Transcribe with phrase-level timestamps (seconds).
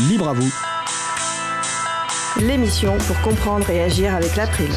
[0.00, 0.52] Libre à vous.
[2.38, 4.68] L'émission pour comprendre et agir avec l'April,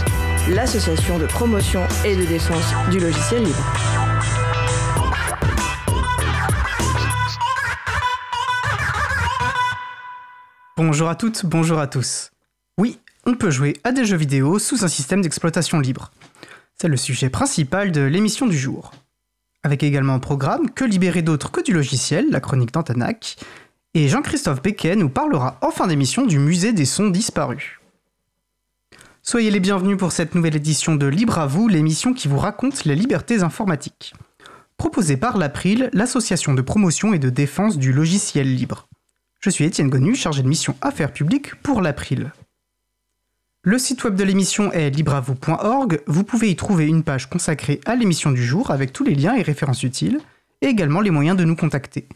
[0.47, 3.73] l'association de promotion et de défense du logiciel libre.
[10.77, 12.31] Bonjour à toutes, bonjour à tous.
[12.77, 16.11] Oui, on peut jouer à des jeux vidéo sous un système d'exploitation libre.
[16.75, 18.93] C'est le sujet principal de l'émission du jour.
[19.63, 23.35] Avec également un programme Que libérer d'autres que du logiciel, la chronique d'Antanac,
[23.93, 27.79] et Jean-Christophe Becquet nous parlera en fin d'émission du musée des sons disparus.
[29.21, 32.85] Soyez les bienvenus pour cette nouvelle édition de Libre à vous, l'émission qui vous raconte
[32.85, 34.13] les libertés informatiques.
[34.77, 38.87] Proposée par l'April, l'association de promotion et de défense du logiciel libre.
[39.39, 42.31] Je suis Étienne Gonu, chargé de mission Affaires publiques pour l'April.
[43.61, 46.01] Le site web de l'émission est libreavou.org.
[46.07, 49.35] Vous pouvez y trouver une page consacrée à l'émission du jour avec tous les liens
[49.35, 50.21] et références utiles,
[50.61, 52.07] et également les moyens de nous contacter.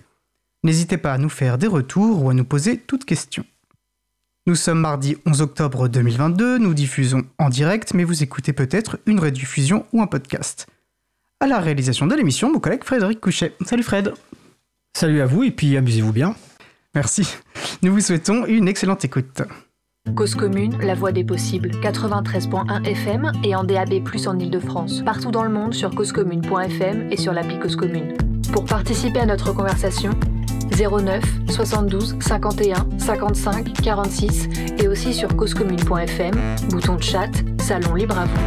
[0.64, 3.46] N'hésitez pas à nous faire des retours ou à nous poser toutes questions.
[4.46, 9.20] Nous sommes mardi 11 octobre 2022, nous diffusons en direct, mais vous écoutez peut-être une
[9.20, 10.68] rediffusion ou un podcast.
[11.40, 13.54] À la réalisation de l'émission, mon collègue Frédéric Couchet.
[13.66, 14.14] Salut Fred
[14.96, 16.36] Salut à vous et puis amusez-vous bien.
[16.96, 17.28] Merci.
[17.82, 19.42] Nous vous souhaitons une excellente écoute.
[20.16, 25.02] Cause commune, la voix des possibles, 93.1 FM et en DAB+, en Ile-de-France.
[25.04, 28.33] Partout dans le monde sur causecommune.fm et sur l'appli Cause Commune.
[28.54, 30.12] Pour participer à notre conversation,
[30.78, 34.48] 09 72 51 55 46
[34.80, 36.34] et aussi sur causecommune.fm,
[36.70, 38.40] bouton de chat, salon libre à vous.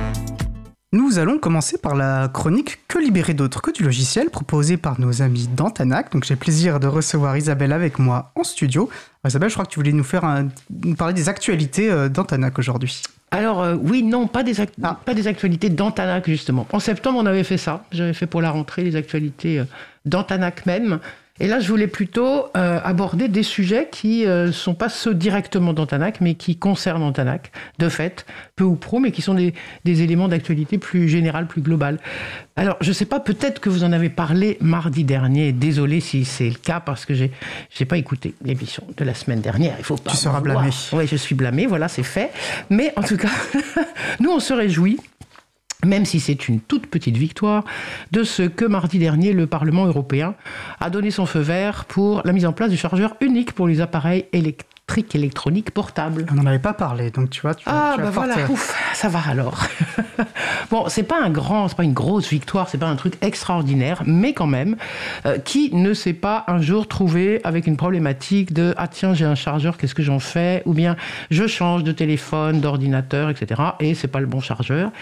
[0.92, 5.20] Nous allons commencer par la chronique Que libérer d'autres que du logiciel proposée par nos
[5.20, 6.12] amis d'Antanac.
[6.12, 8.88] Donc j'ai le plaisir de recevoir Isabelle avec moi en studio.
[9.26, 10.48] Isabelle, je crois que tu voulais nous faire un-
[10.84, 13.02] nous parler des actualités euh, d'Antanac aujourd'hui.
[13.32, 14.98] Alors euh, oui, non, pas des, ac- Ah.
[15.04, 16.66] pas des actualités d'Antanac justement.
[16.72, 17.84] En septembre, on avait fait ça.
[17.90, 19.64] J'avais fait pour la rentrée les actualités euh,
[20.06, 21.00] d'Antanac même.
[21.38, 25.74] Et là, je voulais plutôt euh, aborder des sujets qui ne sont pas ceux directement
[25.74, 28.24] d'Antanac, mais qui concernent Antanac, de fait,
[28.56, 29.52] peu ou pro, mais qui sont des,
[29.84, 31.98] des éléments d'actualité plus générale, plus globale.
[32.56, 35.52] Alors, je ne sais pas, peut-être que vous en avez parlé mardi dernier.
[35.52, 37.30] Désolé si c'est le cas, parce que j'ai
[37.68, 39.74] j'ai pas écouté l'émission de la semaine dernière.
[39.78, 40.12] Il faut pas.
[40.12, 40.70] Tu seras blâmé.
[40.94, 42.30] Oui, je suis blâmé, voilà, c'est fait.
[42.70, 43.28] Mais en tout cas,
[44.20, 44.98] nous, on se réjouit
[45.84, 47.64] même si c'est une toute petite victoire,
[48.12, 50.34] de ce que mardi dernier, le Parlement européen
[50.80, 53.80] a donné son feu vert pour la mise en place du chargeur unique pour les
[53.80, 54.66] appareils électriques
[55.14, 56.26] électroniques portables.
[56.30, 58.74] On n'en avait pas parlé, donc tu vois, tu, Ah, tu bah voilà, euh, ouf,
[58.94, 59.64] ça va alors.
[60.70, 64.02] bon, c'est pas un grand, c'est pas une grosse victoire, c'est pas un truc extraordinaire,
[64.06, 64.76] mais quand même,
[65.26, 69.24] euh, qui ne s'est pas un jour trouvé avec une problématique de ah tiens, j'ai
[69.24, 70.62] un chargeur, qu'est-ce que j'en fais?
[70.66, 70.96] Ou bien
[71.30, 73.60] je change de téléphone, d'ordinateur, etc.
[73.80, 74.92] Et c'est pas le bon chargeur.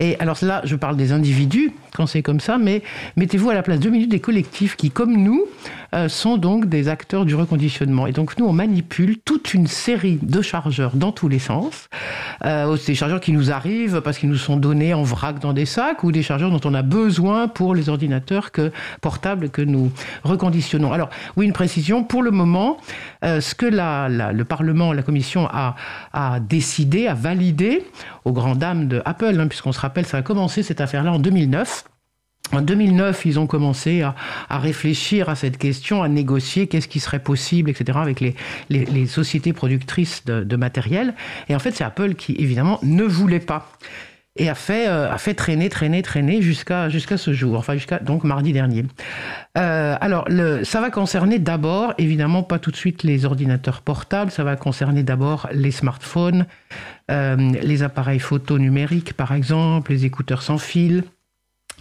[0.00, 2.82] Et alors là, je parle des individus quand c'est comme ça, mais
[3.16, 5.44] mettez-vous à la place deux minutes des collectifs qui, comme nous,
[5.94, 8.06] euh, sont donc des acteurs du reconditionnement.
[8.06, 11.88] Et donc nous, on manipule toute une série de chargeurs dans tous les sens.
[12.44, 15.66] Euh, des chargeurs qui nous arrivent parce qu'ils nous sont donnés en vrac dans des
[15.66, 19.92] sacs, ou des chargeurs dont on a besoin pour les ordinateurs que, portables que nous
[20.22, 20.92] reconditionnons.
[20.92, 22.04] Alors oui, une précision.
[22.04, 22.78] Pour le moment,
[23.24, 25.74] euh, ce que le Parlement, la Commission a,
[26.40, 27.84] décidé, a validé,
[28.24, 31.18] aux grandes dames de Apple, hein, puisqu'on se rappelle, ça a commencé cette affaire-là en
[31.18, 31.84] 2009.
[32.52, 34.14] En 2009, ils ont commencé à,
[34.58, 38.20] réfléchir à cette question, à négocier qu'est-ce qui serait possible, etc., avec
[38.70, 41.14] les, sociétés productrices de matériel.
[41.48, 43.70] Et en fait, c'est Apple qui, évidemment, ne voulait pas.
[44.40, 47.98] Et a fait, euh, a fait traîner, traîner, traîner jusqu'à jusqu'à ce jour, enfin jusqu'à
[47.98, 48.86] donc mardi dernier.
[49.58, 50.26] Euh, alors,
[50.62, 55.02] ça va concerner d'abord, évidemment, pas tout de suite les ordinateurs portables, ça va concerner
[55.02, 56.46] d'abord les smartphones,
[57.10, 61.04] euh, les appareils photo numériques, par exemple, les écouteurs sans fil,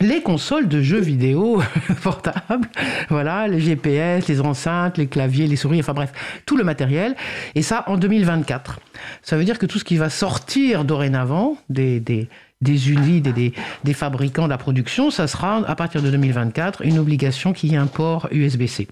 [0.02, 1.62] les consoles de jeux vidéo
[2.04, 2.68] portables,
[3.08, 6.12] voilà, les GPS, les enceintes, les claviers, les souris, enfin bref,
[6.46, 7.16] tout le matériel.
[7.56, 8.82] Et ça en 2024.
[9.22, 12.28] Ça veut dire que tout ce qui va sortir dorénavant des, des,
[12.62, 13.54] des unités, des, des,
[13.84, 17.76] des fabricants de la production, ça sera à partir de 2024 une obligation qu'il y
[17.76, 18.88] ait un port USB-C.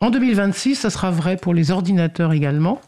[0.00, 2.80] En 2026, ça sera vrai pour les ordinateurs également.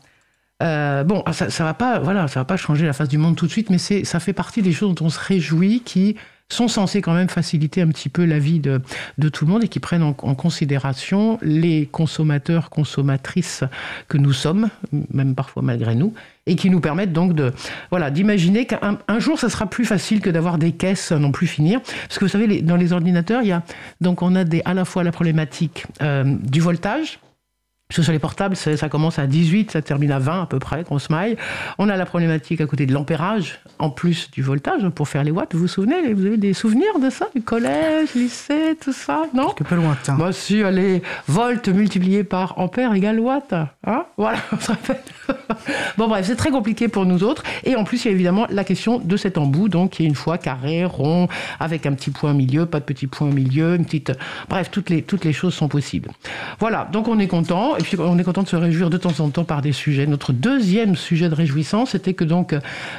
[0.63, 3.37] Euh, bon, ça, ça va pas, voilà, ça va pas changer la face du monde
[3.37, 6.17] tout de suite, mais ça fait partie des choses dont on se réjouit, qui
[6.51, 8.81] sont censées quand même faciliter un petit peu la vie de,
[9.19, 13.65] de tout le monde et qui prennent en, considération les consommateurs, consommatrices
[14.09, 14.69] que nous sommes,
[15.13, 16.13] même parfois malgré nous,
[16.47, 17.53] et qui nous permettent donc de,
[17.91, 21.33] voilà, d'imaginer qu'un un jour, ça sera plus facile que d'avoir des caisses à non
[21.33, 23.63] plus finir, parce que vous savez, dans les ordinateurs, il y a
[24.01, 27.21] donc on a des, à la fois la problématique euh, du voltage
[27.91, 30.61] Parce que sur les portables, ça commence à 18, ça termine à 20 à peu
[30.61, 31.37] près, grosse maille.
[31.77, 35.33] On a la problématique à côté de l'ampérage, en plus du voltage, pour faire les
[35.33, 35.55] watts.
[35.55, 39.49] Vous vous souvenez Vous avez des souvenirs de ça Du collège, lycée, tout ça Non
[39.49, 40.15] Quelque peu lointain.
[40.15, 43.53] Moi, si, allez, volts multiplié par ampère égale watt.
[43.85, 45.01] Hein voilà, on se rappelle.
[45.99, 47.43] bon, bref, c'est très compliqué pour nous autres.
[47.65, 50.07] Et en plus, il y a évidemment la question de cet embout, donc qui est
[50.07, 51.27] une fois carré, rond,
[51.59, 54.13] avec un petit point au milieu, pas de petit point au milieu, une petite.
[54.49, 56.11] Bref, toutes les, toutes les choses sont possibles.
[56.61, 57.80] Voilà, donc on est content.
[57.81, 60.07] Et puis on est content de se réjouir de temps en temps par des sujets.
[60.07, 62.55] Notre deuxième sujet de réjouissance, c'était que donc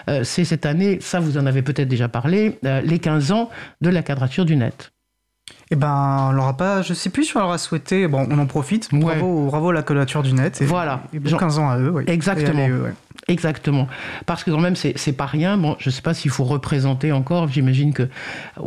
[0.07, 3.49] euh, c'est cette année, ça vous en avez peut-être déjà parlé, euh, les 15 ans
[3.81, 4.91] de la quadrature du net.
[5.69, 8.07] Eh ben, on l'aura pas, je sais plus si on l'aura souhaité.
[8.07, 8.89] Bon, on en profite.
[8.91, 10.61] Bravo, bravo à la quadrature du net.
[10.61, 11.03] Et, voilà.
[11.13, 11.91] Et 15 ans à eux.
[11.93, 12.03] Oui.
[12.07, 12.67] Exactement.
[13.27, 13.87] Exactement.
[14.25, 15.57] Parce que quand même, c'est pas rien.
[15.57, 17.47] Bon, je ne sais pas s'il faut représenter encore.
[17.47, 18.09] J'imagine que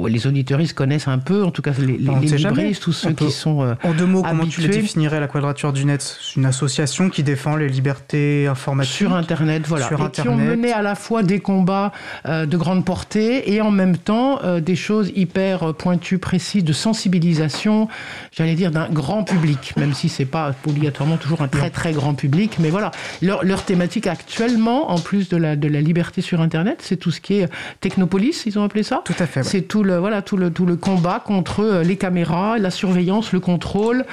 [0.06, 3.62] les auditoristes connaissent un peu, en tout cas les, les libristes, tous ceux qui sont.
[3.62, 6.02] Euh, en deux mots, comment tu définirais la Quadrature du Net?
[6.02, 8.94] C'est une association qui défend les libertés informatiques?
[8.94, 9.86] Sur Internet, voilà.
[9.88, 11.92] Sur et qui ont mené à la fois des combats
[12.26, 16.72] euh, de grande portée et en même temps euh, des choses hyper pointues, précises, de
[16.72, 17.88] sensibilisation,
[18.32, 22.14] j'allais dire, d'un grand public, même si c'est pas obligatoirement toujours un très très grand
[22.14, 22.56] public.
[22.60, 22.90] Mais voilà,
[23.22, 27.10] leur, leur thématique actuelle en plus de la, de la liberté sur Internet, c'est tout
[27.10, 27.48] ce qui est
[27.80, 29.02] technopolis, ils ont appelé ça.
[29.04, 29.42] Tout à fait.
[29.42, 33.32] C'est tout le, voilà, tout, le, tout le combat contre euh, les caméras, la surveillance,
[33.32, 34.04] le contrôle.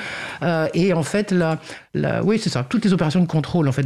[0.42, 1.60] Euh, et en fait, la,
[1.94, 3.86] la oui, c'est ça, toutes les opérations de contrôle, en fait,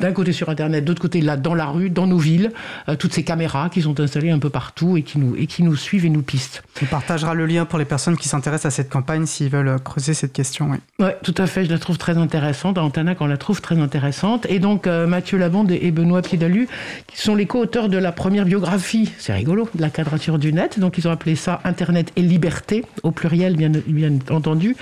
[0.00, 2.52] d'un côté sur Internet, d'autre côté, là, dans la rue, dans nos villes,
[2.88, 5.62] euh, toutes ces caméras qui sont installées un peu partout et qui nous, et qui
[5.62, 6.62] nous suivent et nous pistent.
[6.82, 10.14] On partagera le lien pour les personnes qui s'intéressent à cette campagne s'ils veulent creuser
[10.14, 10.70] cette question.
[10.70, 10.78] Oui.
[10.98, 12.78] Ouais, tout à fait, je la trouve très intéressante.
[12.78, 14.46] Antanac, on la trouve très intéressante.
[14.48, 15.38] Et donc, Mathieu
[15.70, 16.68] Et Benoît Piedalu,
[17.06, 20.78] qui sont les co-auteurs de la première biographie, c'est rigolo, de la quadrature du net.
[20.78, 24.76] Donc ils ont appelé ça Internet et liberté, au pluriel bien entendu.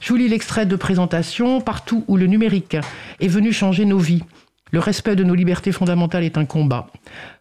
[0.00, 1.62] Je vous lis l'extrait de présentation.
[1.62, 2.76] Partout où le numérique
[3.20, 4.22] est venu changer nos vies,
[4.70, 6.88] le respect de nos libertés fondamentales est un combat.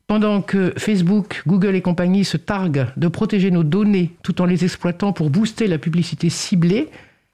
[0.07, 4.63] Pendant que Facebook, Google et compagnie se targuent de protéger nos données tout en les
[4.63, 6.89] exploitant pour booster la publicité ciblée,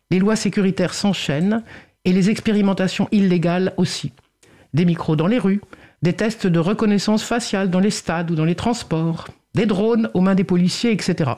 [0.10, 1.64] les lois sécuritaires s'enchaînent
[2.06, 4.12] et les expérimentations illégales aussi
[4.74, 5.62] des micros dans les rues,
[6.01, 10.21] des tests de reconnaissance faciale dans les stades ou dans les transports, des drones aux
[10.21, 11.31] mains des policiers, etc.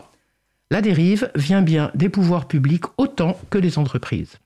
[0.69, 4.37] La dérive vient bien des pouvoirs publics autant que des entreprises.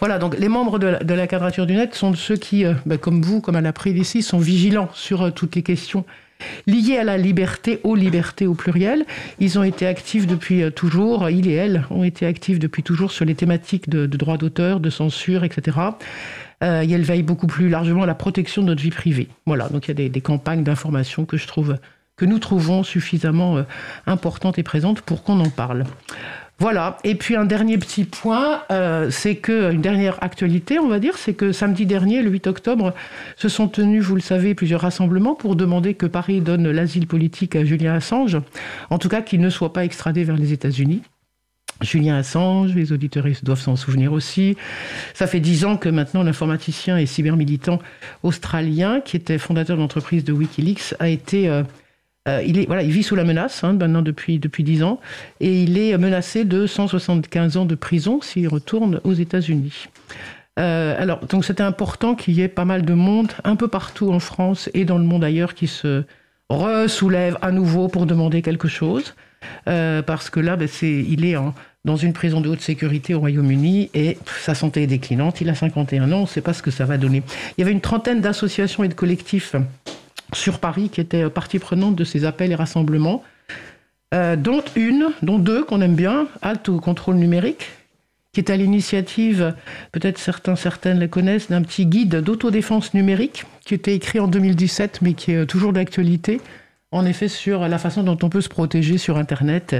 [0.00, 3.22] Voilà, donc les membres de la, quadrature du net sont ceux qui, euh, ben, comme
[3.22, 6.04] vous, comme à la ici, sont vigilants sur euh, toutes les questions
[6.66, 9.06] liées à la liberté, aux libertés au pluriel.
[9.40, 13.10] Ils ont été actifs depuis euh, toujours, il et elle ont été actifs depuis toujours
[13.10, 15.78] sur les thématiques de, de droit d'auteur, de censure, etc
[16.62, 19.28] euh, et elle veille beaucoup plus largement à la protection de notre vie privée.
[19.46, 21.78] Voilà, donc il y a des, campagnes d'information que je trouve
[22.16, 23.62] que nous trouvons suffisamment euh,
[24.06, 25.84] importantes et présentes pour qu'on en parle.
[26.58, 26.96] Voilà.
[27.04, 31.18] Et puis un dernier petit point, euh, c'est que une dernière actualité, on va dire,
[31.18, 32.94] c'est que samedi dernier, le 8 octobre,
[33.36, 37.56] se sont tenus, vous le savez, plusieurs rassemblements pour demander que Paris donne l'asile politique
[37.56, 38.38] à Julien Assange,
[38.88, 41.02] en tout cas qu'il ne soit pas extradé vers les États-Unis.
[41.82, 44.56] Julien Assange, les auditeurs doivent s'en souvenir aussi.
[45.14, 47.80] Ça fait dix ans que maintenant l'informaticien et cybermilitant
[48.22, 51.48] australien, qui était fondateur de l'entreprise de Wikileaks, a été...
[51.48, 51.62] Euh,
[52.28, 55.00] euh, il, voilà, il vit sous la menace hein, maintenant depuis, depuis 10 ans
[55.38, 59.86] et il est menacé de 175 ans de prison s'il retourne aux États-Unis.
[60.58, 64.10] Euh, alors, donc c'était important qu'il y ait pas mal de monde un peu partout
[64.10, 66.02] en France et dans le monde ailleurs qui se
[66.48, 69.14] ressoulève à nouveau pour demander quelque chose.
[69.68, 71.36] Euh, parce que là, ben, il est
[71.84, 75.40] dans une prison de haute sécurité au Royaume-Uni et sa santé est déclinante.
[75.40, 77.22] Il a 51 ans, on ne sait pas ce que ça va donner.
[77.56, 79.54] Il y avait une trentaine d'associations et de collectifs
[80.32, 83.22] sur Paris qui étaient partie prenante de ces appels et rassemblements,
[84.14, 87.68] euh, dont une, dont deux qu'on aime bien, Halte au contrôle numérique,
[88.32, 89.54] qui est à l'initiative,
[89.92, 95.02] peut-être certains, certaines les connaissent, d'un petit guide d'autodéfense numérique qui était écrit en 2017
[95.02, 96.40] mais qui est toujours d'actualité
[96.92, 99.76] en effet sur la façon dont on peut se protéger sur Internet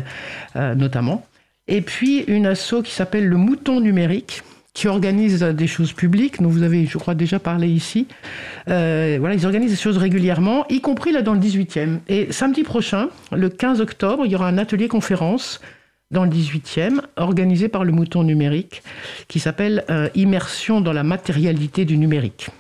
[0.57, 1.25] euh, notamment.
[1.69, 4.43] Et puis une asso qui s'appelle le Mouton numérique
[4.77, 8.07] qui organise des choses publiques, dont vous avez, je crois, déjà parlé ici.
[8.69, 12.01] Euh, voilà, ils organisent des choses régulièrement, y compris là dans le 18e.
[12.09, 15.63] Et samedi prochain, le 15 octobre, il y aura un atelier conférence
[16.11, 18.83] dans le 18e, organisé par le Mouton numérique,
[19.29, 22.51] qui s'appelle euh, Immersion dans la matérialité du numérique.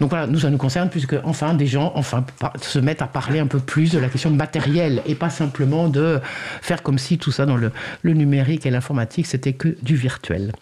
[0.00, 2.26] Donc voilà, nous, ça nous concerne puisque enfin des gens enfin
[2.60, 6.20] se mettent à parler un peu plus de la question matérielle et pas simplement de
[6.60, 7.72] faire comme si tout ça dans le,
[8.04, 10.52] numérique et l'informatique c'était que du virtuel.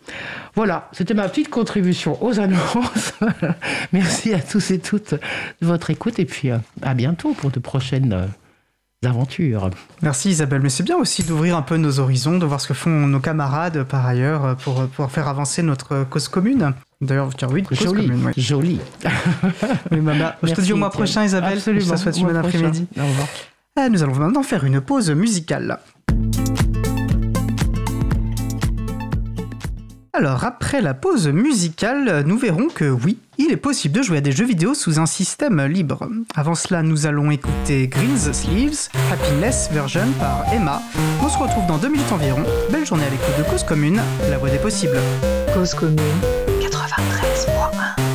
[0.54, 3.14] Voilà, c'était ma petite contribution aux annonces.
[3.92, 7.58] Merci à tous et toutes de votre écoute et puis euh, à bientôt pour de
[7.58, 9.70] prochaines euh, aventures.
[10.02, 12.74] Merci Isabelle, mais c'est bien aussi d'ouvrir un peu nos horizons, de voir ce que
[12.74, 16.74] font nos camarades par ailleurs pour pouvoir faire avancer notre cause commune.
[17.02, 18.26] D'ailleurs, dire oui, Joli, commune.
[18.26, 18.32] oui.
[18.36, 18.78] joli.
[19.90, 19.98] Oui.
[20.42, 21.80] Je te dis au mois prochain Isabelle, Absolument.
[21.82, 22.86] que ça soit une bonne après-midi.
[22.98, 23.28] Au revoir.
[23.76, 25.78] Ah, Nous allons maintenant faire une pause musicale.
[30.12, 34.20] Alors, après la pause musicale, nous verrons que oui, il est possible de jouer à
[34.20, 36.08] des jeux vidéo sous un système libre.
[36.34, 40.82] Avant cela, nous allons écouter Green's Sleeves, Happiness Version par Emma.
[41.22, 42.42] On se retrouve dans deux minutes environ.
[42.70, 44.98] Belle journée à l'écoute de Cause Commune, la voix des possibles.
[45.54, 45.96] Cause commune.
[46.60, 48.09] 93.1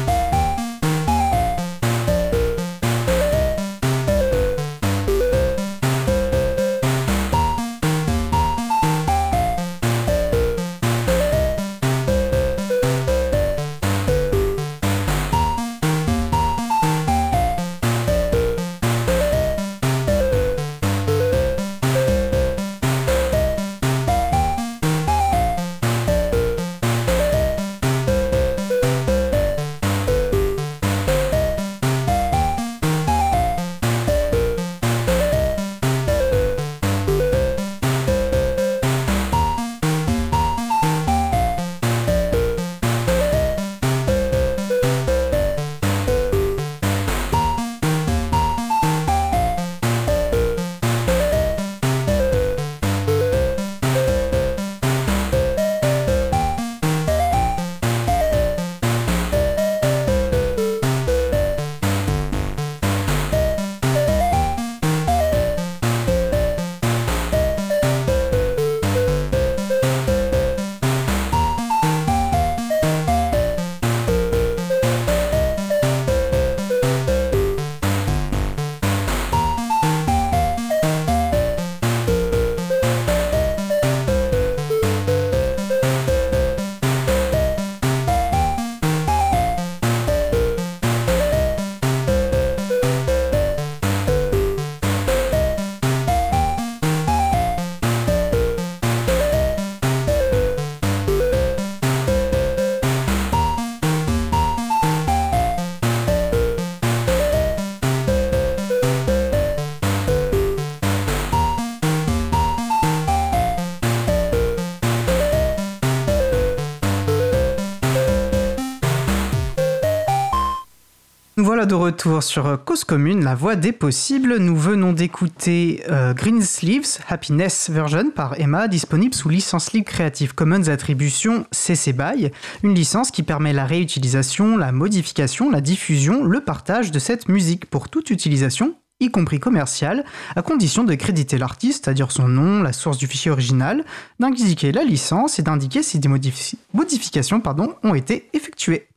[121.66, 124.38] de retour sur euh, Cause Commune, la voix des possibles.
[124.38, 130.34] Nous venons d'écouter euh, Green Sleeves Happiness Version par Emma, disponible sous licence libre Creative
[130.36, 132.32] Commons Attribution CC BY,
[132.64, 137.66] une licence qui permet la réutilisation, la modification, la diffusion, le partage de cette musique
[137.66, 140.06] pour toute utilisation y compris commerciale,
[140.38, 143.84] à condition de créditer l'artiste, c'est-à-dire son nom, la source du fichier original,
[144.20, 147.42] d'indiquer la licence et d'indiquer si des modifi- modifications
[147.84, 148.88] ont été effectuées.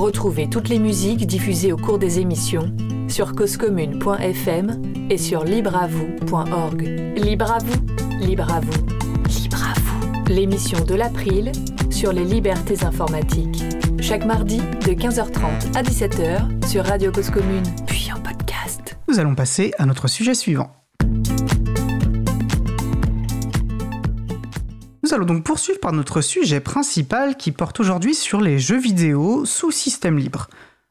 [0.00, 2.74] Retrouvez toutes les musiques diffusées au cours des émissions
[3.06, 4.80] sur causecommune.fm
[5.10, 6.82] et sur libreavoue.org.
[7.18, 8.86] Libre à vous, libre à vous,
[9.28, 10.24] libre à vous.
[10.32, 11.52] L'émission de l'April
[11.90, 13.62] sur les libertés informatiques.
[14.00, 18.96] Chaque mardi de 15h30 à 17h sur Radio Cause Commune, puis en podcast.
[19.06, 20.79] Nous allons passer à notre sujet suivant.
[25.10, 29.44] Nous allons donc poursuivre par notre sujet principal qui porte aujourd'hui sur les jeux vidéo
[29.44, 30.46] sous système libre.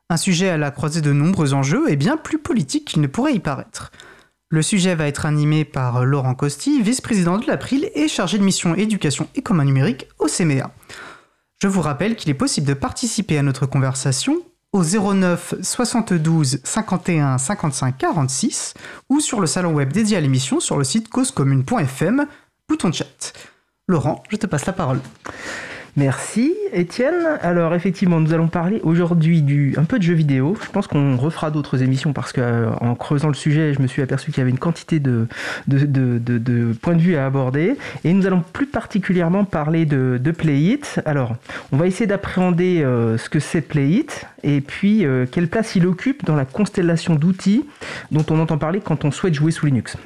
[0.09, 3.35] Un sujet à la croisée de nombreux enjeux et bien plus politique qu'il ne pourrait
[3.35, 3.93] y paraître.
[4.49, 8.75] Le sujet va être animé par Laurent Costi, vice-président de l'April et chargé de mission
[8.75, 10.69] éducation et commun numérique au CMEA.
[11.61, 14.41] Je vous rappelle qu'il est possible de participer à notre conversation
[14.73, 18.73] au 09 72 51 55 46
[19.07, 22.27] ou sur le salon web dédié à l'émission sur le site causecommune.fm,
[22.67, 23.33] bouton chat.
[23.89, 24.99] Laurent, je te passe la parole.
[25.97, 27.39] Merci Étienne.
[27.41, 30.55] Alors effectivement, nous allons parler aujourd'hui du un peu de jeux vidéo.
[30.63, 32.69] Je pense qu'on refera d'autres émissions parce que euh,
[32.99, 35.27] creusant le sujet, je me suis aperçu qu'il y avait une quantité de,
[36.83, 37.77] points de vue à aborder.
[38.03, 41.01] Et nous allons plus particulièrement parler de, Play It.
[41.05, 41.35] Alors,
[41.71, 45.75] on va essayer d'appréhender euh, ce que c'est Play It et puis euh, quelle place
[45.75, 47.65] il occupe dans la constellation d'outils
[48.11, 49.97] dont on entend parler quand on souhaite jouer sous Linux.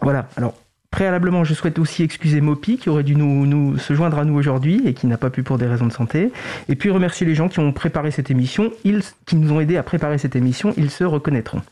[0.00, 0.26] Voilà.
[0.90, 4.82] Préalablement, je souhaite aussi excuser Mopi qui aurait dû nous, se joindre à nous aujourd'hui
[4.86, 6.32] et qui n'a pas pu pour des raisons de santé.
[6.68, 9.76] Et puis remercier les gens qui ont préparé cette émission, ils, qui nous ont aidés
[9.76, 11.62] à préparer cette émission, ils se reconnaîtront.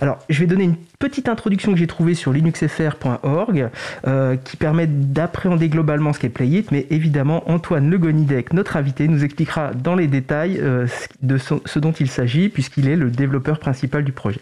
[0.00, 3.70] Alors, je vais donner une petite introduction que j'ai trouvée sur linuxfr.org
[4.06, 9.08] euh, qui permet d'appréhender globalement ce qu'est Playit, mais évidemment, Antoine Le Gonidec, notre invité,
[9.08, 10.86] nous expliquera dans les détails euh,
[11.22, 14.40] de ce dont il s'agit, puisqu'il est le développeur principal du projet.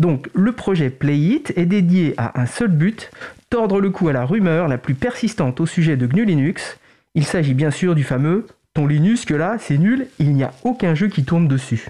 [0.00, 3.10] Donc, le projet Playit est dédié à un seul but,
[3.50, 6.78] tordre le cou à la rumeur la plus persistante au sujet de GNU Linux.
[7.14, 10.52] Il s'agit bien sûr du fameux ton Linux que là, c'est nul, il n'y a
[10.64, 11.88] aucun jeu qui tourne dessus.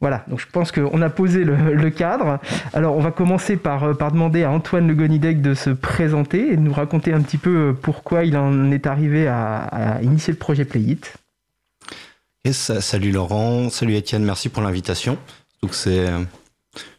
[0.00, 2.38] Voilà, donc je pense qu'on a posé le, cadre.
[2.72, 6.56] Alors on va commencer par, euh, demander à Antoine Le Gonidec de se présenter et
[6.56, 10.38] de nous raconter un petit peu euh, pourquoi il en est arrivé à, initier le
[10.38, 11.14] projet Playit.
[12.50, 15.18] salut Laurent, salut Étienne, merci pour l'invitation.
[15.62, 16.08] Donc c'est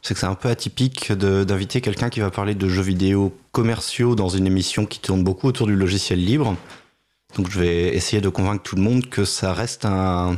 [0.01, 4.15] c'est que c'est un peu atypique d'inviter quelqu'un qui va parler de jeux vidéo commerciaux
[4.15, 6.55] dans une émission qui tourne beaucoup autour du logiciel libre.
[7.35, 10.37] Donc je vais essayer de convaincre tout le monde que ça reste un,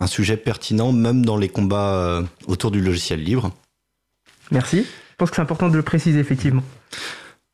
[0.00, 3.52] un sujet pertinent même dans les combats euh, autour du logiciel libre.
[4.50, 4.78] Merci.
[4.78, 6.62] Je pense que c'est important de le préciser effectivement.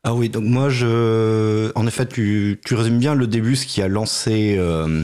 [0.03, 3.83] Ah oui, donc moi je, en effet, tu, tu résumes bien le début, ce qui
[3.83, 5.03] a lancé, euh,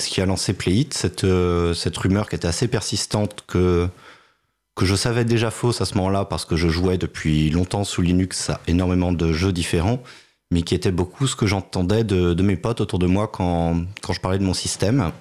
[0.00, 3.88] ce qui a lancé Playit, cette euh, cette rumeur qui était assez persistante que
[4.74, 8.02] que je savais déjà fausse à ce moment-là parce que je jouais depuis longtemps sous
[8.02, 10.02] Linux à énormément de jeux différents,
[10.50, 14.12] mais qui était beaucoup ce que j'entendais de, mes potes autour de moi quand quand
[14.12, 15.12] je parlais de mon système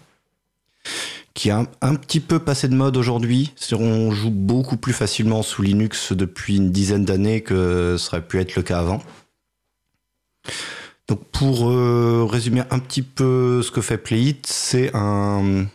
[1.34, 3.54] qui a un, petit peu passé de mode aujourd'hui.
[3.72, 8.40] On joue beaucoup plus facilement sous Linux depuis une dizaine d'années que ça aurait pu
[8.40, 9.02] être le cas avant.
[11.08, 15.66] Donc pour euh, résumer un petit peu ce que fait Playit, c'est un,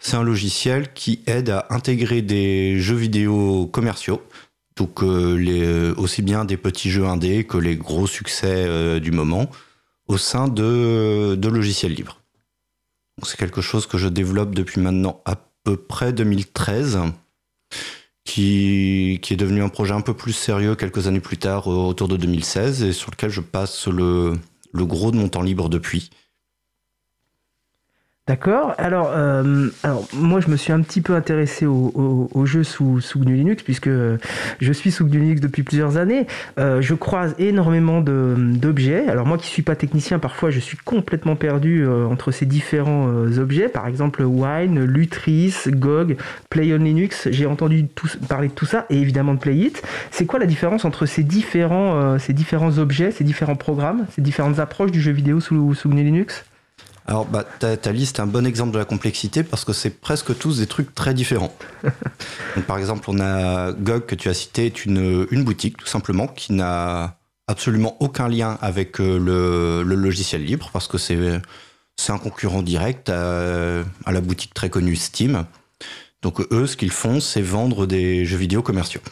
[0.00, 4.22] c'est un logiciel qui aide à intégrer des jeux vidéo commerciaux.
[5.02, 9.48] Euh, les, aussi bien des petits jeux indés que les gros succès euh, du moment
[10.08, 12.20] au sein de, logiciels libres.
[13.22, 16.98] C'est quelque chose que je développe depuis maintenant à peu près 2013,
[18.24, 22.08] qui, qui est devenu un projet un peu plus sérieux quelques années plus tard, autour
[22.08, 24.34] de 2016, et sur lequel je passe le,
[24.72, 26.10] le gros de mon temps libre depuis.
[28.26, 28.74] D'accord.
[28.78, 33.02] Alors, euh, alors, moi, je me suis un petit peu intéressé au, au, jeu sous,
[33.02, 36.26] sous, GNU Linux, puisque je suis sous GNU Linux depuis plusieurs années.
[36.58, 39.06] Euh, je croise énormément d'objets.
[39.08, 43.08] Alors, moi qui suis pas technicien, parfois, je suis complètement perdu euh, entre ces différents
[43.08, 43.68] euh, objets.
[43.68, 46.16] Par exemple, Wine, Lutris, GOG,
[46.48, 47.28] Play on Linux.
[47.30, 47.86] J'ai entendu
[48.26, 49.82] parler de tout ça, et évidemment de Playit.
[50.10, 54.22] C'est quoi la différence entre ces différents, euh, ces différents objets, ces différents programmes, ces
[54.22, 56.46] différentes approches du jeu vidéo sous, sous GNU Linux?
[57.06, 59.90] Alors, bah, ta, ta, liste est un bon exemple de la complexité parce que c'est
[59.90, 61.54] presque tous des trucs très différents.
[62.56, 65.86] Donc, par exemple, on a GOG que tu as cité, est une, une boutique tout
[65.86, 71.18] simplement qui n'a absolument aucun lien avec euh, le, le, logiciel libre parce que c'est
[71.96, 75.44] c'est un concurrent direct à, à, la boutique très connue Steam.
[76.22, 79.02] Donc eux, ce qu'ils font, c'est vendre des jeux vidéo commerciaux.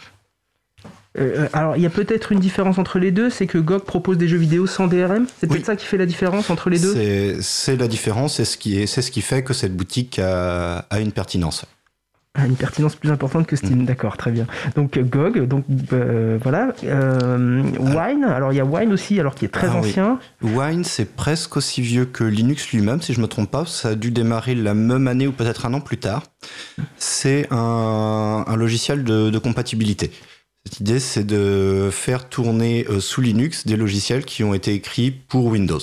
[1.18, 4.16] Euh, alors, il y a peut-être une différence entre les deux, c'est que GOG propose
[4.16, 5.26] des jeux vidéo sans DRM.
[5.38, 7.40] C'est peut-être ça qui fait la différence entre les deux?
[7.40, 10.86] C'est la différence, c'est ce qui est, c'est ce qui fait que cette boutique a,
[10.90, 11.66] a une pertinence.
[12.34, 13.84] A une pertinence plus importante que Steam, mm.
[13.84, 14.46] d'accord, très bien.
[14.74, 16.72] Donc GOG, donc euh, voilà.
[16.82, 20.18] Euh, Wine, alors il y a Wine aussi, alors qui est très ah, ancien.
[20.40, 20.52] Oui.
[20.54, 23.66] Wine, c'est presque aussi vieux que Linux lui-même, si je me trompe pas.
[23.66, 26.22] Ça a dû démarrer la même année ou peut-être un an plus tard.
[26.96, 30.10] C'est un, un logiciel de, de compatibilité.
[30.64, 35.10] Cette idée, c'est de faire tourner euh, sous Linux des logiciels qui ont été écrits
[35.10, 35.80] pour Windows,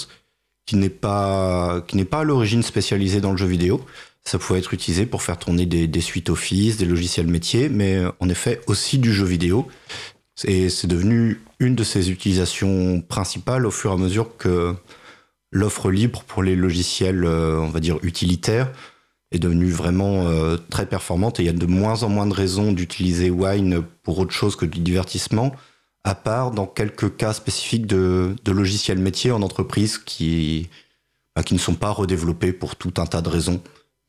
[0.66, 3.86] qui n'est pas, à l'origine spécialisé dans le jeu vidéo.
[4.24, 8.00] Ça pouvait être utilisé pour faire tourner des, des suites Office, des logiciels métiers, mais
[8.20, 9.68] en effet aussi du jeu vidéo.
[10.46, 14.76] Et c'est devenu une de ses utilisations principales au fur et à mesure que
[15.52, 18.72] l'offre libre pour les logiciels, euh, on va dire, utilitaires
[19.32, 22.34] est devenue vraiment euh, très performante et il y a de moins en moins de
[22.34, 25.54] raisons d'utiliser Wine pour autre chose que du divertissement,
[26.04, 30.70] à part dans quelques cas spécifiques de, de logiciels métiers en entreprise qui,
[31.36, 33.62] bah, qui ne sont pas redéveloppés pour tout un tas de raisons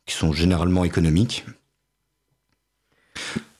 [0.07, 1.45] qui sont généralement économiques.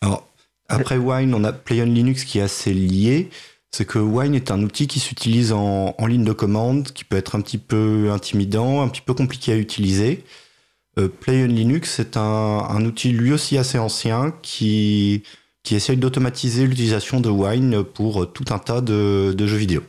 [0.01, 0.27] Alors,
[0.69, 3.29] après Wine, on a Play on Linux qui est assez lié.
[3.71, 7.17] C'est que Wine est un outil qui s'utilise en, en ligne de commande, qui peut
[7.17, 10.25] être un petit peu intimidant, un petit peu compliqué à utiliser.
[10.99, 15.23] Euh, Play on Linux, c'est un, un, outil lui aussi assez ancien qui,
[15.63, 19.83] qui essaye d'automatiser l'utilisation de Wine pour tout un tas de, de jeux vidéo.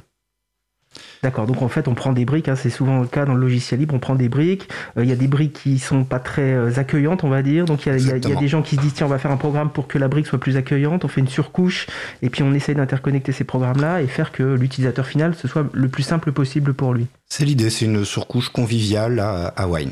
[1.23, 3.41] D'accord, donc en fait on prend des briques, hein, c'est souvent le cas dans le
[3.41, 6.03] logiciel libre, on prend des briques, euh, il euh, y a des briques qui sont
[6.03, 8.63] pas très euh, accueillantes on va dire, donc il y, y, y, a des gens
[8.63, 10.57] qui se disent tiens on va faire un programme pour que la brique soit plus
[10.57, 11.85] accueillante, on fait une surcouche
[12.23, 15.87] et puis on essaye d'interconnecter ces programmes-là et faire que l'utilisateur final ce soit le
[15.89, 17.05] plus simple possible pour lui.
[17.29, 19.91] C'est l'idée, c'est une surcouche conviviale à, à Wine.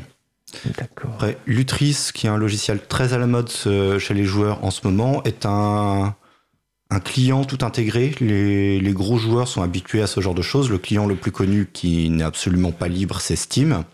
[1.46, 5.22] Lutris, qui est un logiciel très à la mode chez les joueurs en ce moment,
[5.24, 6.14] est un,
[6.90, 8.14] un client tout intégré.
[8.20, 10.70] Les, les, gros joueurs sont habitués à ce genre de choses.
[10.70, 13.84] Le client le plus connu qui n'est absolument pas libre, c'est Steam.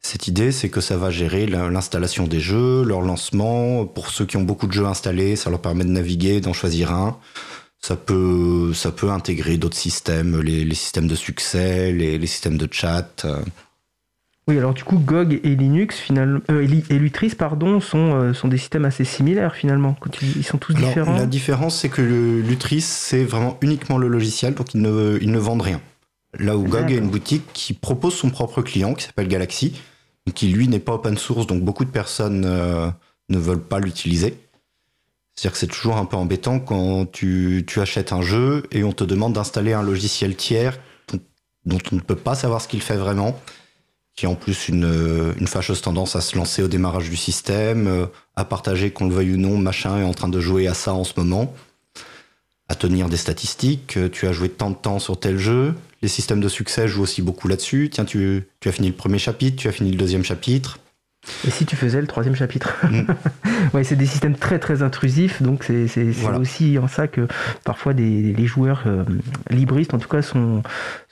[0.00, 3.86] Cette idée, c'est que ça va gérer l'installation des jeux, leur lancement.
[3.86, 6.92] Pour ceux qui ont beaucoup de jeux installés, ça leur permet de naviguer, d'en choisir
[6.92, 7.18] un.
[7.80, 12.58] Ça peut, ça peut intégrer d'autres systèmes, les, les, systèmes de succès, les, les systèmes
[12.58, 13.24] de chat.
[14.48, 18.48] Oui, alors du coup, GOG et Linux, finalement, euh, et Lutris, pardon, sont, euh, sont
[18.48, 19.96] des systèmes assez similaires finalement.
[20.20, 21.16] Ils sont tous différents.
[21.16, 25.38] La différence, c'est que Lutris, c'est vraiment uniquement le logiciel, donc ils ne, ils ne
[25.38, 25.80] vendent rien.
[26.38, 29.80] Là où GOG est une boutique qui propose son propre client, qui s'appelle Galaxy,
[30.34, 32.88] qui lui n'est pas open source, donc beaucoup de personnes euh,
[33.28, 34.38] ne veulent pas l'utiliser.
[35.34, 38.92] C'est-à-dire que c'est toujours un peu embêtant quand tu, tu, achètes un jeu et on
[38.92, 40.78] te demande d'installer un logiciel tiers
[41.64, 43.38] dont on ne peut pas savoir ce qu'il fait vraiment
[44.14, 47.86] qui a en plus une, une, fâcheuse tendance à se lancer au démarrage du système,
[47.86, 50.74] euh, à partager qu'on le veuille ou non, machin est en train de jouer à
[50.74, 51.54] ça en ce moment,
[52.68, 56.08] à tenir des statistiques, euh, tu as joué tant de temps sur tel jeu, les
[56.08, 59.56] systèmes de succès jouent aussi beaucoup là-dessus, tiens, tu, tu, as fini le premier chapitre,
[59.56, 60.78] tu as fini le deuxième chapitre.
[61.46, 63.06] Et si tu faisais le troisième chapitre mm.
[63.74, 65.86] ouais, C'est des systèmes très très intrusifs, donc c'est
[66.36, 67.28] aussi en ça que
[67.64, 69.04] parfois des, les joueurs euh,
[69.48, 70.62] libristes en tout cas sont,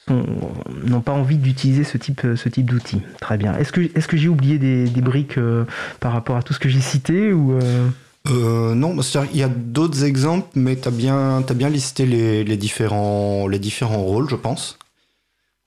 [0.08, 3.02] n'ont pas envie d'utiliser ce type, ce type d'outils.
[3.20, 3.56] Très bien.
[3.56, 5.64] Est-ce que, est que j'ai oublié des, briques euh,
[6.00, 7.88] par rapport à tout ce que j'ai cité ou euh?
[8.28, 8.94] Euh, non,
[9.32, 14.02] il y a d'autres exemples, mais tu as bien, bien listé les, différents, les différents
[14.02, 14.78] rôles, je pense.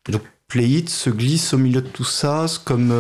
[0.10, 2.94] donc, Playit se glisse au milieu de tout ça comme,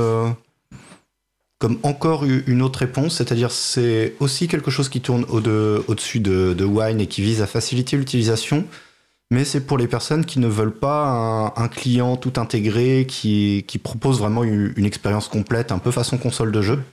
[1.60, 6.66] comme encore une autre réponse, c'est-à-dire c'est aussi quelque chose qui tourne au-dessus de, de
[6.66, 8.66] Wine et qui vise à faciliter l'utilisation,
[9.32, 14.20] mais c'est pour les personnes qui ne veulent pas un, client tout intégré qui, propose
[14.20, 16.84] vraiment une, expérience complète, un peu façon console de jeu.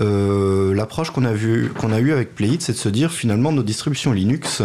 [0.00, 4.12] Euh, l'approche qu'on a, a eue avec Playit, c'est de se dire finalement nos distributions
[4.12, 4.62] Linux,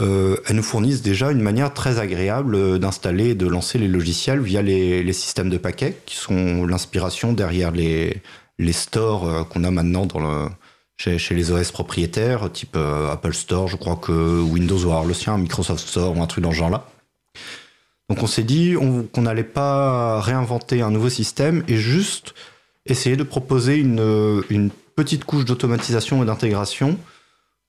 [0.00, 4.40] euh, elles nous fournissent déjà une manière très agréable d'installer et de lancer les logiciels
[4.40, 8.20] via les, systèmes de paquets, qui sont l'inspiration derrière les,
[8.58, 10.48] les stores euh, qu'on a maintenant dans le,
[10.96, 15.14] chez, les OS propriétaires, type euh, Apple Store, je crois que Windows va avoir le
[15.14, 16.86] sien, Microsoft Store ou un truc dans ce genre-là.
[18.08, 18.74] Donc on s'est dit
[19.12, 22.34] qu'on n'allait pas réinventer un nouveau système et juste
[22.86, 26.98] essayer de proposer une, une petite couche d'automatisation et d'intégration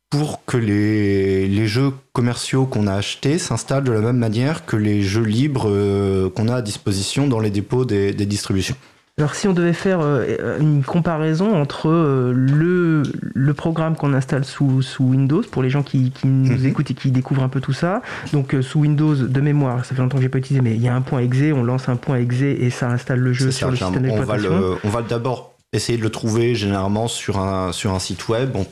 [0.10, 5.02] pour que les, jeux commerciaux qu'on a achetés s'installent de la même manière que les
[5.02, 8.76] jeux libres euh, qu'on a à disposition dans les dépôts des distributions.
[9.18, 13.02] Alors si on devait faire euh, une comparaison entre euh, le,
[13.34, 16.66] le programme qu'on installe sous, sous Windows, pour les gens qui, qui nous mhm.
[16.66, 18.02] écoutent et qui découvrent un peu tout ça,
[18.34, 20.82] donc euh, sous Windows de mémoire, ça fait longtemps que j'ai pas utilisé, mais il
[20.82, 23.52] y a un point exe, on lance un point exe et ça installe le jeu
[23.52, 24.78] sur le système d'exploitation.
[24.84, 28.50] On va d'abord essayer de le trouver généralement sur un, sur un site web.
[28.58, 28.66] On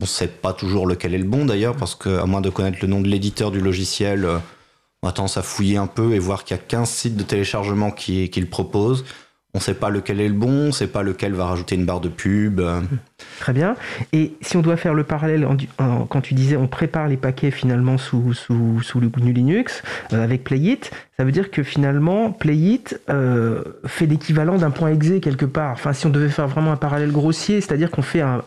[0.00, 2.86] ne sait pas toujours lequel est le bon d'ailleurs, parce qu'à moins de connaître le
[2.86, 4.24] nom de l'éditeur du logiciel,
[5.02, 7.24] on a tendance à fouiller un peu et voir qu'il y a 15 sites de
[7.24, 9.04] téléchargement qui, qui le proposent
[9.58, 11.74] on ne sait pas lequel est le bon, on ne sait pas lequel va rajouter
[11.74, 12.60] une barre de pub.
[13.40, 13.74] Très bien.
[14.12, 17.98] Et si on doit faire le parallèle, quand tu disais on prépare les paquets finalement
[17.98, 23.00] sous, sous, sous le GNU Linux euh, avec Playit, ça veut dire que finalement Playit
[23.10, 25.72] euh, fait l'équivalent d'un point exe quelque part.
[25.72, 28.40] Enfin, si on devait faire vraiment un parallèle grossier, c'est-à-dire qu'on fait un,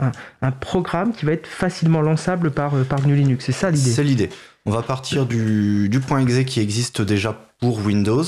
[0.61, 3.43] programme qui va être facilement lançable par, euh, par GNU Linux.
[3.43, 3.91] C'est ça l'idée?
[3.91, 4.29] C'est l'idée.
[4.65, 8.23] On va partir du, du point exe qui existe déjà pour Windows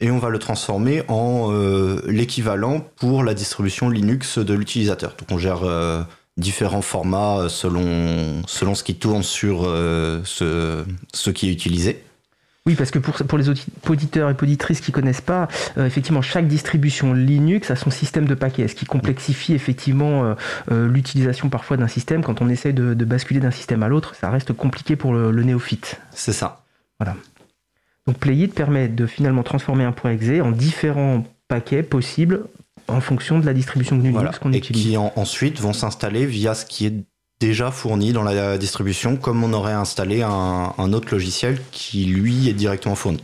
[0.00, 5.16] et on va le transformer en euh, l'équivalent pour la distribution Linux de l'utilisateur.
[5.18, 6.02] Donc on gère euh,
[6.36, 12.02] différents formats euh, selon, selon ce qui tourne sur ce, ce qui est utilisé.
[12.66, 15.46] Oui, parce que pour, pour les auditeurs et auditrices qui connaissent pas,
[15.78, 20.34] effectivement, chaque distribution Linux a son système de paquets, ce qui complexifie effectivement
[20.68, 22.24] l'utilisation parfois d'un système.
[22.24, 25.42] Quand on essaie de, basculer d'un système à l'autre, ça reste compliqué pour le, le
[25.44, 26.00] néophyte.
[26.10, 26.64] C'est ça.
[26.98, 27.14] Voilà.
[28.06, 32.46] Donc Playit permet de finalement transformer un point exe en différents paquets possibles
[32.88, 34.86] en fonction de la distribution GNU Linux qu'on utilise.
[34.86, 36.94] Et qui ensuite vont s'installer via ce qui est
[37.40, 42.54] déjà fourni dans la distribution, comme on aurait installé un autre logiciel qui lui est
[42.54, 43.22] directement fourni.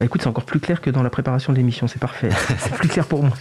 [0.00, 2.28] Bah, écoute, c'est encore plus clair que dans la préparation de l'émission, c'est parfait.
[2.58, 3.36] c'est plus clair pour moi.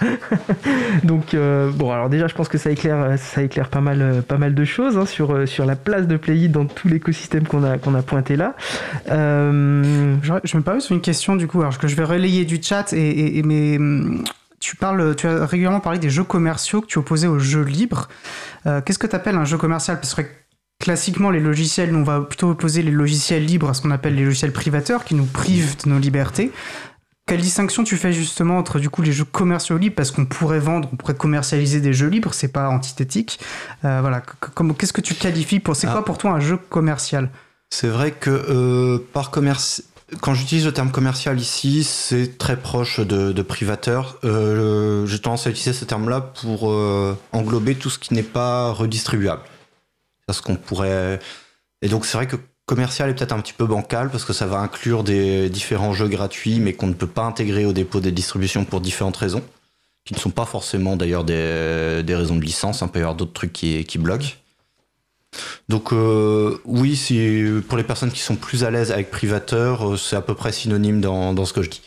[1.03, 4.39] Donc, euh, bon, alors déjà, je pense que ça éclaire, ça éclaire pas, mal, pas
[4.39, 7.63] mal de choses hein, sur, euh, sur la place de Playit dans tout l'écosystème qu'on
[7.63, 8.55] a, qu'on a pointé là.
[9.11, 10.15] Euh...
[10.23, 12.91] Je, me permets sur une question, du coup, alors que je vais relayer du chat,
[12.91, 14.23] et, et, mais hum,
[14.59, 18.07] tu, parles, tu as régulièrement parlé des jeux commerciaux que tu opposais aux jeux libres.
[18.65, 19.99] Euh, qu'est-ce que tu appelles un jeu commercial?
[19.99, 20.23] Parce que
[20.79, 24.25] classiquement, les logiciels, on va plutôt opposer les logiciels libres à ce qu'on appelle les
[24.25, 26.51] logiciels privateurs qui nous privent de nos libertés.
[27.27, 29.95] Quelle distinction tu fais justement entre du coup les jeux commerciaux libres?
[29.95, 33.39] Parce qu'on pourrait vendre, on pourrait commercialiser des jeux libres, c'est pas antithétique.
[33.83, 34.23] Euh, voilà,
[34.79, 36.03] qu'est-ce que tu qualifies pour C'est quoi ah.
[36.03, 37.29] pour toi un jeu commercial?
[37.69, 39.83] C'est vrai que euh, par commerce,
[40.21, 44.19] quand j'utilise le terme commercial ici, c'est très proche de, de privateur.
[44.23, 46.73] Euh, J'ai tendance à utiliser ce terme-là pour
[47.33, 49.41] englober tout ce qui n'est pas redistribuable.
[50.27, 51.19] C'est ce qu'on pourrait.
[51.81, 52.35] Et donc c'est vrai que
[52.65, 56.09] commercial est peut-être un petit peu bancal parce que ça va inclure des différents jeux
[56.09, 59.43] gratuits, mais qu'on ne peut pas intégrer au dépôt des distributions pour différentes raisons,
[60.05, 62.81] qui ne sont pas forcément d'ailleurs des, raisons de licence.
[62.81, 64.35] Il peut y avoir d'autres trucs qui, qui bloquent.
[65.69, 69.97] Donc euh, oui, si, pour les personnes qui sont plus à l'aise avec privateur, euh,
[69.97, 71.81] c'est à peu près synonyme dans, ce que je dis.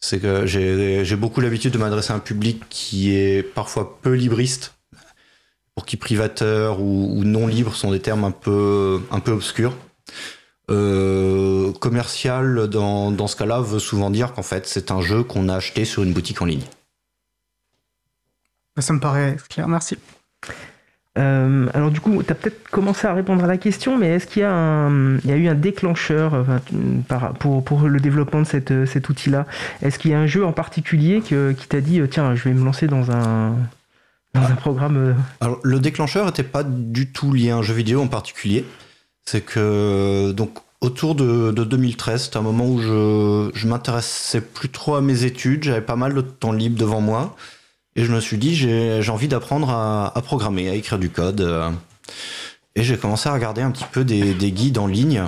[0.00, 4.74] C'est que j'ai beaucoup l'habitude de m'adresser à un public qui est parfois peu libriste,
[5.74, 9.74] pour qui privateur ou, non libre sont des termes un peu, un peu obscurs.
[10.70, 15.48] Euh, commercial, dans, dans ce cas-là, veut souvent dire qu'en fait, c'est un jeu qu'on
[15.48, 16.64] a acheté sur une boutique en ligne.
[18.78, 19.98] Ça me paraît clair, merci.
[21.18, 24.26] Euh, alors du coup, tu as peut-être commencé à répondre à la question, mais est-ce
[24.26, 26.46] qu'il y, y a eu un déclencheur
[27.38, 29.46] pour, pour le développement de cet outil-là?
[29.82, 32.44] Est-ce qu'il y a un jeu en particulier que- qui t'a dit, euh, tiens, je
[32.44, 33.54] vais me lancer dans un,
[34.60, 38.64] programme euh, le déclencheur n'était pas du tout lié à un jeu vidéo en particulier.
[39.24, 44.68] C'est que, donc, autour de, de 2013, c'était un moment où je, je m'intéressais plus
[44.68, 47.36] trop à mes études, j'avais pas mal de temps libre devant moi,
[47.94, 51.40] et je me suis dit, j'ai envie d'apprendre à, programmer, à écrire du code.
[51.40, 51.70] euh,
[52.74, 55.22] Et j'ai commencé à regarder un petit peu des, des guides en ligne,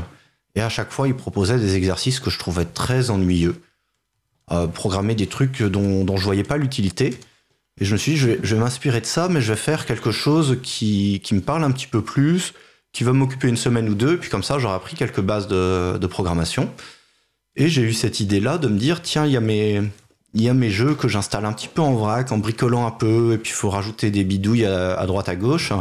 [0.57, 3.61] et à chaque fois, ils proposaient des exercices que je trouvais très ennuyeux.
[4.51, 7.17] Euh, programmer des trucs dont, dont je voyais pas l'utilité.
[7.81, 10.13] Et je me suis dit, je vais, m'inspirer de ça, mais je vais faire quelque
[10.13, 12.55] chose qui, qui me parle un petit peu plus,
[12.93, 15.99] qui va m'occuper une semaine ou deux, puis comme ça, j'aurai appris quelques bases de,
[15.99, 16.73] de programmation.
[17.57, 19.83] Et j'ai eu cette idée-là de me dire, tiens, il y a mes,
[20.35, 23.33] y a mes jeux que j'installe un petit peu en vrac, en bricolant un peu,
[23.35, 25.73] et puis il faut rajouter des bidouilles à, droite à gauche.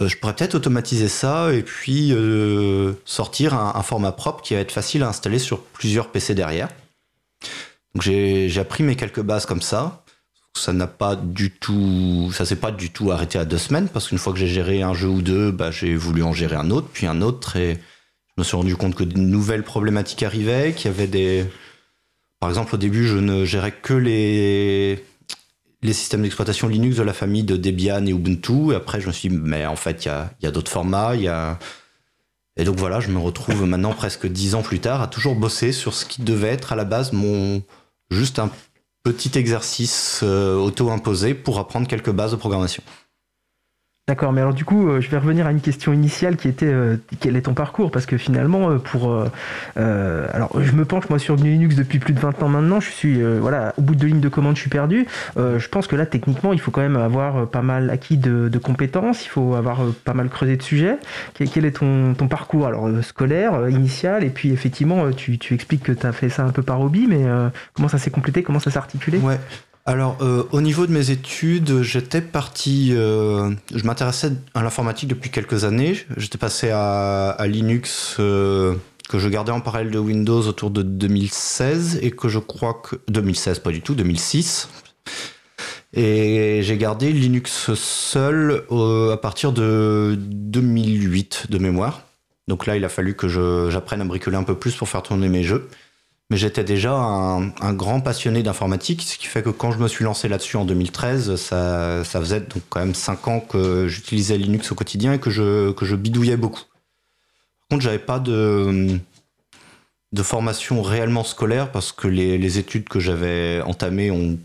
[0.00, 4.54] Euh, je pourrais peut-être automatiser ça et puis euh, sortir un, un format propre qui
[4.54, 6.68] va être facile à installer sur plusieurs PC derrière.
[7.94, 10.04] Donc j'ai appris mes quelques bases comme ça
[10.56, 14.08] ça n'a pas du tout, ça s'est pas du tout arrêté à deux semaines parce
[14.08, 16.70] qu'une fois que j'ai géré un jeu ou deux, bah, j'ai voulu en gérer un
[16.70, 20.72] autre, puis un autre et je me suis rendu compte que de nouvelles problématiques arrivaient,
[20.72, 21.46] qu'il y avait des,
[22.40, 25.04] par exemple au début je ne gérais que les
[25.82, 28.72] les systèmes d'exploitation Linux de la famille de Debian et Ubuntu.
[28.72, 30.70] Et après je me suis dit mais en fait il y a, y a d'autres
[30.70, 31.58] formats, il y a
[32.56, 35.72] et donc voilà, je me retrouve maintenant presque dix ans plus tard à toujours bosser
[35.72, 37.62] sur ce qui devait être à la base mon
[38.10, 38.50] juste un
[39.02, 42.82] petit exercice euh, auto-imposé pour apprendre quelques bases de programmation.
[44.10, 46.66] D'accord, mais alors du coup, euh, je vais revenir à une question initiale qui était
[46.66, 47.92] euh, quel est ton parcours?
[47.92, 49.08] Parce que finalement, euh, pour.
[49.76, 52.80] euh, alors, je me penche moi sur Linux depuis plus de 20 ans maintenant.
[52.80, 53.22] Je suis.
[53.22, 55.06] voilà, au bout de deux lignes de commande, je suis perdu.
[55.36, 59.24] Je pense que là, techniquement, il faut quand même avoir pas mal acquis de, compétences.
[59.24, 60.98] Il faut avoir pas mal creusé de sujets.
[61.34, 62.66] Quel, est ton, parcours?
[62.66, 66.62] Alors, scolaire, initial, et puis effectivement, tu, expliques que tu as fait ça un peu
[66.62, 67.26] par hobby, mais
[67.74, 68.42] comment ça s'est complété?
[68.42, 69.20] Comment ça s'est articulé?
[69.86, 72.90] Alors, euh, au niveau de mes études, j'étais parti.
[72.92, 75.96] euh, je m'intéressais à l'informatique depuis quelques années.
[76.16, 78.74] J'étais passé à, Linux, euh,
[79.08, 82.96] que je gardais en parallèle de Windows autour de 2016, et que je crois que.
[83.08, 84.68] 2016, pas du tout, 2006.
[85.94, 92.02] Et j'ai gardé Linux seul à partir de 2008 de mémoire.
[92.46, 93.28] Donc là, il a fallu que
[93.70, 95.68] j'apprenne à bricoler un peu plus pour faire tourner mes jeux.
[96.30, 100.04] Mais j'étais déjà un, grand passionné d'informatique, ce qui fait que quand je me suis
[100.04, 104.76] lancé là-dessus en 2013, ça, faisait donc quand même 5 ans que j'utilisais Linux au
[104.76, 106.62] quotidien et que je, bidouillais beaucoup.
[106.62, 109.00] Par contre, j'avais pas de,
[110.22, 114.38] formation réellement scolaire parce que les, études que j'avais entamées ont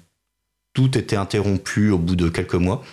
[0.73, 2.83] toutes été interrompues au bout de quelques mois.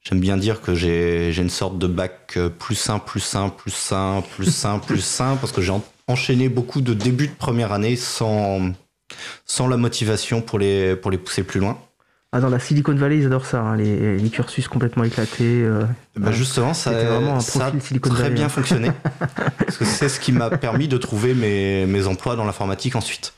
[0.00, 4.22] J'aime bien dire que j'ai une sorte de bac plus 1, plus 1, plus 1,
[4.22, 5.72] plus 1, plus 1, parce que j'ai
[6.08, 8.72] enchaîné beaucoup de débuts de première année sans,
[9.46, 11.78] sans la motivation pour les, pour les pousser plus loin.
[12.34, 15.62] Ah, dans la Silicon Valley, ils adorent ça, hein, les, les cursus complètement éclatés.
[15.62, 15.84] euh,
[16.16, 18.48] Bah justement, ça, vraiment un ça a très Valley, bien hein.
[18.48, 18.90] fonctionné.
[19.58, 23.34] parce que c'est ce qui m'a permis de trouver mes, mes emplois dans l'informatique ensuite.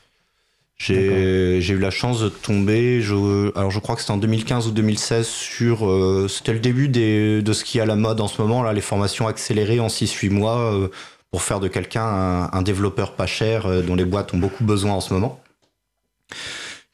[0.77, 4.71] J'ai eu la chance de tomber, je, alors je crois que c'était en 2015 ou
[4.71, 5.87] 2016, sur.
[5.89, 8.61] euh, c'était le début des, de ce qui est à la mode en ce moment,
[8.61, 10.89] là, les formations accélérées en 6-8 mois euh,
[11.35, 14.93] pour faire de quelqu'un un, développeur pas cher euh, dont les boîtes ont beaucoup besoin
[14.93, 15.43] en ce moment.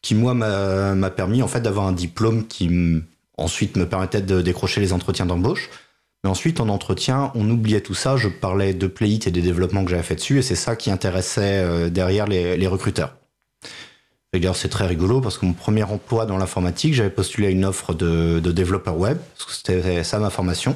[0.01, 3.03] Qui, moi, m'a permis en fait d'avoir un diplôme qui
[3.37, 5.69] ensuite me permettait de décrocher les entretiens d'embauche.
[6.23, 8.17] Mais ensuite, en entretien, on oubliait tout ça.
[8.17, 10.89] Je parlais de Playit et des développements que j'avais fait dessus, et c'est ça qui
[10.89, 13.15] intéressait euh, derrière les, recruteurs.
[14.33, 17.63] D'ailleurs, c'est très rigolo parce que mon premier emploi dans l'informatique, j'avais postulé à une
[17.63, 20.75] offre de développeur web, parce que c'était ça ma formation.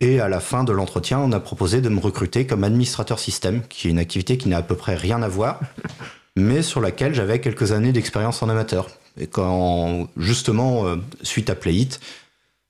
[0.00, 3.62] Et à la fin de l'entretien, on a proposé de me recruter comme administrateur système,
[3.68, 5.60] qui est une activité qui n'a à peu près rien à voir,
[6.36, 8.88] mais sur laquelle j'avais quelques années d'expérience en amateur.
[9.18, 12.00] Et quand, justement, euh, suite à Playit,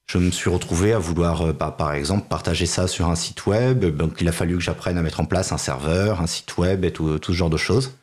[0.07, 3.47] je me suis retrouvé à vouloir, euh, bah, par exemple, partager ça sur un site
[3.47, 3.85] web.
[3.85, 6.85] Donc, il a fallu que j'apprenne à mettre en place un serveur, un site web
[6.85, 7.97] et tout, tout ce genre de choses.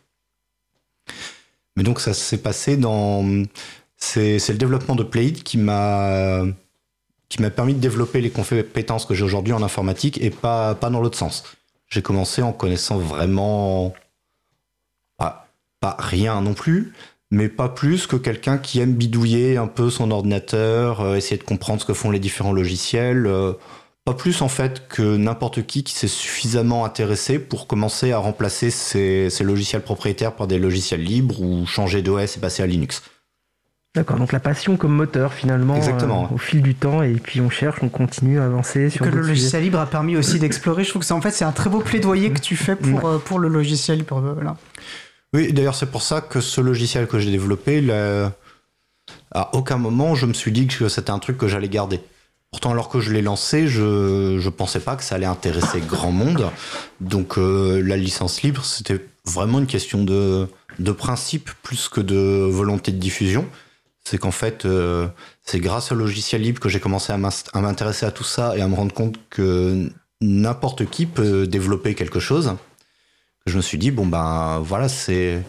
[1.75, 3.45] Mais donc, ça s'est passé dans.
[3.97, 6.43] C'est le développement de Playit qui m'a
[7.31, 10.99] qui m'a permis de développer les compétences que j'ai aujourd'hui en informatique et pas, dans
[10.99, 11.43] l'autre sens.
[11.87, 13.93] J'ai commencé en connaissant vraiment
[15.17, 15.47] pas,
[15.97, 16.93] rien non plus,
[17.31, 21.43] mais pas plus que quelqu'un qui aime bidouiller un peu son ordinateur, euh, essayer de
[21.43, 23.25] comprendre ce que font les différents logiciels.
[23.25, 23.53] Euh,
[24.05, 28.69] pas plus en fait que n'importe qui qui s'est suffisamment intéressé pour commencer à remplacer
[28.69, 33.01] ses, logiciels propriétaires par des logiciels libres ou changer d'OS et passer à Linux.
[33.93, 36.25] D'accord, donc la passion comme moteur finalement Exactement.
[36.31, 39.11] Euh, au fil du temps et puis on cherche, on continue à avancer sur que
[39.11, 39.61] le logiciel sujets.
[39.61, 40.85] libre a permis aussi d'explorer.
[40.85, 43.05] Je trouve que c'est en fait c'est un très beau plaidoyer que tu fais pour,
[43.05, 44.17] euh, pour le logiciel libre.
[44.17, 44.51] euh.
[45.33, 48.31] Oui, d'ailleurs c'est pour ça que ce logiciel que j'ai développé, là,
[49.31, 51.99] à aucun moment je me suis dit que c'était un truc que j'allais garder.
[52.49, 56.11] Pourtant, alors que je l'ai lancé, je je pensais pas que ça allait intéresser grand
[56.13, 56.49] monde.
[57.01, 60.47] Donc euh, la licence libre, c'était vraiment une question de
[60.79, 62.15] de principe plus que de
[62.49, 63.45] volonté de diffusion.
[64.03, 65.07] C'est qu'en fait, euh,
[65.43, 68.67] c'est grâce au logiciel libre que j'ai commencé à m'intéresser à tout ça et à
[68.67, 69.89] me rendre compte que
[70.21, 72.55] n'importe qui peut développer quelque chose.
[73.45, 75.43] Je me suis dit bon ben voilà, c'est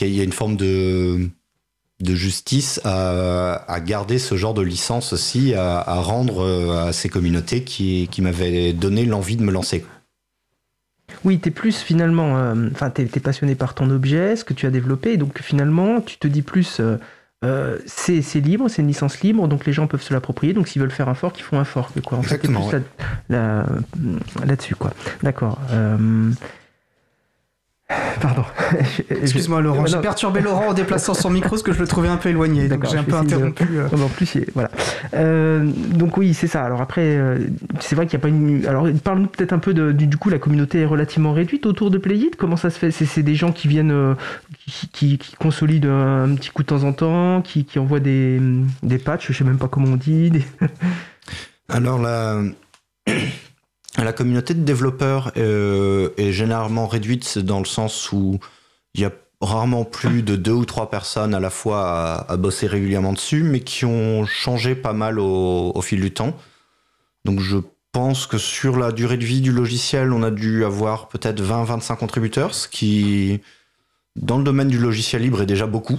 [0.00, 1.28] il y, a- une forme de
[2.00, 7.62] de justice à, garder ce genre de licence aussi, à, rendre euh, à ces communautés
[7.62, 9.84] qui, qui m'avaient donné l'envie de me lancer.
[11.24, 14.52] Oui, tu es plus finalement, euh, enfin, tu es, passionné par ton objet, ce que
[14.52, 16.98] tu as développé, donc finalement, tu te dis plus, euh,
[17.44, 20.68] euh, c'est c'est libre, c'est une licence libre, donc les gens peuvent se l'approprier, donc
[20.68, 22.00] s'ils veulent faire un fork, ils font un fork.
[22.00, 22.18] Quoi.
[22.18, 22.78] En fait, t'es Exactement, plus
[23.28, 23.66] là- là-
[24.44, 24.74] là-dessus.
[24.74, 24.92] quoi.
[25.22, 25.58] D'accord.
[25.70, 26.30] Euh,
[28.20, 28.42] Pardon.
[29.10, 30.02] Excuse-moi Laurent, j'ai non.
[30.02, 32.84] perturbé Laurent en déplaçant son micro parce que je le trouvais un peu éloigné, donc
[32.90, 33.64] j'ai un peu de- interrompu.
[33.78, 33.84] euh.
[33.92, 34.70] Non, mais en plus, il est- voilà.
[35.14, 36.64] Euh, donc oui, c'est ça.
[36.64, 37.38] Alors après, euh,
[37.78, 38.66] c'est vrai qu'il n'y a pas une.
[38.66, 41.92] Alors parle-nous peut-être un peu de, du, du coup, la communauté est relativement réduite autour
[41.92, 42.34] de Playit.
[42.34, 42.90] Comment ça se fait?
[42.90, 44.14] C'est des gens qui viennent, euh,
[44.66, 48.40] qui, qui, qui consolident un, petit coup de temps en temps, qui, qui envoient des,
[48.82, 50.30] des patchs, je sais même pas comment on dit.
[50.32, 50.44] des-
[51.68, 52.40] Alors la,
[54.04, 58.38] la communauté de développeurs euh, est généralement réduite dans le sens où
[58.94, 62.66] il y a rarement plus de deux ou trois personnes à la fois à, bosser
[62.66, 66.36] régulièrement dessus, mais qui ont changé pas mal au, fil du temps.
[67.24, 67.58] Donc je
[67.92, 71.96] pense que sur la durée de vie du logiciel, on a dû avoir peut-être 20-25
[71.96, 73.40] contributeurs, ce qui,
[74.14, 75.98] dans le domaine du logiciel libre, est déjà beaucoup.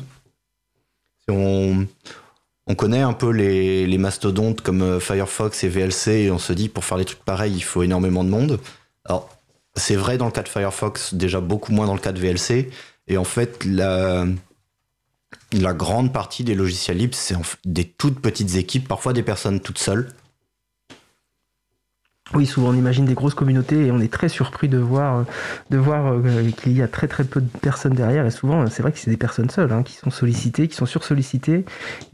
[2.67, 6.69] On connaît un peu les, mastodontes comme euh, Firefox et VLC et on se dit
[6.69, 8.59] pour faire des trucs pareils, il faut énormément de monde.
[9.05, 9.29] Alors,
[9.75, 12.69] c'est vrai dans le cas de Firefox, déjà beaucoup moins dans le cas de VLC.
[13.07, 14.25] Et en fait, la,
[15.53, 20.09] grande partie des logiciels libres, c'est des toutes petites équipes, parfois des personnes toutes seules.
[22.33, 25.23] Oui, souvent on imagine des grosses communautés et on est très surpris de voir, euh,
[25.69, 28.25] de voir euh, qu'il y a très très peu de personnes derrière.
[28.25, 30.85] Et souvent, c'est vrai que c'est des personnes seules hein, qui sont sollicitées, qui sont
[30.85, 31.63] sursollicitées.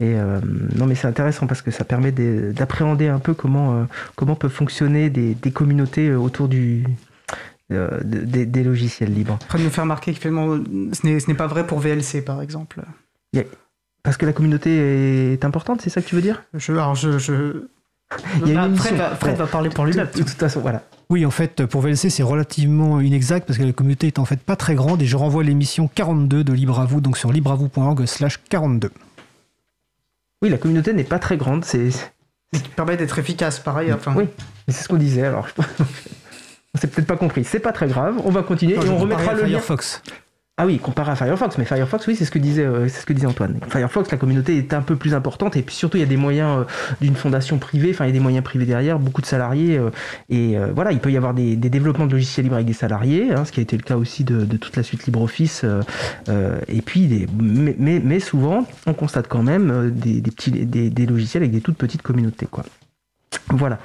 [0.00, 0.40] Et euh,
[0.76, 4.52] non, mais c'est intéressant parce que ça permet d'appréhender un peu comment, euh, comment peuvent
[4.52, 6.84] fonctionner des, des communautés autour du,
[7.72, 9.38] euh, de- des, des logiciels libres.
[9.44, 12.82] Après de nous faire remarquer que ce n'est pas vrai pour VLC par exemple.
[14.04, 16.44] Parce que la communauté est importante, c'est ça que tu veux dire?
[16.52, 17.68] Je, alors je, je...
[18.46, 19.44] Il y a une Fred, va, Fred Bon.
[19.44, 20.06] va parler pour lui-même.
[20.14, 20.82] De toute façon, voilà.
[21.10, 24.40] Oui, en fait, pour VLC, c'est relativement inexact parce que la communauté est en fait
[24.40, 28.06] pas très grande et je renvoie l'émission 42 de Libre à vous, donc sur libreavou.org
[28.06, 28.90] slash 42.
[30.42, 32.04] Oui, la communauté n'est pas très grande, c'est Ce
[32.52, 33.92] qui permet d'être efficace pareil.
[33.92, 34.24] Enfin, Oui,
[34.66, 35.48] mais c'est ce qu'on disait, alors
[36.74, 37.44] on s'est peut-être pas compris.
[37.44, 39.48] C'est pas très grave, on va continuer Non, et on remettra le lien.
[39.48, 40.02] Firefox.
[40.56, 43.06] Ah oui, comparé à Firefox, mais Firefox, oui, c'est ce que disait, euh, c'est ce
[43.06, 43.58] que disait Antoine.
[43.68, 46.16] Firefox, la communauté est un peu plus importante et puis surtout il y a des
[46.16, 46.64] moyens euh,
[47.00, 49.90] d'une fondation privée, enfin il y a des moyens privés derrière, beaucoup de salariés euh,
[50.30, 53.44] et voilà, il peut y avoir des, développements de logiciels libres avec des salariés, hein,
[53.44, 55.64] ce qui a été le cas aussi de, toute la suite LibreOffice.
[56.68, 61.62] et puis, mais, mais, souvent, on constate quand même des, petits, des logiciels avec des
[61.62, 62.64] toutes petites communautés, quoi.
[63.50, 63.78] Voilà.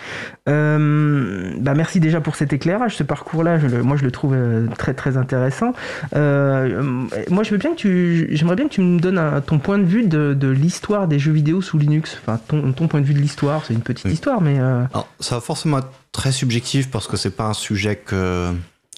[0.48, 3.58] Euh, bah merci déjà pour cet éclairage, ce parcours-là.
[3.84, 5.74] moi, je le trouve euh, très très intéressant.
[6.16, 6.82] Euh,
[7.30, 9.78] moi, je veux bien que tu, j'aimerais bien que tu me donnes un- ton point
[9.78, 12.18] de vue de, de l'histoire des jeux vidéo sous Linux.
[12.22, 13.64] Enfin, ton, ton point de vue de l'histoire.
[13.66, 14.14] C'est une petite Oui.
[14.14, 17.54] histoire, mais euh, Alors, ça va forcément être très subjectif parce que c'est pas un
[17.54, 18.52] sujet que,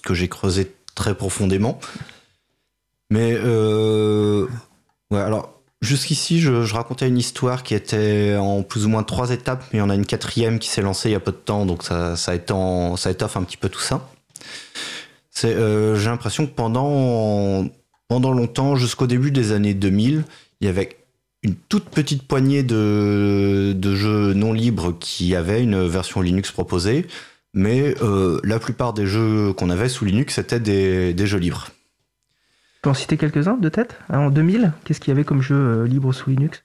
[0.04, 1.80] que j'ai creusé très profondément.
[3.10, 9.32] Mais, ouais, alors, Jusqu'ici, je, racontais une histoire qui était en plus ou moins trois
[9.32, 11.32] étapes, mais il y en a une quatrième qui s'est lancée il y a peu
[11.32, 14.08] de temps, donc ça, étend, ça étoffe un petit peu tout ça.
[15.44, 17.66] Euh, J'ai l'impression que pendant,
[18.08, 20.22] longtemps, jusqu'au début des années 2000,
[20.60, 20.96] il y avait
[21.42, 27.08] une toute petite poignée de, jeux non libres qui avaient une version Linux proposée,
[27.54, 31.70] mais euh, la plupart des jeux qu'on avait sous Linux, des, des jeux libres.
[32.82, 33.96] Tu peux en citer quelques-uns de tête?
[34.12, 36.64] En 2000, qu'est-ce qu'il y avait comme jeu euh, libre sous Linux?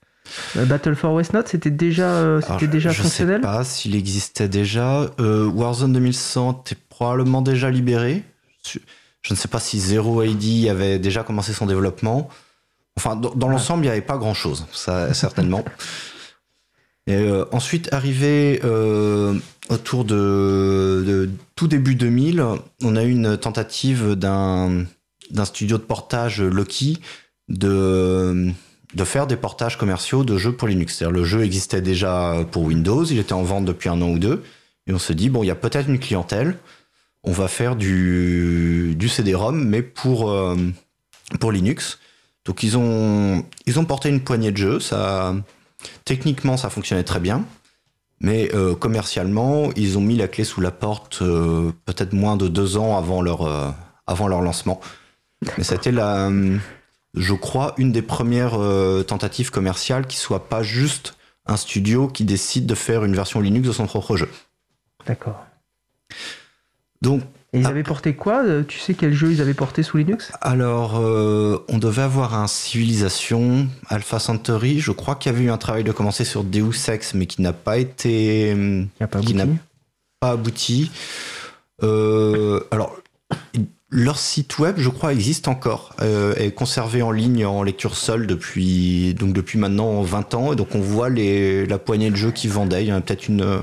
[0.56, 3.96] Euh, Battle for Westnote, c'était déjà, euh, c'était déjà je fonctionnel Je sais pas s'il
[3.96, 5.12] existait déjà.
[5.20, 8.24] Warzone 2100 était probablement déjà libéré.
[8.66, 8.80] Je
[9.30, 12.30] ne sais pas si Zero AD avait déjà commencé son développement.
[12.98, 15.64] Enfin, dans, dans l'ensemble, il n'y avait pas grand-chose, ça certainement.
[17.06, 18.60] Et ensuite, arrivé
[19.70, 22.44] autour de, de, tout début 2000,
[22.82, 24.88] on a eu une tentative d'un
[25.32, 27.00] d'un studio de portage Loki
[27.50, 28.52] de,
[28.94, 30.98] de faire des portages commerciaux de jeux pour Linux.
[30.98, 34.20] C'est-à-dire le jeu existait déjà pour Windows, il était en vente depuis un an ou
[34.20, 34.44] deux,
[34.88, 36.58] et on se dit, bon, il y a peut-être une clientèle,
[37.24, 40.56] on va faire du, du CD-ROM, mais pour, euh,
[41.40, 42.00] pour Linux.
[42.46, 45.36] Donc ils ont, ils ont porté une poignée de jeux, ça,
[46.06, 47.44] techniquement ça fonctionnait très bien,
[48.22, 52.48] mais euh, commercialement, ils ont mis la clé sous la porte euh, peut-être moins de
[52.48, 53.76] deux ans avant leur,
[54.08, 54.80] avant leur lancement.
[55.58, 56.30] Mais c'était la,
[57.14, 61.16] je crois, une des premières euh, tentatives commerciales qui soit pas juste
[61.46, 64.30] un studio qui décide de faire une version Linux de son propre jeu.
[65.06, 65.46] D'accord.
[67.02, 67.22] Donc.
[67.54, 70.34] Et ils avaient porté quoi Tu sais quel jeu ils avaient porté sous Linux?
[70.42, 74.82] Alors, euh, on devait avoir un Civilization, Alpha Centauri.
[74.82, 77.42] Je crois qu'il y avait eu un travail de commencer sur Deus Ex, mais qui
[77.42, 78.54] n'a pas été.
[79.00, 79.46] Qui pas n'a
[80.20, 80.92] pas abouti.
[81.84, 82.98] Euh, alors,
[83.90, 88.28] leur site web, je crois, existe encore, euh, est conservé en ligne en lecture seule
[88.28, 90.54] depuis, donc depuis maintenant 20 ans.
[90.54, 92.84] Et donc on voit les, la poignée de jeux qui vendaient.
[92.84, 93.60] Il y en a peut-être une, euh,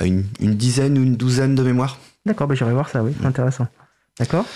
[0.00, 1.98] une, une, dizaine ou une douzaine de mémoires.
[2.24, 3.66] D'accord, bah j'irai voir ça, oui, intéressant.
[4.18, 4.46] D'accord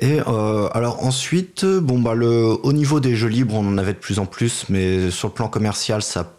[0.00, 2.30] et euh, alors ensuite, bon bah le,
[2.62, 5.34] au niveau des jeux libres, on en avait de plus en plus, mais sur le
[5.34, 6.30] plan commercial, ça n'a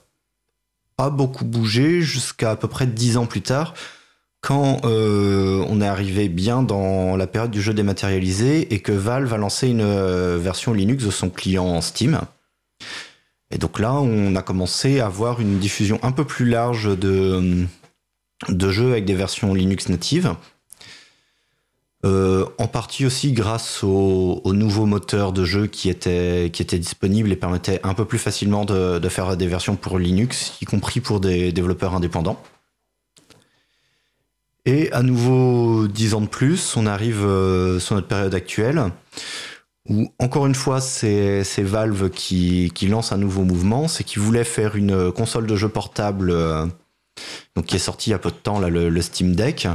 [0.95, 3.73] pas beaucoup bougé jusqu'à à peu près 10 ans plus tard
[4.41, 9.33] quand euh, on est arrivé bien dans la période du jeu dématérialisé et que Valve
[9.33, 12.21] a lancé une euh, version Linux de son client Steam.
[13.51, 17.67] Et donc là, on a commencé à avoir une diffusion un peu plus large de,
[18.69, 20.33] jeux avec des versions Linux natives.
[22.05, 26.79] Euh, en partie aussi grâce au, au, nouveau moteur de jeu qui était, qui était
[26.79, 31.01] disponible et permettait un peu plus facilement de faire des versions pour Linux, y compris
[31.01, 32.41] pour des développeurs indépendants.
[34.71, 38.83] Et à nouveau, dix ans de plus, on arrive euh, sur notre période actuelle,
[39.89, 44.75] où encore une fois, c'est Valve qui, lance un nouveau mouvement, c'est qu'ils voulaient faire
[44.75, 46.67] une console de jeu portable, euh,
[47.55, 49.67] donc qui est sortie il y a peu de temps, là, le, Steam Deck,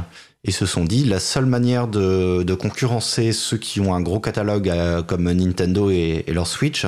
[0.45, 4.21] et se sont dit, la seule manière de, de concurrencer ceux qui ont un gros
[4.21, 6.85] catalogue euh, comme Nintendo et, et leur Switch,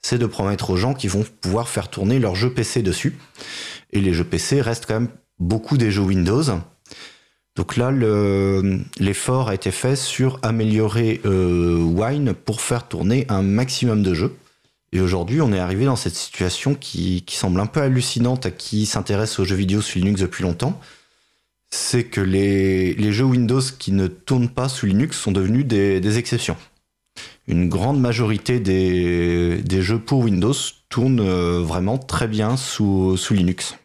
[0.00, 3.18] c'est de promettre aux gens qu'ils vont pouvoir faire tourner leurs jeux PC dessus.
[3.90, 6.44] Et les jeux PC restent quand même beaucoup des jeux Windows.
[7.54, 7.90] Donc là,
[8.98, 14.34] l'effort a été fait sur améliorer euh, Wine pour faire tourner un maximum de jeux.
[14.92, 18.86] Et aujourd'hui, on est arrivé dans cette situation qui, semble un peu hallucinante à qui
[18.86, 20.80] s'intéresse aux jeux vidéo sous Linux depuis longtemps.
[21.70, 26.56] C'est que les, jeux Windows qui ne tournent pas sous Linux sont devenus des, exceptions.
[27.46, 30.54] Une grande majorité des, jeux pour Windows
[30.88, 33.76] tournent euh, vraiment très bien sous Linux.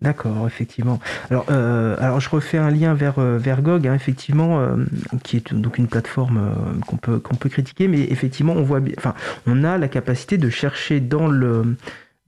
[0.00, 1.00] D'accord, effectivement.
[1.28, 4.76] Alors, euh, alors je refais un lien vers, euh, vers GOG, hein, effectivement, euh,
[5.24, 8.80] qui est donc une plateforme euh, qu'on peut, qu'on peut critiquer, mais effectivement, on voit,
[8.96, 9.14] enfin,
[9.48, 11.76] on a la capacité de chercher dans le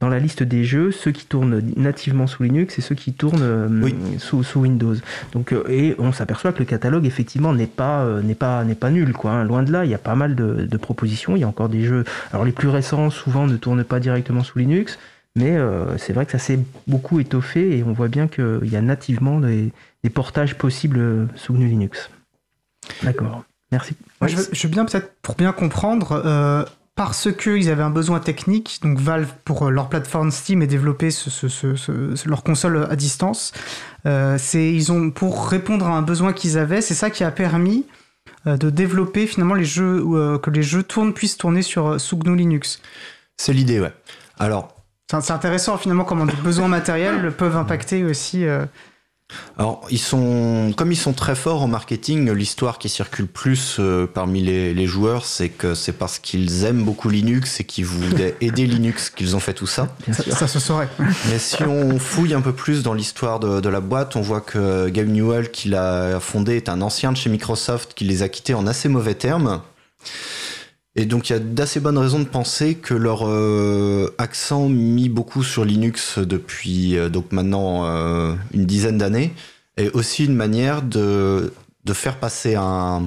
[0.00, 3.82] dans la liste des jeux ceux qui tournent nativement sous Linux et ceux qui tournent
[3.82, 3.94] oui.
[4.16, 4.94] sous, sous, Windows.
[5.34, 9.12] Donc, et on s'aperçoit que le catalogue effectivement n'est pas n'est pas n'est pas nul,
[9.12, 9.32] quoi.
[9.32, 9.44] Hein.
[9.44, 11.36] Loin de là, il y a pas mal de, de propositions.
[11.36, 12.04] Il y a encore des jeux.
[12.32, 14.98] Alors les plus récents, souvent, ne tournent pas directement sous Linux.
[15.36, 18.76] Mais euh, c'est vrai que ça s'est beaucoup étoffé et on voit bien qu'il y
[18.76, 19.72] a nativement des,
[20.02, 22.10] des, portages possibles sous GNU Linux.
[23.02, 23.94] D'accord, merci.
[24.20, 26.64] Moi, je, veux, je, veux, bien peut-être, pour bien comprendre, euh,
[27.00, 31.30] parce qu'ils avaient un besoin technique, donc Valve, pour leur plateforme Steam et développer ce,
[31.30, 33.52] ce, ce, leur console à distance,
[34.04, 37.86] euh, ils ont, pour répondre à un besoin qu'ils avaient, c'est ça qui a permis
[38.46, 42.18] euh, de développer finalement les jeux, euh, que les jeux tournent, puissent tourner sur, sous
[42.18, 42.82] GNU Linux.
[43.38, 43.94] C'est l'idée, ouais.
[44.38, 44.76] Alors,
[45.20, 48.44] c'est intéressant finalement comment des besoins matériels peuvent impacter aussi.
[48.44, 48.64] Euh...
[49.58, 54.06] Alors, ils sont, comme ils sont très forts en marketing, l'histoire qui circule plus euh,
[54.06, 58.34] parmi les, les joueurs, c'est que c'est parce qu'ils aiment beaucoup Linux et qu'ils voulaient
[58.40, 59.88] aider Linux qu'ils ont fait tout ça.
[60.12, 60.88] Ça, ça se saurait.
[61.28, 64.40] Mais si on fouille un peu plus dans l'histoire de, de la boîte, on voit
[64.40, 68.28] que Gabe Newell, qui l'a fondé, est un ancien de chez Microsoft qui les a
[68.28, 69.60] quittés en assez mauvais termes.
[71.00, 75.08] Et donc il y a d'assez bonnes raisons de penser que leur euh, accent mis
[75.08, 79.32] beaucoup sur Linux depuis euh, donc maintenant euh, une dizaine d'années
[79.78, 81.54] est aussi une manière de,
[81.86, 83.04] de faire passer un,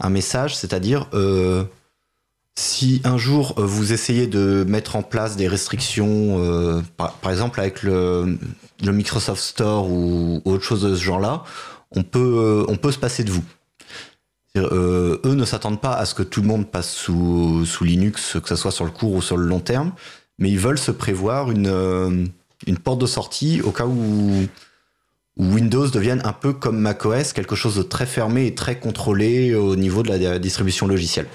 [0.00, 1.10] un message, c'est-à-dire
[2.56, 8.38] si un jour vous essayez de mettre en place des restrictions, par, exemple avec le,
[8.82, 11.42] le Microsoft Store ou autre chose de ce genre-là,
[11.90, 13.44] on peut, on peut se passer de vous.
[14.56, 18.36] Euh, eux ne s'attendent pas à ce que tout le monde passe sous, sous Linux,
[18.40, 19.92] que ce soit sur le court ou sur le long terme,
[20.38, 22.24] mais ils veulent se prévoir une, euh,
[22.66, 24.46] une porte de sortie au cas où,
[25.36, 29.56] où Windows devienne un peu comme macOS, quelque chose de très fermé et très contrôlé
[29.56, 31.26] au niveau de la distribution logicielle.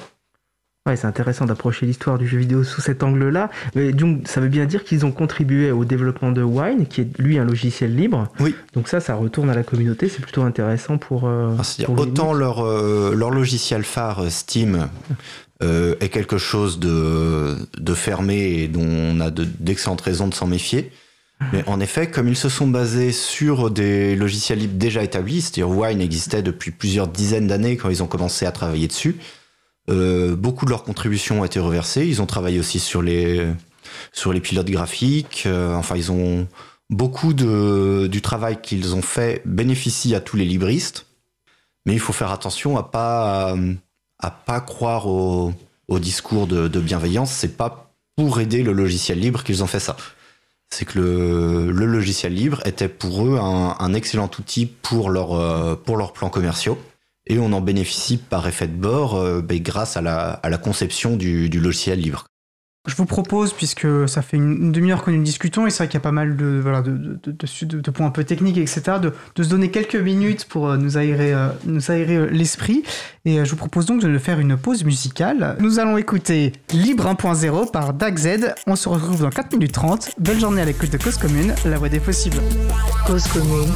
[0.90, 3.50] Ouais, c'est intéressant d'approcher l'histoire du jeu vidéo sous cet angle-là.
[3.76, 7.18] Mais donc, ça veut bien dire qu'ils ont contribué au développement de Wine, qui est
[7.20, 8.28] lui un logiciel libre.
[8.40, 8.56] Oui.
[8.74, 10.10] Donc ça, ça retourne à la communauté.
[10.10, 11.28] C'est plutôt intéressant pour.
[11.28, 14.88] euh, Ah, C'est-à-dire pour autant leur, euh, leur logiciel phare euh, Steam
[15.62, 20.34] euh, est quelque chose de, de fermé et dont on a de- d'excellentes raisons de
[20.34, 20.92] s'en méfier.
[21.54, 25.70] Mais en effet, comme ils se sont basés sur des logiciels libres déjà établis, c'est-à-dire
[25.70, 29.16] Wine existait depuis plusieurs dizaines d'années quand ils ont commencé à travailler dessus,
[29.90, 32.06] euh, beaucoup de leurs contributions ont été reversées.
[32.06, 33.48] Ils ont travaillé aussi sur les,
[34.14, 35.44] sur les pilotes graphiques.
[35.46, 36.48] euh, enfin, ils ont
[36.90, 41.06] beaucoup de, du travail qu'ils ont fait bénéficie à tous les libristes.
[41.86, 43.56] Mais il faut faire attention à pas
[44.20, 45.54] à pas croire au,
[45.88, 47.32] au discours de, de bienveillance.
[47.32, 49.96] C'est pas pour aider le logiciel libre qu'ils ont fait ça.
[50.70, 55.76] C'est que le, le logiciel libre était pour eux un, un excellent outil pour euh,
[55.76, 56.78] pour leurs plans commerciaux.
[57.30, 60.58] Et on en bénéficie par effet de bord euh, ben, grâce à la, à la
[60.58, 62.26] conception du, du logiciel libre.
[62.88, 65.88] Je vous propose, puisque ça fait une, une demi-heure que nous discutons, et c'est vrai
[65.90, 68.24] qu'il y a pas mal de, voilà, de, de, de, de- de points un peu
[68.24, 72.30] techniques, etc., de, de se donner quelques minutes pour euh, nous aérer, euh, nous aérer
[72.32, 72.84] l'esprit.
[73.26, 75.58] Et je vous propose donc de faire une pause musicale.
[75.60, 78.56] Nous allons écouter Libre 1.0 par DAGZ.
[78.66, 80.12] On se retrouve dans 4 minutes 30.
[80.18, 82.38] Belle journée à l'écoute de Cause Commune, la voix des possibles.
[83.06, 83.70] Cause commune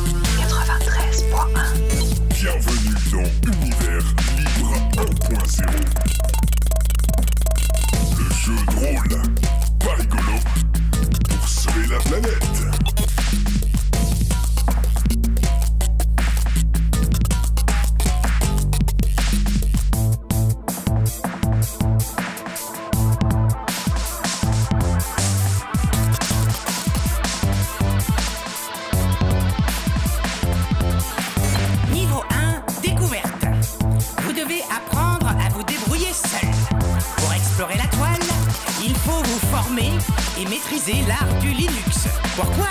[40.63, 42.07] maîtriser l'art du Linux.
[42.35, 42.67] Pourquoi?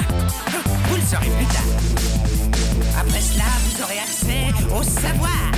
[0.89, 1.63] Vous le saurez plus tard.
[2.99, 5.53] Après cela, vous aurez accès au savoir.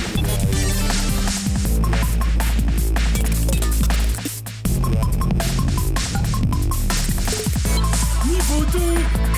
[8.25, 8.79] Niveau 2,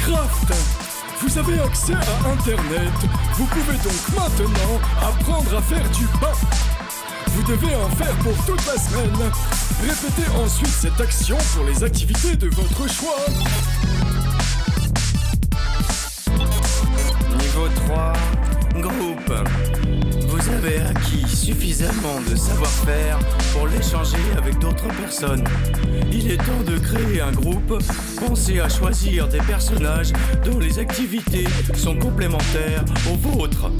[0.03, 0.53] Craft.
[1.21, 2.93] Vous avez accès à Internet.
[3.35, 6.66] Vous pouvez donc maintenant apprendre à faire du pain.
[7.47, 9.31] Devez en faire pour toute la semaine.
[9.81, 13.25] Répétez ensuite cette action pour les activités de votre choix.
[17.39, 18.13] Niveau 3,
[18.81, 19.33] groupe.
[20.27, 23.17] Vous avez acquis suffisamment de savoir-faire
[23.53, 25.45] pour l'échanger avec d'autres personnes.
[26.11, 27.81] Il est temps de créer un groupe.
[28.27, 30.11] Pensez à choisir des personnages
[30.43, 33.71] dont les activités sont complémentaires aux vôtres.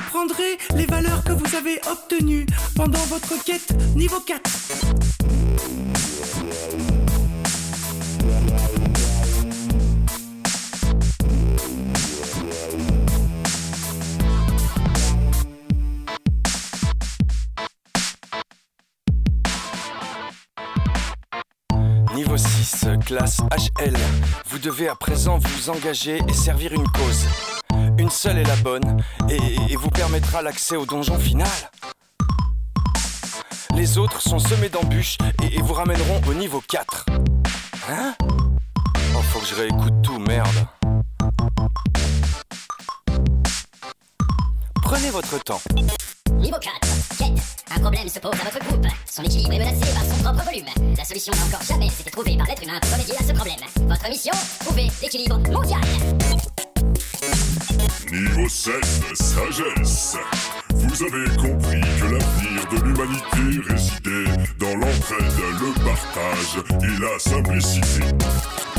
[0.00, 4.40] Apprendrez les valeurs que vous avez obtenues pendant votre quête niveau 4.
[22.14, 23.96] Niveau 6, classe HL.
[24.46, 27.26] Vous devez à présent vous engager et servir une cause.
[30.42, 31.48] L'accès au donjon final.
[33.74, 37.06] Les autres sont semés d'embûches et, et vous ramèneront au niveau 4.
[37.90, 38.14] Hein?
[39.16, 40.66] Oh, faut que je réécoute tout, merde.
[44.82, 45.60] Prenez votre temps.
[46.32, 47.42] Niveau 4, quête.
[47.74, 48.86] Un problème se pose à votre groupe.
[49.08, 50.94] Son équilibre est menacé par son propre volume.
[50.96, 53.60] La solution n'a encore jamais été trouvée par l'être humain pour remédier à ce problème.
[53.88, 55.80] Votre mission Trouver l'équilibre mondial.
[58.12, 58.72] Niveau 7,
[59.14, 60.16] sagesse.
[60.74, 68.04] Vous avez compris que l'avenir de l'humanité résidait dans l'entraide, le partage et la simplicité.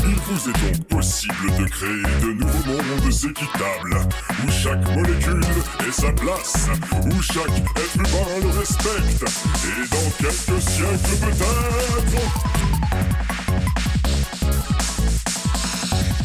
[0.04, 3.96] Il vous est donc possible de créer de nouveaux mondes équitables,
[4.44, 5.44] où chaque molécule
[5.86, 6.68] ait sa place,
[7.06, 9.24] où chaque être humain le respecte,
[9.64, 12.22] et dans quelques siècles peut-être.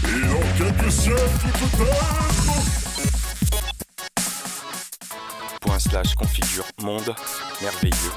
[0.05, 2.36] Et dans quelques siècles peut-être.
[5.89, 7.15] Slash configure monde
[7.61, 8.13] merveilleux.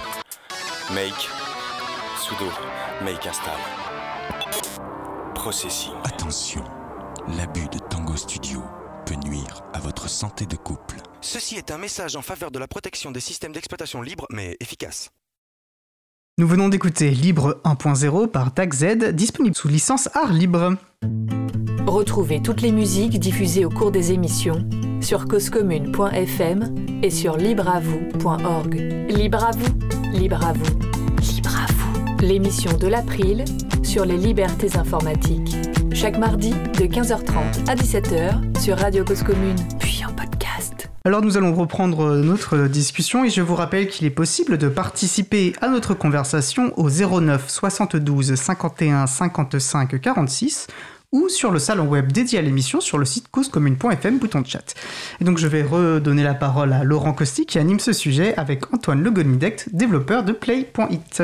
[0.92, 1.28] Make
[2.18, 2.50] sudo
[3.04, 3.58] make install.
[5.34, 5.92] Processing.
[6.04, 6.64] Attention,
[7.36, 8.62] l'abus de Tango Studio
[9.06, 10.96] peut nuire à votre santé de couple.
[11.20, 15.10] Ceci est un message en faveur de la protection des systèmes d'exploitation libres mais efficaces.
[16.38, 20.76] Nous venons d'écouter Libre 1.0 par DAC-Z, disponible sous licence art libre.
[21.86, 24.64] Retrouvez toutes les musiques diffusées au cours des émissions
[25.00, 28.74] sur causecommune.fm et sur libreavoue.org.
[29.08, 29.78] Libre à vous,
[30.12, 30.78] libre à vous,
[31.20, 32.16] libre à vous.
[32.24, 33.44] L'émission de l'April
[33.82, 35.56] sur les libertés informatiques.
[35.92, 40.90] Chaque mardi de 15h30 à 17h sur Radio Cause Commune, puis en podcast.
[41.04, 45.54] Alors nous allons reprendre notre discussion et je vous rappelle qu'il est possible de participer
[45.60, 50.66] à notre conversation au 09 72 51 55 46
[51.12, 54.74] ou sur le salon web dédié à l'émission sur le site causecommune.fm, bouton de chat.
[55.20, 58.72] Et donc je vais redonner la parole à Laurent Costi qui anime ce sujet avec
[58.72, 61.22] Antoine Legonidect, développeur de Play.it.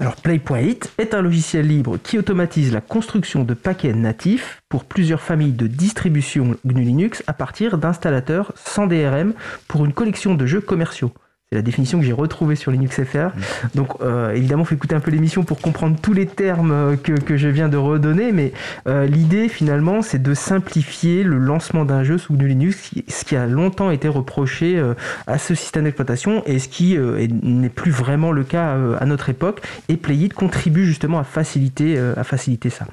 [0.00, 5.20] Alors Play.it est un logiciel libre qui automatise la construction de paquets natifs pour plusieurs
[5.20, 9.34] familles de distribution GNU Linux à partir d'installateurs sans DRM
[9.68, 11.12] pour une collection de jeux commerciaux.
[11.54, 13.28] C'est la définition que j'ai retrouvée sur LinuxFR.
[13.76, 16.96] Donc euh, évidemment, il faut écouter un peu l'émission pour comprendre tous les termes euh,
[16.96, 18.52] que, que je viens de redonner, mais
[18.88, 23.46] euh, l'idée finalement, c'est de simplifier le lancement d'un jeu sous Linux, ce qui a
[23.46, 24.82] longtemps été reproché
[25.28, 29.28] à ce système d'exploitation et ce qui est- n'est plus vraiment le cas à notre
[29.30, 29.62] époque.
[29.88, 32.86] Et Playit contribue justement à faciliter, à faciliter ça.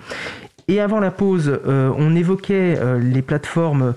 [0.68, 3.94] Et avant la pause, on évoquait les plateformes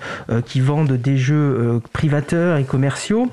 [0.46, 3.30] qui vendent des jeux privateurs et commerciaux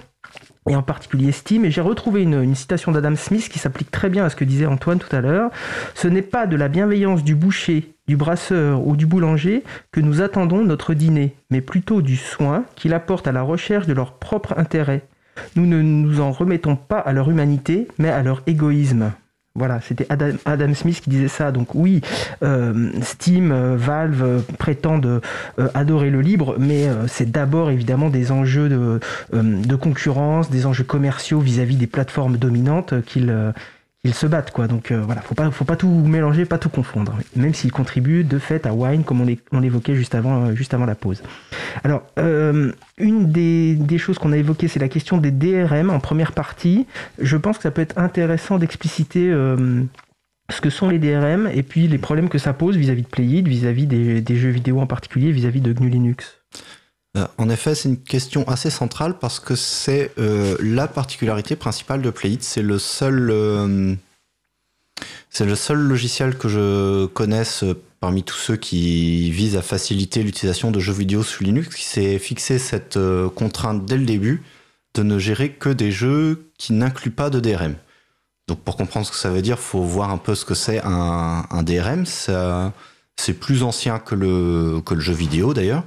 [0.69, 4.09] et en particulier Steam, et j'ai retrouvé une, une citation d'Adam Smith qui s'applique très
[4.09, 5.49] bien à ce que disait Antoine tout à l'heure.
[5.95, 10.21] Ce n'est pas de la bienveillance du boucher, du brasseur ou du boulanger que nous
[10.21, 14.53] attendons notre dîner, mais plutôt du soin qu'il apporte à la recherche de leur propre
[14.57, 15.07] intérêt.
[15.55, 19.11] Nous ne nous en remettons pas à leur humanité, mais à leur égoïsme.
[19.53, 21.51] Voilà, c'était Adam, Smith qui disait ça.
[21.51, 21.99] Donc oui,
[22.41, 25.21] euh, Steam, euh, Valve euh, prétendent
[25.73, 31.75] adorer le libre, mais c'est d'abord évidemment des enjeux de, concurrence, des enjeux commerciaux vis-à-vis
[31.75, 33.53] des plateformes dominantes qu'ils
[34.03, 34.51] qu'ils se battent.
[34.51, 34.67] Quoi.
[34.67, 37.15] Donc euh, voilà, faut pas, faut pas tout mélanger, pas tout confondre.
[37.35, 40.55] Même s'ils contribuent de fait à Wine, comme on l'é- on l'évoquait juste avant, euh,
[40.55, 41.21] juste avant la pause.
[41.83, 45.99] Alors, euh, une des, des choses qu'on a évoquées, c'est la question des DRM en
[45.99, 46.87] première partie.
[47.19, 49.83] Je pense que ça peut être intéressant d'expliciter euh,
[50.49, 53.47] ce que sont les DRM et puis les problèmes que ça pose vis-à-vis de Playit,
[53.47, 56.40] vis-à-vis des jeux vidéo en particulier, vis-à-vis de GNU Linux.
[57.17, 62.01] Euh, En effet, c'est une question assez centrale parce que c'est euh, la particularité principale
[62.01, 62.41] de Playit.
[62.43, 63.95] C'est le seul, euh,
[65.29, 67.65] c'est le seul logiciel que je connaisse
[67.99, 72.17] parmi tous ceux qui visent à faciliter l'utilisation de jeux vidéo sous Linux, qui s'est
[72.17, 72.97] fixé cette
[73.35, 74.41] contrainte dès le début
[74.95, 77.75] de ne gérer que des jeux qui n'incluent pas de DRM.
[78.47, 80.81] Donc pour comprendre ce que ça veut dire, faut voir un peu ce que c'est
[80.83, 82.05] un, DRM.
[82.05, 85.83] C'est plus ancien que le, que le jeu vidéo d'ailleurs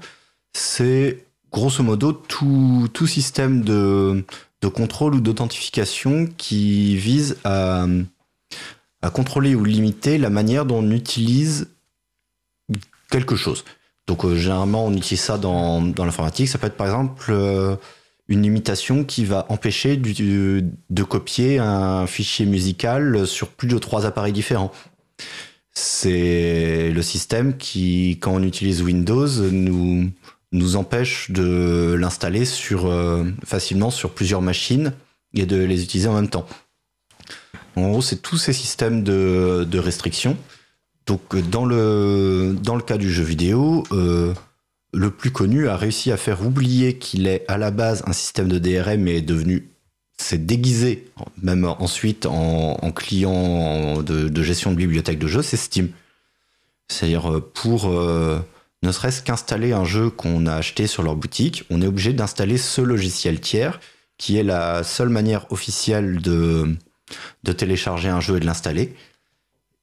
[0.54, 4.24] c'est grosso modo tout, tout système de,
[4.62, 7.86] de contrôle ou d'authentification qui vise à,
[9.02, 11.68] à contrôler ou limiter la manière dont on utilise
[13.10, 13.64] quelque chose.
[14.06, 16.48] Donc généralement, on utilise ça dans, dans l'informatique.
[16.48, 17.32] Ça peut être par exemple
[18.28, 24.32] une limitation qui va empêcher de copier un fichier musical sur plus de trois appareils
[24.32, 24.72] différents.
[25.72, 30.10] C'est le système qui, quand on utilise Windows, nous,
[30.54, 34.92] nous empêche de l'installer euh, facilement sur plusieurs machines
[35.34, 36.46] et de les utiliser en même temps.
[37.76, 40.36] En gros, c'est tous ces systèmes de, de restrictions.
[41.06, 44.32] Donc, dans le, dans le cas du jeu vidéo, euh,
[44.92, 48.48] le plus connu a réussi à faire oublier qu'il est à la base un système
[48.48, 49.68] de DRM et est devenu,
[50.16, 51.10] c'est déguisé,
[51.42, 55.88] même ensuite en, client de, gestion de bibliothèque de jeux, c'est Steam.
[56.88, 58.38] C'est-à-dire euh, pour euh,
[58.84, 62.58] ne serait-ce qu'installer un jeu qu'on a acheté sur leur boutique, on est obligé d'installer
[62.58, 63.80] ce logiciel tiers
[64.18, 66.76] qui est la seule manière officielle de,
[67.42, 68.94] de télécharger un jeu et de l'installer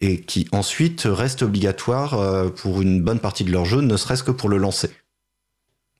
[0.01, 4.23] et qui ensuite reste obligatoire euh, pour une bonne partie de leur jeu, ne serait-ce
[4.23, 4.89] que pour le lancer.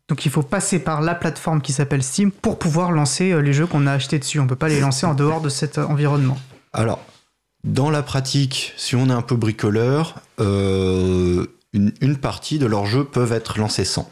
[0.08, 3.54] Donc il faut passer par la plateforme qui s'appelle Steam pour pouvoir lancer euh, les
[3.54, 4.39] jeux qu'on a achetés dessus.
[4.39, 6.38] On ne peut pas les lancer en dehors de cet euh, environnement.
[6.74, 7.04] Alors,
[7.64, 13.03] dans la pratique, si on est un peu bricoleur, euh, une, partie de leurs jeux
[13.03, 14.11] peuvent être lancés sans.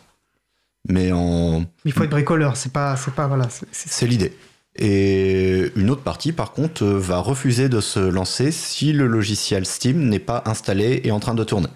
[0.88, 1.66] Mais en...
[1.86, 3.48] Il faut être bricoleur, c'est pas, c'est pas voilà.
[3.72, 4.34] C'est l'idée.
[4.76, 10.08] Et une autre partie, par contre, va refuser de se lancer si le logiciel Steam
[10.08, 11.68] n'est pas installé et en train de tourner.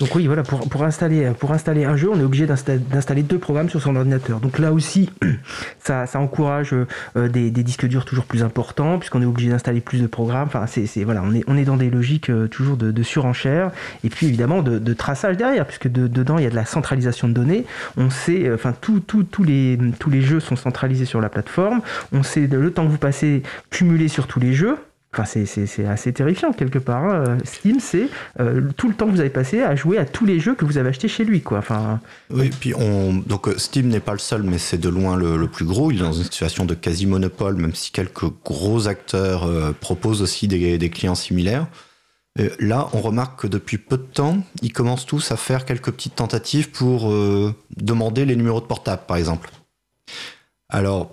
[0.00, 3.38] Donc oui, voilà, pour, pour, installer, pour installer un jeu, on est obligé d'installer deux
[3.38, 4.38] programmes sur son ordinateur.
[4.38, 5.10] Donc là aussi,
[5.80, 10.06] ça, encourage euh, des, disques durs toujours plus importants, puisqu'on est obligé d'installer plus de
[10.06, 10.46] programmes.
[10.46, 13.72] Enfin, c'est, voilà, on est, on est dans des logiques euh, toujours de, de, surenchère,
[14.04, 17.32] et puis évidemment de, traçage derrière, puisque dedans, il y a de la centralisation de
[17.32, 17.64] données.
[17.96, 19.02] On sait, euh, enfin, tous
[19.42, 21.80] les, tous les jeux sont centralisés sur la plateforme.
[22.12, 24.76] On sait le temps que vous passez cumulé sur tous les jeux.
[25.12, 27.04] Enfin, c'est assez terrifiant quelque part.
[27.04, 27.38] Hein.
[27.42, 28.08] Steam, c'est
[28.40, 30.66] euh, tout le temps que vous avez passé à jouer à tous les jeux que
[30.66, 31.58] vous avez achetés chez lui, quoi.
[31.58, 32.00] Enfin.
[32.30, 35.48] Oui, puis on donc euh, Steam n'est pas le seul, mais c'est de loin le,
[35.48, 35.90] plus gros.
[35.90, 40.20] Il est dans une situation de quasi monopole, même si quelques gros acteurs euh, proposent
[40.20, 41.66] aussi des, clients similaires.
[42.60, 46.16] là, on remarque que depuis peu de temps, ils commencent tous à faire quelques petites
[46.16, 47.12] tentatives pour
[47.76, 49.50] demander les numéros de portable, par exemple.
[50.68, 51.10] Alors,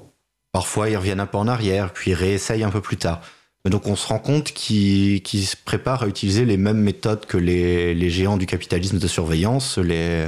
[0.52, 3.22] parfois, ils reviennent un peu en arrière, puis ils réessayent un peu plus tard
[3.70, 8.10] donc on se rend compte qu'ils se préparent à utiliser les mêmes méthodes que les,
[8.10, 10.28] géants du capitalisme de surveillance, les,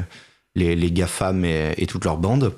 [0.56, 2.54] les, GAFAM et, et, toute leur bande.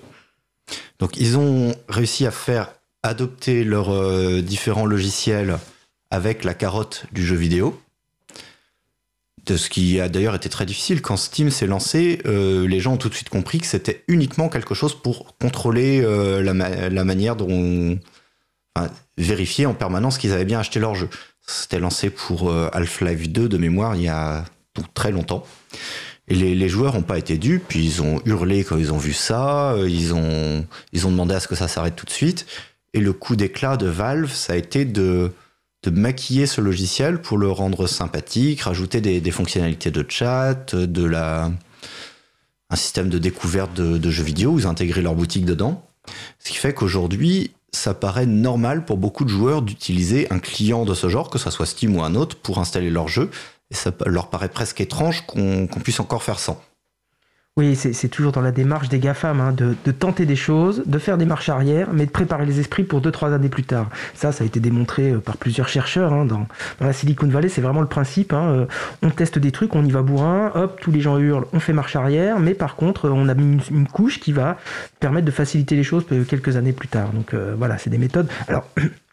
[1.00, 2.70] Donc ils ont réussi à faire
[3.04, 5.58] adopter leurs euh, différents logiciels
[6.12, 7.80] avec la carotte du jeu vidéo.
[9.48, 11.02] Ce qui a d'ailleurs été très difficile.
[11.02, 14.48] Quand Steam s'est lancé, euh, les gens ont tout de suite compris que c'était uniquement
[14.48, 17.98] quelque chose pour contrôler euh, la, manière dont
[19.18, 21.10] vérifier en permanence qu'ils avaient bien acheté leur jeu.
[21.46, 24.46] C'était lancé pour euh, Half-Life 2 de mémoire il y a
[24.94, 25.44] très longtemps.
[26.28, 29.14] Et les, joueurs n'ont pas été dupes, puis ils ont hurlé quand ils ont vu
[29.14, 30.64] ça, euh, ils ont,
[30.94, 32.46] ils ont demandé à ce que ça s'arrête tout de suite.
[32.94, 35.32] Et le coup d'éclat de Valve, ça a été de,
[35.84, 41.52] de maquiller ce logiciel pour le rendre sympathique, rajouter des, fonctionnalités de chat, de la,
[42.70, 45.84] un système de découverte de, jeux vidéo, ils ont intégré leur boutique dedans.
[46.40, 50.94] Ce qui fait qu'aujourd'hui, ça paraît normal pour beaucoup de joueurs d'utiliser un client de
[50.94, 53.30] ce genre, que ce soit Steam ou un autre, pour installer leur jeu.
[53.72, 56.60] Et ça leur paraît presque étrange qu'on puisse encore faire sans.
[57.60, 61.18] Oui, c'est toujours dans la démarche des GAFAM, hein, de, tenter des choses, de faire
[61.18, 63.90] des marches arrière, mais de préparer les esprits pour 2-3 années plus tard.
[64.14, 66.14] Ça, ça a été démontré euh, par plusieurs chercheurs.
[66.14, 66.48] Hein, dans,
[66.80, 68.32] la Silicon Valley, c'est vraiment le principe.
[68.32, 68.66] Hein, euh,
[69.04, 71.74] on teste des trucs, on y va bourrin, hop, tous les gens hurlent, on fait
[71.74, 74.56] marche arrière, mais par contre, on a mis une, couche qui va
[75.02, 77.10] permettre de faciliter les choses euh, quelques années plus tard.
[77.10, 78.30] Donc voilà, c'est des méthodes.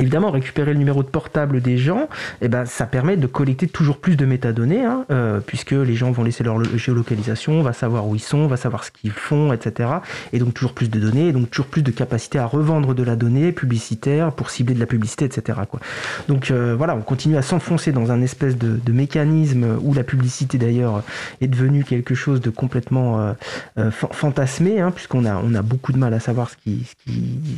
[0.00, 2.08] Évidemment, récupérer le numéro de portable des gens,
[2.40, 6.10] eh ben, ça permet de collecter toujours plus de métadonnées, hein, euh, puisque les gens
[6.10, 9.10] vont laisser leur géolocalisation, on va savoir où ils sont, on va savoir ce qu'ils
[9.10, 9.90] font, etc.
[10.32, 13.02] Et donc toujours plus de données, et donc toujours plus de capacité à revendre de
[13.02, 15.58] la donnée publicitaire pour cibler de la publicité, etc.
[15.68, 15.80] Quoi.
[16.28, 20.58] Donc euh, voilà, on continue à s'enfoncer dans un espèce de, mécanisme où la publicité
[20.58, 21.04] d'ailleurs
[21.40, 23.34] est devenue quelque chose de complètement
[23.78, 26.80] euh, fantasmé, hein, puisqu'on a, on a beaucoup de mal à savoir ce qu'il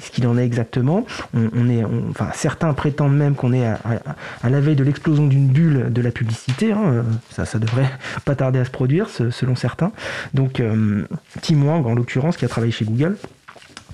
[0.02, 1.06] ce qui, en est exactement.
[1.34, 5.92] On, est, enfin, certains prétendent même qu'on est à, la veille de l'explosion d'une bulle
[5.92, 6.72] de la publicité.
[6.72, 7.04] Hein.
[7.30, 7.90] Ça, ça devrait
[8.24, 9.92] pas tarder à se produire, selon certains.
[10.34, 11.06] Donc, euh,
[11.40, 13.16] Tim Wang, en l'occurrence, qui a travaillé chez Google,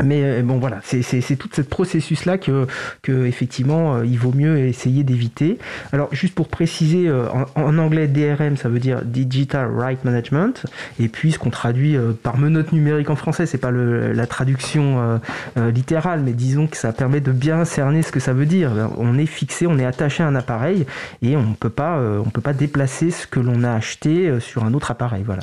[0.04, 2.66] Mais euh, bon, voilà, c'est tout ce processus-là que,
[3.02, 5.58] que, effectivement, euh, il vaut mieux essayer d'éviter.
[5.92, 10.66] Alors, juste pour préciser, euh, en, anglais, DRM, ça veut dire Digital Right Management.
[11.00, 15.20] Et puis, ce qu'on traduit par menottes numérique en français, c'est pas le, la traduction
[15.56, 18.70] littérale, mais disons que ça permet de bien cerner ce que ça veut dire.
[18.98, 20.86] On est fixé, on est attaché à un appareil
[21.22, 24.74] et on peut pas, on peut pas déplacer ce que l'on a acheté sur un
[24.74, 25.22] autre appareil.
[25.24, 25.42] Voilà.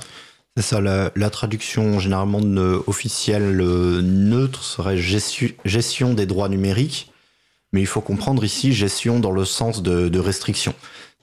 [0.57, 2.39] C'est ça, la, traduction généralement
[2.87, 7.11] officielle euh, neutre serait gestion, des droits numériques,
[7.73, 10.73] mais il faut comprendre ici gestion dans le sens de, restriction.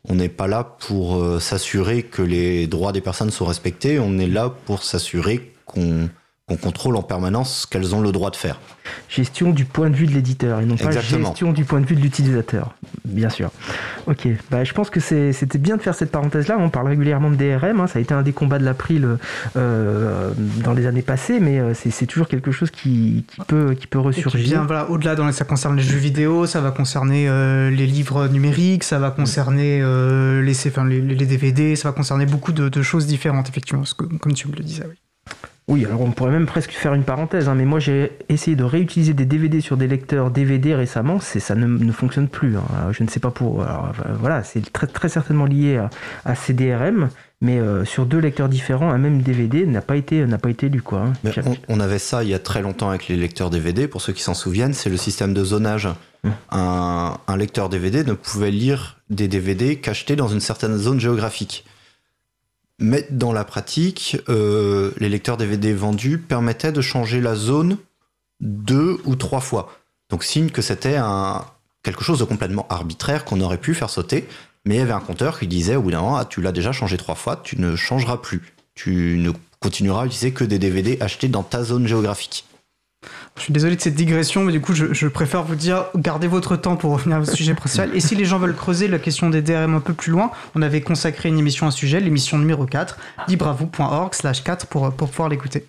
[0.06, 4.18] On n'est pas là pour euh, s'assurer que les droits des personnes sont respectés, on
[4.18, 6.10] est là pour s'assurer qu'on
[6.60, 8.58] contrôle en permanence ce qu'elles ont le droit de faire
[9.08, 11.94] gestion du point de vue de l'éditeur et non pas gestion du point de vue
[11.94, 12.74] de l'utilisateur,
[13.04, 13.50] bien sûr.
[14.06, 16.56] Ok, bah, je pense que c'était bien de faire cette parenthèse-là.
[16.58, 17.86] On parle régulièrement de DRM, hein.
[17.86, 19.18] ça a été un des combats de l'April
[19.56, 20.30] euh,
[20.64, 24.64] dans les années passées, mais euh, c'est toujours quelque chose qui, peut, qui peut ressurgir.
[24.64, 28.98] voilà, au-delà, ça concerne les jeux vidéo, ça va concerner euh, les livres numériques, ça
[28.98, 29.80] va concerner
[30.42, 34.64] les, les, DVD, ça va concerner beaucoup de, choses différentes, effectivement, comme tu me le
[34.64, 34.84] disais.
[34.88, 34.96] Oui.
[35.72, 38.62] Oui, alors on pourrait même presque faire une parenthèse, hein, mais moi j'ai essayé de
[38.62, 42.58] réutiliser des DVD sur des lecteurs DVD récemment, c'est ça ne, fonctionne plus.
[42.58, 42.62] Hein.
[42.90, 43.64] Je ne sais pas pour.
[44.20, 45.80] voilà, c'est très, très certainement lié
[46.26, 47.08] à, CDRM,
[47.40, 50.68] mais euh, sur deux lecteurs différents, un même DVD n'a pas été n'a pas été
[50.68, 51.06] lu quoi.
[51.06, 51.42] Hein.
[51.70, 53.88] on, avait ça il y a très longtemps avec les lecteurs DVD.
[53.88, 55.88] Pour ceux qui s'en souviennent, c'est le système de zonage.
[56.24, 56.32] Hum.
[56.50, 61.64] Un, un lecteur DVD ne pouvait lire des DVD qu'achetés dans une certaine zone géographique.
[62.82, 67.78] Mais dans la pratique, euh, les lecteurs DVD vendus permettaient de changer la zone
[68.40, 69.72] deux ou trois fois.
[70.10, 71.44] Donc signe que c'était un,
[71.84, 74.26] quelque chose de complètement arbitraire qu'on aurait pu faire sauter.
[74.64, 76.52] Mais il y avait un compteur qui disait au bout d'un moment, ah, tu l'as
[76.52, 78.42] déjà changé trois fois, tu ne changeras plus.
[78.74, 79.30] Tu ne
[79.60, 82.44] continueras à utiliser que des DVD achetés dans ta zone géographique.
[83.36, 86.56] Je suis désolé de cette digression, mais du coup, je, préfère vous dire, gardez votre
[86.56, 87.90] temps pour revenir au sujet principal.
[87.94, 90.62] Et si les gens veulent creuser la question des DRM un peu plus loin, on
[90.62, 92.98] avait consacré une émission à ce sujet, l'émission numéro 4,
[93.28, 95.66] libravou.org slash 4 pour, pour pouvoir l'écouter.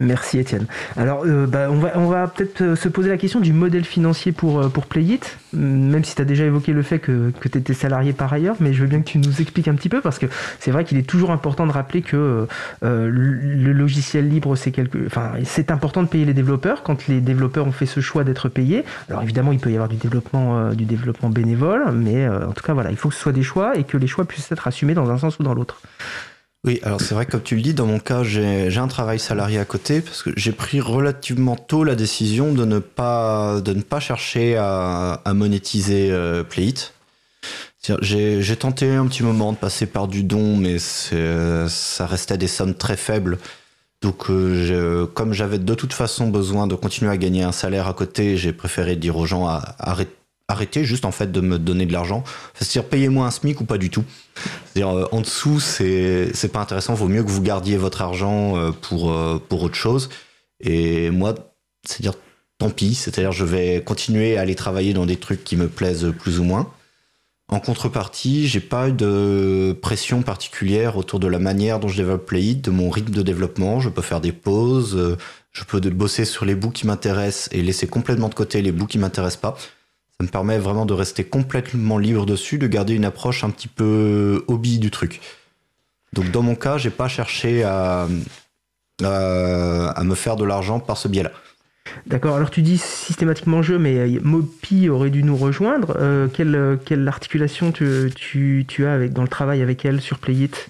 [0.00, 0.66] Merci Étienne.
[0.96, 4.58] Alors, euh, bah, on va, peut-être euh, se poser la question du modèle financier pour,
[4.58, 7.74] euh, pour Playit, même si tu as déjà évoqué le fait que, que tu étais
[7.74, 10.18] salarié par ailleurs, mais je veux bien que tu nous expliques un petit peu, parce
[10.18, 10.24] que
[10.58, 12.46] c'est vrai qu'il est toujours important de rappeler que
[12.80, 15.06] le logiciel libre, c'est quelque...
[15.06, 18.48] enfin, c'est important de payer les développeurs quand les développeurs ont fait ce choix d'être
[18.48, 18.84] payés.
[19.10, 22.72] Alors évidemment, il peut y avoir du développement, du développement bénévole, mais en tout cas,
[22.72, 24.94] voilà, il faut que ce soit des choix et que les choix puissent être assumés
[24.94, 25.80] dans un sens ou dans l'autre.
[26.64, 29.18] Oui, alors c'est vrai que comme tu le dis, dans mon cas, j'ai un travail
[29.18, 33.72] salarié à côté parce que j'ai pris relativement tôt la décision de ne pas, de
[33.72, 36.92] ne pas chercher à, monétiser euh, Playit.
[38.02, 42.74] J'ai tenté un petit moment de passer par du don, mais ça restait des sommes
[42.74, 43.38] très faibles.
[44.02, 47.92] Donc, euh, comme j'avais de toute façon besoin de continuer à gagner un salaire à
[47.94, 50.12] côté, j'ai préféré dire aux gens à, arrêter
[50.50, 52.24] arrêter juste en fait de me donner de l'argent.
[52.54, 54.04] C'est-à-dire payez-moi un SMIC ou pas du tout.
[54.66, 56.94] C'est-à-dire euh, en dessous, c'est c'est pas intéressant.
[56.94, 60.08] Vaut mieux que vous gardiez votre argent euh, pour euh, pour autre chose.
[60.60, 61.34] Et moi,
[61.86, 62.14] c'est-à-dire
[62.58, 62.94] tant pis.
[62.94, 66.44] C'est-à-dire je vais continuer à aller travailler dans des trucs qui me plaisent plus ou
[66.44, 66.70] moins.
[67.48, 72.24] En contrepartie, j'ai pas eu de pression particulière autour de la manière dont je développe
[72.24, 73.80] Playit, de mon rythme de développement.
[73.80, 75.16] Je peux faire des pauses,
[75.50, 78.86] je peux bosser sur les bouts qui m'intéressent et laisser complètement de côté les bouts
[78.86, 79.56] qui m'intéressent pas.
[80.20, 83.68] Ça me permet vraiment de rester complètement libre dessus, de garder une approche un petit
[83.68, 85.18] peu hobby du truc.
[86.12, 88.06] Donc dans mon cas, j'ai pas cherché à,
[89.02, 91.32] à, me faire de l'argent par ce biais-là.
[92.06, 95.96] D'accord, alors tu dis systématiquement jeu, mais euh, Mopi aurait dû nous rejoindre.
[95.98, 100.18] Euh, quelle, quelle, articulation tu, tu, tu, as avec, dans le travail avec elle sur
[100.18, 100.68] Playit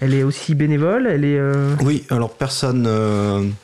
[0.00, 1.06] Elle est aussi bénévole?
[1.06, 3.54] Elle est, euh, Oui, alors personne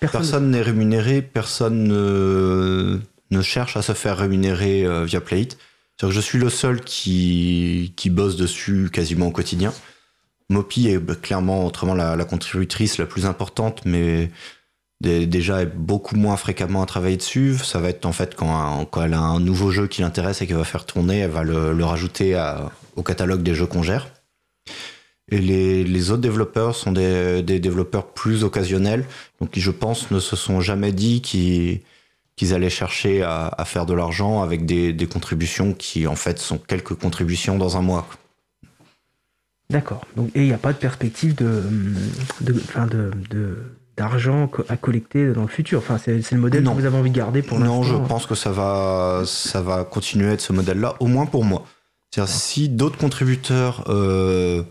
[0.00, 3.04] personne n'est rémunéré, personne
[3.34, 5.58] ne cherche à se faire rémunérer euh, via Playit.
[6.02, 9.72] Je suis le seul qui, qui bosse dessus quasiment au quotidien.
[10.50, 14.30] Mopi est clairement autrement la, contributrice la plus importante, mais
[15.00, 17.56] déjà beaucoup moins fréquemment à travailler dessus.
[17.62, 20.46] Ça va être en fait quand, quand elle a un nouveau jeu qui l'intéresse et
[20.46, 22.38] qu'elle va faire tourner, elle va le, rajouter
[22.96, 24.08] au catalogue des jeux qu'on gère.
[25.30, 29.06] Et les, les, autres développeurs sont des, des, développeurs plus occasionnels,
[29.40, 31.80] donc qui je pense ne se sont jamais dit qu'ils
[32.36, 36.94] qu'ils allaient chercher à, faire de l'argent avec des, contributions qui en fait sont quelques
[36.94, 38.06] contributions dans un mois.
[39.70, 40.04] D'accord.
[40.16, 41.62] Donc, et il n'y a pas de perspective de,
[42.40, 42.62] de,
[43.30, 43.56] de,
[43.96, 45.78] d'argent à collecter dans le futur.
[45.78, 47.76] Enfin, c'est, le modèle que vous avez envie de garder pour l'instant.
[47.76, 51.26] Non, je pense que ça va, ça va continuer à être ce modèle-là, au moins
[51.26, 51.64] pour moi.
[52.10, 54.62] C'est-à-dire, si d'autres contributeurs euh,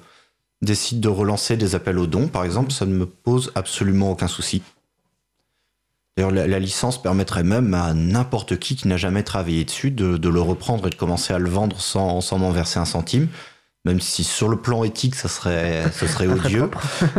[0.61, 4.27] décident de relancer des appels aux dons, par exemple, ça ne me pose absolument aucun
[4.27, 4.61] souci.
[6.15, 10.17] D'ailleurs, la, la licence permettrait même à n'importe qui qui n'a jamais travaillé dessus de,
[10.17, 13.27] de le reprendre et de commencer à le vendre sans, sans m'en verser un centime.
[13.85, 16.69] Même si sur le plan éthique, ça serait, ce serait odieux,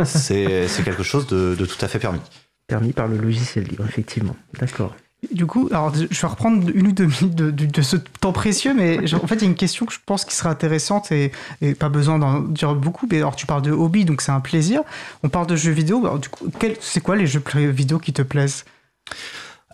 [0.03, 2.21] c'est c'est quelque chose de, de tout à fait permis.
[2.67, 4.35] Permis par le logiciel libre, effectivement.
[4.59, 4.95] D'accord.
[5.33, 8.31] Du coup, alors je vais reprendre une ou deux minutes de, de- de ce temps
[8.31, 10.49] précieux, mais je- en fait, il y a une question que je pense qui serait
[10.49, 11.31] intéressante et,
[11.61, 13.07] et pas besoin d'en dire beaucoup.
[13.11, 14.81] Mais alors, tu parles de hobby, donc c'est un plaisir.
[15.23, 15.99] On parle de jeux vidéo.
[16.05, 18.65] Alors, du coup, quel- c'est quoi les jeux vidéo qui te plaisent?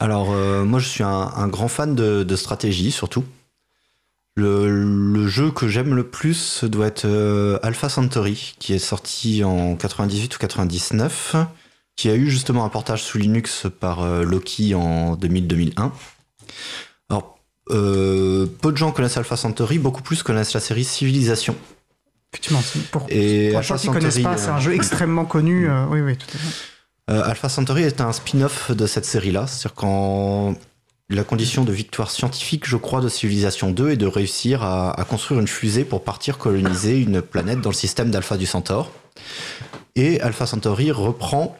[0.01, 3.23] Alors, euh, moi, je suis un, un grand fan de, de stratégie, surtout.
[4.36, 4.67] Le,
[5.13, 9.75] le jeu que j'aime le plus doit être euh, Alpha Centauri, qui est sorti en
[9.75, 11.36] 98 ou 99,
[11.95, 15.91] qui a eu justement un portage sous Linux par euh, Loki en 2000-2001.
[17.09, 21.55] Alors, peu de gens connaissent Alpha Centauri, beaucoup plus connaissent la série Civilisation.
[22.34, 25.69] Effectivement, pour, Et pour gens qui ne connaissent pas, c'est un jeu extrêmement connu.
[25.89, 26.55] oui, oui, tout à fait.
[27.12, 29.45] Euh, Alpha Centauri est un spin-off de cette série-là.
[29.47, 30.55] C'est-à-dire qu'en
[31.09, 35.41] la condition de victoire scientifique, je crois, de Civilisation 2 est de réussir à, construire
[35.41, 38.91] une fusée pour partir coloniser une planète dans le système d'Alpha du Centaure.
[39.95, 41.57] Et Alpha Centauri reprend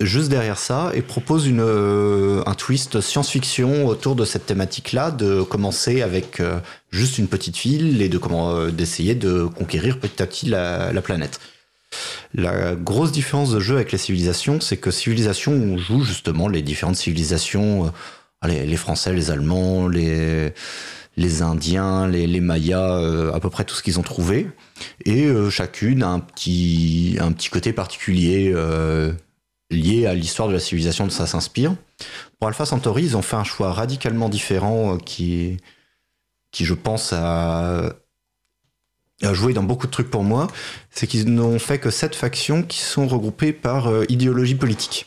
[0.00, 6.02] juste derrière ça et propose euh, un twist science-fiction autour de cette thématique-là, de commencer
[6.02, 6.58] avec euh,
[6.90, 11.40] juste une petite ville et de d'essayer de conquérir petit à petit la planète.
[12.34, 16.62] La grosse différence de jeu avec les civilisations, c'est que civilisation, on joue justement les
[16.62, 17.86] différentes civilisations,
[18.44, 20.52] euh, les Français, les Allemands, les,
[21.16, 24.48] les Indiens, les, les Mayas, euh, à peu près tout ce qu'ils ont trouvé.
[25.04, 28.54] Et euh, chacune a un petit, un petit côté particulier
[29.70, 31.74] lié à l'histoire de la civilisation dont ça s'inspire.
[32.38, 35.56] Pour Alpha Centauri, ils ont fait un choix radicalement différent qui,
[36.50, 37.94] qui, je pense, a
[39.22, 40.48] joué dans beaucoup de trucs pour moi.
[40.90, 45.06] C'est qu'ils n'ont fait que sept factions qui sont regroupées par euh, idéologie politique.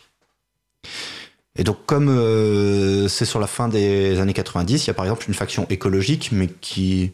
[1.56, 5.06] Et donc, comme euh, c'est sur la fin des années 90, il y a par
[5.06, 7.12] exemple une faction écologique, mais qui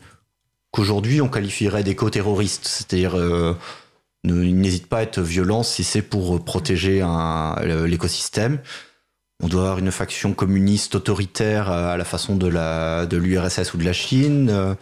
[0.71, 3.55] qu'aujourd'hui on qualifierait d'éco-terroriste, c'est-à-dire euh,
[4.23, 7.05] n'hésitent pas à être violents si c'est pour protéger
[7.63, 8.59] l'écosystème.
[9.41, 13.93] On doit avoir une faction communiste autoritaire à la façon de l'URSS ou de la
[13.93, 14.75] Chine.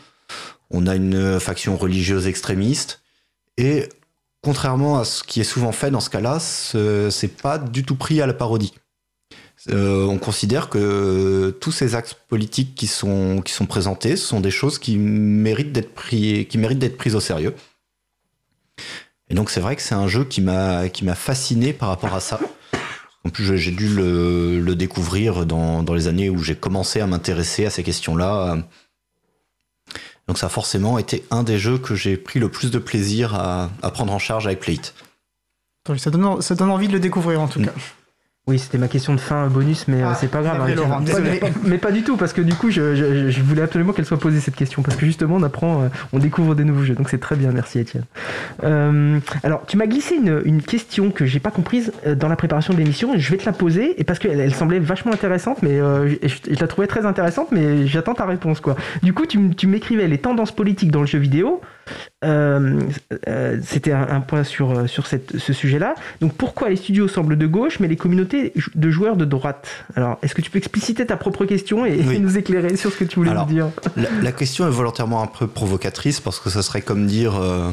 [0.72, 3.02] On a une faction religieuse extrémiste.
[3.58, 3.88] Et
[4.42, 7.96] contrairement à ce qui est souvent fait dans ce cas-là, ce- c'est pas du tout
[7.96, 8.74] pris à la parodie.
[9.70, 14.50] Euh, on considère que tous ces axes politiques qui sont, qui sont présentés sont des
[14.50, 16.48] choses qui méritent d'être pris,
[16.98, 17.54] prises au sérieux.
[19.30, 22.40] Et donc c'est vrai que c'est un jeu qui m'a fasciné par rapport à ça.
[23.24, 27.06] En plus, j'ai dû le, le découvrir dans, dans les années où j'ai commencé à
[27.06, 28.58] m'intéresser à ces questions-là.
[30.28, 33.36] Donc ça a forcément été un des jeux que j'ai pris le plus de plaisir
[33.36, 34.94] à, à prendre en charge avec Playit.
[35.98, 37.74] Ça donne, ça donne envie de le découvrir en tout cas.
[38.48, 40.60] Oui, c'était ma question de fin bonus, mais euh, Ah, c'est pas grave.
[40.60, 41.00] hein, Laurent,
[41.40, 44.04] pas- mais pas du tout, parce que du coup, je, je- je voulais absolument qu'elle
[44.06, 46.96] soit posée cette question, parce que justement, on apprend, euh, on découvre des nouveaux jeux,
[46.96, 47.52] donc c'est très bien.
[47.52, 48.04] Merci, Étienne.
[48.64, 52.74] Euh, alors, tu m'as glissé une, une question que j'ai pas comprise dans la préparation
[52.74, 53.12] de l'émission.
[53.16, 56.54] Je vais te la poser, et parce qu'elle elle semblait vachement intéressante, mais euh, je,
[56.56, 58.76] je la trouvais très intéressante, mais j'attends ta réponse, quoi.
[59.04, 61.62] Du coup, tu m'écrivais les tendances politiques dans le jeu vidéo.
[62.24, 62.80] Euh,
[63.28, 65.96] euh, C'était un, un point sur, euh, sur cette- ce sujet-là.
[66.22, 69.68] Donc pourquoi les studios semblent de gauche, mais les communautés de joueurs de droite?
[69.96, 72.16] Alors, est-ce que tu peux expliciter ta propre question et, Oui.
[72.16, 73.68] et nous éclairer sur ce que tu voulais Alors, nous dire?
[73.96, 77.72] La, la question est volontairement un peu provocatrice parce que ça serait comme dire euh,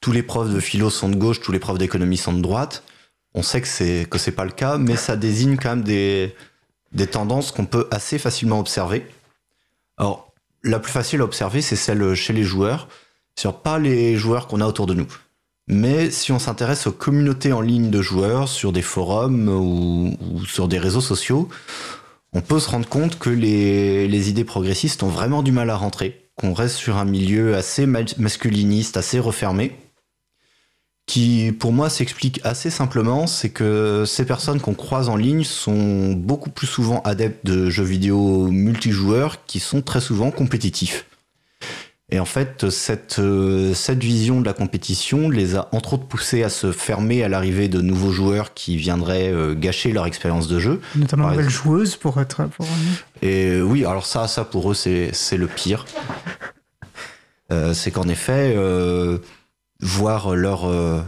[0.00, 2.82] tous les profs de philo sont de gauche, tous les profs d'économie sont de droite.
[3.34, 6.34] On sait que c'est que c'est pas le cas, mais ça désigne quand même des,
[6.92, 9.06] des tendances qu'on peut assez facilement observer.
[9.98, 10.32] Alors,
[10.64, 12.88] la plus facile à observer, c'est celle chez les joueurs,
[13.38, 15.06] sur pas les joueurs qu'on a autour de nous.
[15.68, 20.68] Mais si on s'intéresse aux communautés en ligne de joueurs, sur des forums ou, sur
[20.68, 21.48] des réseaux sociaux,
[22.32, 26.30] on peut se rendre compte que les, idées progressistes ont vraiment du mal à rentrer,
[26.36, 29.76] qu'on reste sur un milieu assez ma- masculiniste, assez refermé,
[31.06, 36.12] qui pour moi s'explique assez simplement, c'est que ces personnes qu'on croise en ligne sont
[36.12, 41.06] beaucoup plus souvent adeptes de jeux vidéo multijoueurs qui sont très souvent compétitifs.
[42.10, 46.44] Et en fait, cette, euh, cette vision de la compétition les a entre autres poussés
[46.44, 50.60] à se fermer à l'arrivée de nouveaux joueurs qui viendraient euh, gâcher leur expérience de
[50.60, 50.80] jeu.
[50.94, 51.68] Notamment Par une nouvelle exemple.
[51.68, 52.44] joueuse pour être.
[52.44, 52.64] Pour...
[53.22, 55.84] Et euh, oui, alors ça, ça pour eux, c'est le pire.
[57.52, 59.18] Euh, c'est qu'en effet, euh,
[59.80, 61.00] voir leur, euh,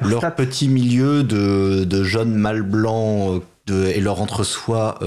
[0.00, 4.98] leur petit milieu de, de jeunes mâles blancs de, et leur entre-soi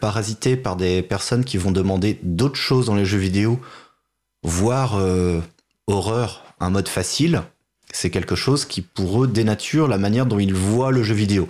[0.00, 3.60] parasité par des personnes qui vont demander d'autres choses dans les jeux vidéo,
[4.46, 5.40] voire euh,
[5.88, 7.42] horreur, un mode facile,
[7.92, 11.48] c'est quelque chose qui pour eux dénature la manière dont ils voient le jeu vidéo.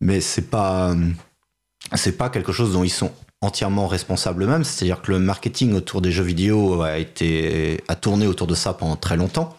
[0.00, 0.92] Mais c'est pas.
[0.92, 4.62] euh, pas quelque chose dont ils sont entièrement responsables eux-mêmes.
[4.62, 8.96] C'est-à-dire que le marketing autour des jeux vidéo a été tourné autour de ça pendant
[8.96, 9.56] très longtemps.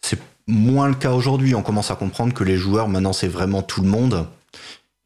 [0.00, 0.18] C'est
[0.48, 1.54] moins le cas aujourd'hui.
[1.54, 4.26] On commence à comprendre que les joueurs maintenant c'est vraiment tout le monde.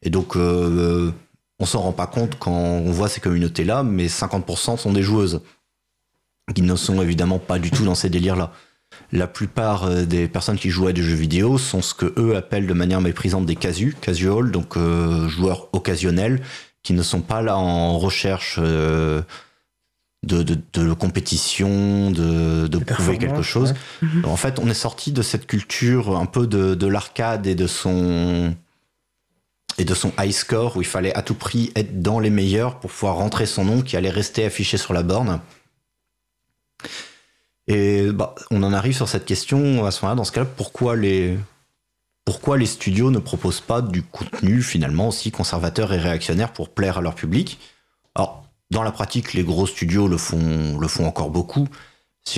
[0.01, 1.11] Et donc euh,
[1.59, 5.41] on s'en rend pas compte quand on voit ces communautés-là, mais 50% sont des joueuses
[6.53, 8.51] qui ne sont évidemment pas du tout dans ces délires-là.
[9.11, 12.35] La plupart euh, des personnes qui jouent à des jeux vidéo sont ce que eux
[12.35, 16.41] appellent de manière méprisante des casus, casual, donc euh, joueurs occasionnels,
[16.83, 19.21] qui ne sont pas là en recherche euh,
[20.23, 23.73] de, de, de compétition, de, de prouver quelque chose.
[24.01, 24.09] ouais.
[24.25, 27.67] En fait, on est sorti de cette culture un peu de, de l'arcade et de
[27.67, 28.53] son
[29.79, 32.79] et de son high score où il fallait à tout prix être dans les meilleurs
[32.79, 35.39] pour pouvoir rentrer son nom qui allait rester affiché sur la borne.
[37.67, 40.95] Et bah, on en arrive sur cette question à ce moment-là, dans ce cas-là, pourquoi
[40.95, 41.37] les,
[42.65, 47.15] studios ne proposent pas du contenu finalement aussi conservateur et réactionnaire pour plaire à leur
[47.15, 47.59] public?
[48.15, 51.67] Alors, dans la pratique, les gros studios le font, encore beaucoup.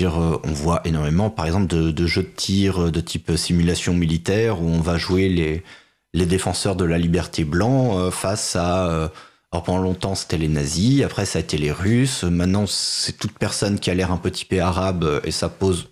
[0.00, 4.66] Euh, on voit énormément, par exemple, de, jeux de tir de type simulation militaire où
[4.66, 9.10] on va jouer les, défenseurs de la liberté blanc euh, face à.
[9.52, 13.38] Alors pendant longtemps c'était les nazis, après ça a été les Russes, maintenant c'est toute
[13.38, 15.88] personne qui a l'air un peu typé arabe et ça pose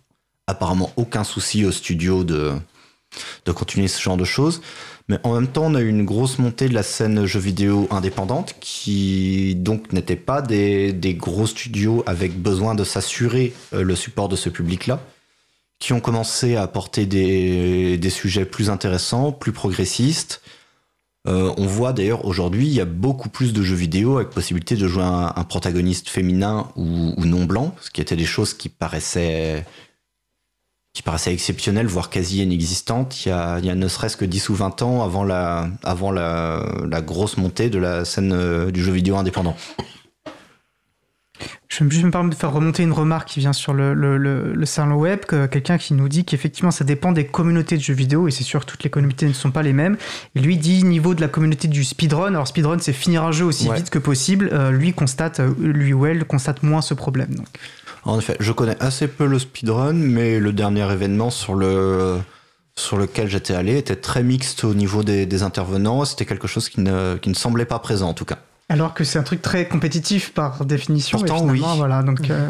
[0.46, 2.52] apparemment aucun souci au studio de,
[3.44, 4.60] de continuer ce genre de choses.
[5.08, 7.86] Mais en même temps, on a eu une grosse montée de la scène jeux vidéo
[7.90, 13.96] indépendante qui donc n'était pas des, des gros studios avec besoin de s'assurer euh, le
[13.96, 15.00] support de ce public-là,
[15.78, 20.40] qui ont commencé à apporter des, des sujets plus intéressants, plus progressistes.
[21.26, 24.76] Euh, on voit d'ailleurs aujourd'hui, il y a beaucoup plus de jeux vidéo avec possibilité
[24.76, 29.64] de jouer un, protagoniste féminin ou, non blanc, ce qui étaient des choses qui paraissaient
[31.26, 36.12] exceptionnelles, voire quasi inexistantes, il y a, ne serait-ce que 10 ou 20 ans avant
[36.12, 39.56] la grosse montée de la scène euh, du jeu vidéo indépendant.
[41.78, 44.52] Je je me permets de faire remonter une remarque qui vient sur le, le, le,
[44.54, 47.94] le salon web, que quelqu'un qui nous dit qu'effectivement ça dépend des communautés de jeux
[47.94, 49.96] vidéo, et c'est sûr toutes les communautés ne sont pas les mêmes.
[50.34, 53.44] Et lui dit niveau de la communauté du speedrun, alors speedrun c'est finir un jeu
[53.44, 53.76] aussi Ouais.
[53.76, 57.34] vite que possible, euh, lui constate, euh, lui ou elle constate moins ce problème.
[57.34, 57.46] Donc.
[58.04, 62.18] En effet, je connais assez peu le speedrun, mais le dernier événement sur le
[62.76, 66.04] sur lequel j'étais allé était très mixte au niveau des, des intervenants.
[66.04, 68.38] C'était quelque chose qui ne, qui ne semblait pas présent en tout cas.
[68.68, 71.18] Alors que c'est un truc très compétitif par définition.
[71.18, 71.62] Pourtant, et oui.
[71.76, 72.48] Voilà, donc, euh,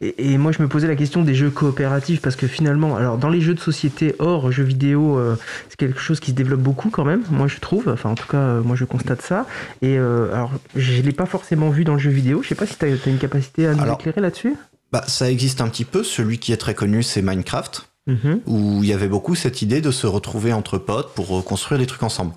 [0.00, 3.18] Et, et moi, je me posais la question des jeux coopératifs parce que finalement, alors
[3.18, 5.36] dans les jeux de société hors jeux vidéo, euh,
[5.68, 7.22] c'est quelque chose qui se développe beaucoup quand même.
[7.30, 7.88] Moi, je trouve.
[7.88, 9.46] Enfin, en tout cas, euh, moi, je constate ça.
[9.80, 12.42] Et euh, alors, je l'ai pas forcément vu dans le jeu vidéo.
[12.42, 14.54] Je sais pas si tu as, une capacité à nous Alors, éclairer là-dessus?
[14.90, 16.02] Bah, ça existe un petit peu.
[16.02, 18.40] Celui qui est très connu, c'est Minecraft, Mhm.
[18.46, 21.86] où il y avait beaucoup cette idée de se retrouver entre potes pour construire des
[21.86, 22.32] trucs ensemble.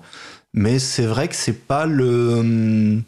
[0.56, 3.02] Mais c'est vrai que c'est pas le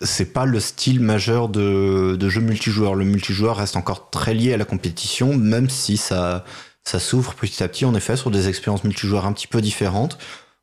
[0.00, 2.94] c'est pas le style majeur de, jeu multijoueur.
[2.94, 6.44] Le multijoueur reste encore très lié à la compétition, même si ça,
[6.84, 10.18] ça s'ouvre petit à petit, en effet, sur des expériences multijoueurs un petit peu différentes,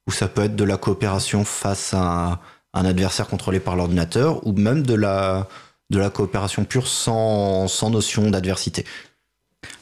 [0.08, 2.39] où ça peut être de la coopération face à
[2.74, 5.48] un adversaire contrôlé par l'ordinateur, ou même de la,
[5.89, 8.86] de la coopération pure sans, sans notion d'adversité.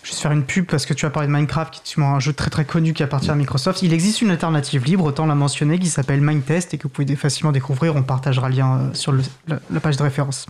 [0.04, 2.34] Juste faire une pub parce que tu as parlé de Minecraft, qui est un jeu
[2.34, 3.82] très très connu qui appartient à Microsoft.
[3.82, 7.16] Il existe une alternative libre, autant la mentionner, qui s'appelle Mindtest et que vous pouvez
[7.16, 7.96] facilement découvrir.
[7.96, 9.14] On partagera le lien euh, sur
[9.48, 10.48] la page de référence.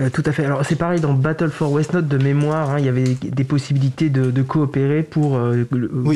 [0.00, 0.44] Euh, tout à fait.
[0.44, 4.08] Alors c'est pareil dans Battle for Westnote de mémoire, hein, il y avait des possibilités
[4.08, 5.64] de, de coopérer pour euh,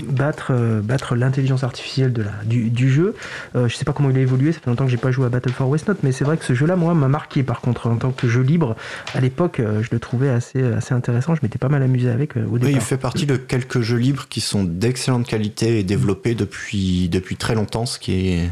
[0.09, 3.15] battre, euh, battre l'intelligence artificielle de la, du, du jeu.
[3.55, 5.29] Je sais pas comment il a évolué, ça fait longtemps que j'ai pas joué à
[5.29, 7.97] Battle for Westnote, mais c'est vrai que ce jeu-là, moi, m'a marqué par contre en
[7.97, 8.77] tant que jeu libre.
[9.15, 11.35] À l'époque, je le trouvais assez, assez intéressant.
[11.35, 14.27] Je m'étais pas mal amusé avec au Oui, il fait partie de quelques jeux libres
[14.29, 18.51] qui sont d'excellente qualité et développés depuis, depuis très longtemps, ce qui, est,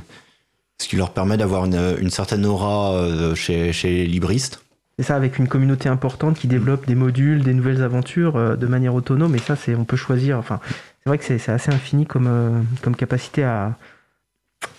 [0.78, 4.62] ce qui leur permet d'avoir une, une certaine aura chez, chez les libristes.
[4.98, 8.66] C'est ça, avec une communauté importante qui développe des modules, des nouvelles aventures euh, de
[8.66, 9.34] manière autonome.
[9.34, 10.38] Et ça, c'est, on peut choisir.
[10.38, 10.60] Enfin,
[11.02, 12.50] c'est vrai que c'est, assez infini comme, euh,
[12.82, 13.76] comme capacité à,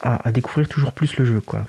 [0.01, 1.65] à, à découvrir toujours plus le jeu, quoi.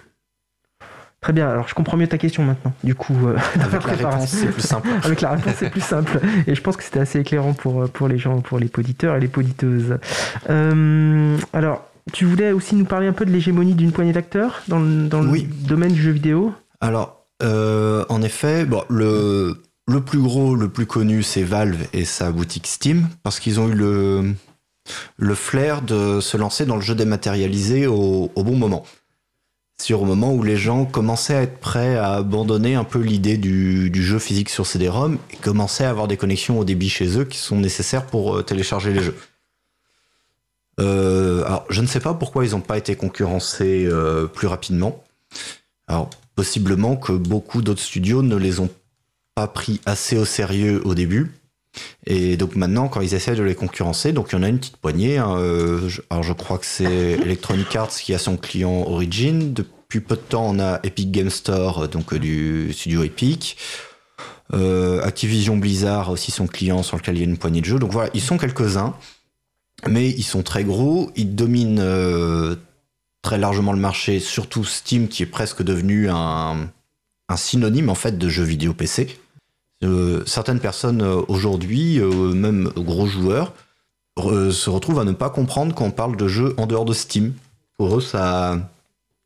[1.22, 1.48] Très bien.
[1.48, 2.74] Alors, je comprends mieux ta question maintenant.
[2.84, 4.88] Du coup, euh, Avec la réponse, c'est plus simple.
[5.02, 6.20] avec la réponse, c'est plus simple.
[6.46, 9.20] Et je pense que c'était assez éclairant pour, pour les gens, pour les poditeurs et
[9.20, 9.96] les poditeuses.
[11.52, 15.08] Alors, tu voulais aussi nous parler un peu de l'hégémonie d'une poignée d'acteurs dans, le-
[15.08, 15.48] dans Oui.
[15.62, 16.52] le domaine du jeu vidéo?
[16.82, 19.56] Alors, euh, en effet, le,
[20.04, 23.74] plus gros, le plus connu, c'est Valve et sa boutique Steam, parce qu'ils ont eu
[23.74, 28.84] le, flair de se lancer dans le jeu dématérialisé au, bon moment.
[29.80, 33.36] Sur au moment où les gens commençaient à être prêts à abandonner un peu l'idée
[33.36, 37.24] du, jeu physique sur CD-ROM et commençaient à avoir des connexions au débit chez eux
[37.24, 39.16] qui sont nécessaires pour euh, télécharger les jeux.
[40.80, 43.88] Euh, alors, je ne sais pas pourquoi ils n'ont pas été concurrencés
[44.32, 45.02] plus rapidement.
[45.88, 48.70] Alors, possiblement que beaucoup d'autres studios ne les ont
[49.34, 51.32] pas pris assez au sérieux au début.
[52.06, 54.58] Et donc maintenant, quand ils essaient de les concurrencer, donc il y en a une
[54.58, 55.18] petite poignée.
[55.18, 56.84] hein, euh, je- alors je crois que c'est
[57.24, 59.52] Electronic Arts qui a son client Origin.
[59.52, 63.56] Depuis peu de temps, on a Epic Game Store, euh, donc euh, du studio Epic.
[64.52, 67.66] Euh, Activision Blizzard a aussi son client sur lequel il y a une poignée de
[67.66, 67.78] jeux.
[67.80, 68.94] Donc voilà, ils sont quelques-uns,
[69.88, 71.10] mais ils sont très gros.
[71.16, 72.54] Ils dominent euh,
[73.24, 76.68] très largement le marché, surtout Steam qui est presque devenu un,
[77.36, 79.18] synonyme en fait de jeux vidéo PC.
[79.82, 83.52] Euh, certaines personnes euh, aujourd'hui, euh, même gros joueurs,
[84.16, 87.32] se retrouvent à ne pas comprendre quand on parle de jeux en dehors de Steam.
[87.76, 88.70] Pour eux, ça,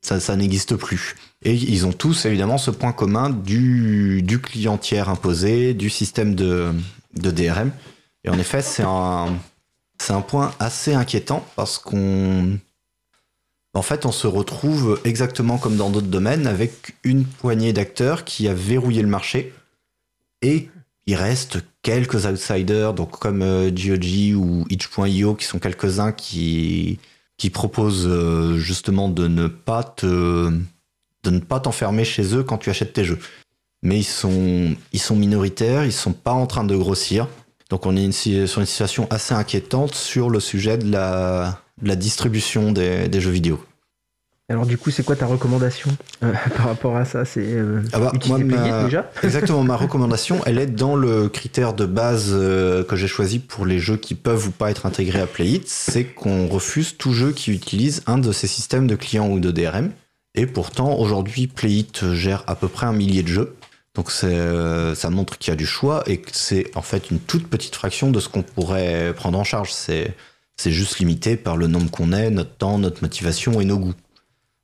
[0.01, 1.16] ça, ça n'existe plus.
[1.43, 6.35] Et ils ont tous évidemment ce point commun du, du client tiers imposé, du système
[6.35, 6.73] de,
[7.15, 7.70] de DRM.
[8.25, 9.37] Et en effet, c'est un,
[10.01, 12.59] c'est un point assez inquiétant parce qu'on.
[13.74, 18.49] En fait, on se retrouve exactement comme dans d'autres domaines avec une poignée d'acteurs qui
[18.49, 19.53] a verrouillé le marché
[20.43, 20.69] et
[21.07, 23.70] il reste quelques outsiders, donc comme euh,
[24.36, 26.99] ou itch.io, qui sont quelques-uns qui,
[27.53, 30.53] proposent euh, justement de ne pas te
[31.31, 33.19] ne pas t'enfermer chez eux quand tu achètes tes jeux.
[33.82, 34.77] Mais ils sont,
[35.15, 37.28] minoritaires, ils sont pas en train de grossir.
[37.70, 41.89] Donc on est une sur une situation assez inquiétante sur le sujet de la, de
[41.89, 43.62] la distribution des, des jeux vidéo.
[44.51, 45.90] Alors du coup, c'est quoi ta recommandation
[46.23, 47.27] euh, par rapport à ça?
[47.27, 49.11] C'est euh, Ah bah, moi, ma- déjà?
[49.23, 53.66] Exactement, ma recommandation, elle est dans le critère de base euh, que j'ai choisi pour
[53.66, 57.32] les jeux qui peuvent ou pas être intégrés à Playit, c'est qu'on refuse tout jeu
[57.32, 59.90] qui utilise un de ces systèmes de clients ou de DRM.
[60.35, 63.55] Et pourtant, aujourd'hui, Playit gère à peu près un millier de jeux.
[63.99, 67.19] Donc euh, ça montre qu'il y a du choix et que c'est en fait une
[67.19, 69.73] toute petite fraction de ce qu'on pourrait prendre en charge.
[69.73, 70.15] C'est,
[70.65, 73.95] juste limité par le nombre qu'on est, notre temps, notre motivation et nos goûts.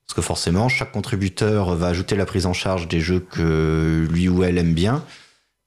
[0.06, 4.28] Parce que forcément, chaque contributeur va ajouter la prise en charge des jeux que lui
[4.28, 5.04] ou elle aime bien.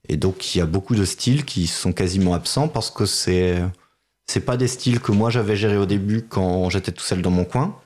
[0.07, 3.61] Et donc, il y a beaucoup de styles qui sont quasiment absents parce que c'est,
[4.27, 7.31] c'est pas des styles que moi j'avais gérés au début quand j'étais tout seul dans
[7.31, 7.77] mon coin.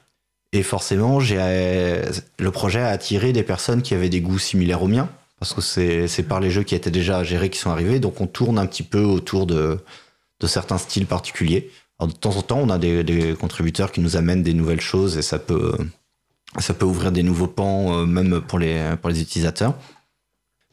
[0.53, 5.09] Et forcément, le projet a attiré des personnes qui avaient des goûts similaires aux miens.
[5.41, 7.99] Parce que c'est, par les jeux qui étaient déjà gérés qui sont arrivés.
[7.99, 9.79] Donc, on tourne un petit peu autour de,
[10.45, 11.71] certains styles particuliers.
[11.99, 15.17] De temps en temps, on a des, des contributeurs qui nous amènent des nouvelles choses
[15.17, 15.75] et ça peut,
[16.59, 19.73] ça peut ouvrir des nouveaux pans, euh, même pour les, pour les utilisateurs.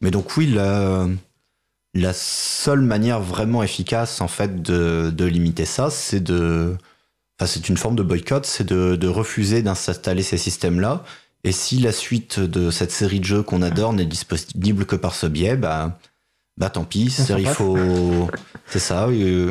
[0.02, 1.06] Mais donc oui, la,
[1.94, 6.76] la seule manière vraiment efficace en fait de, de limiter ça, c'est de,
[7.38, 11.04] enfin c'est une forme de boycott, c'est de, de refuser d'installer ces systèmes-là.
[11.44, 15.14] Et si la suite de cette série de jeux qu'on adore n'est disponible que par
[15.14, 15.98] ce biais, bah,
[16.56, 17.10] bah tant pis.
[18.66, 19.08] C'est ça.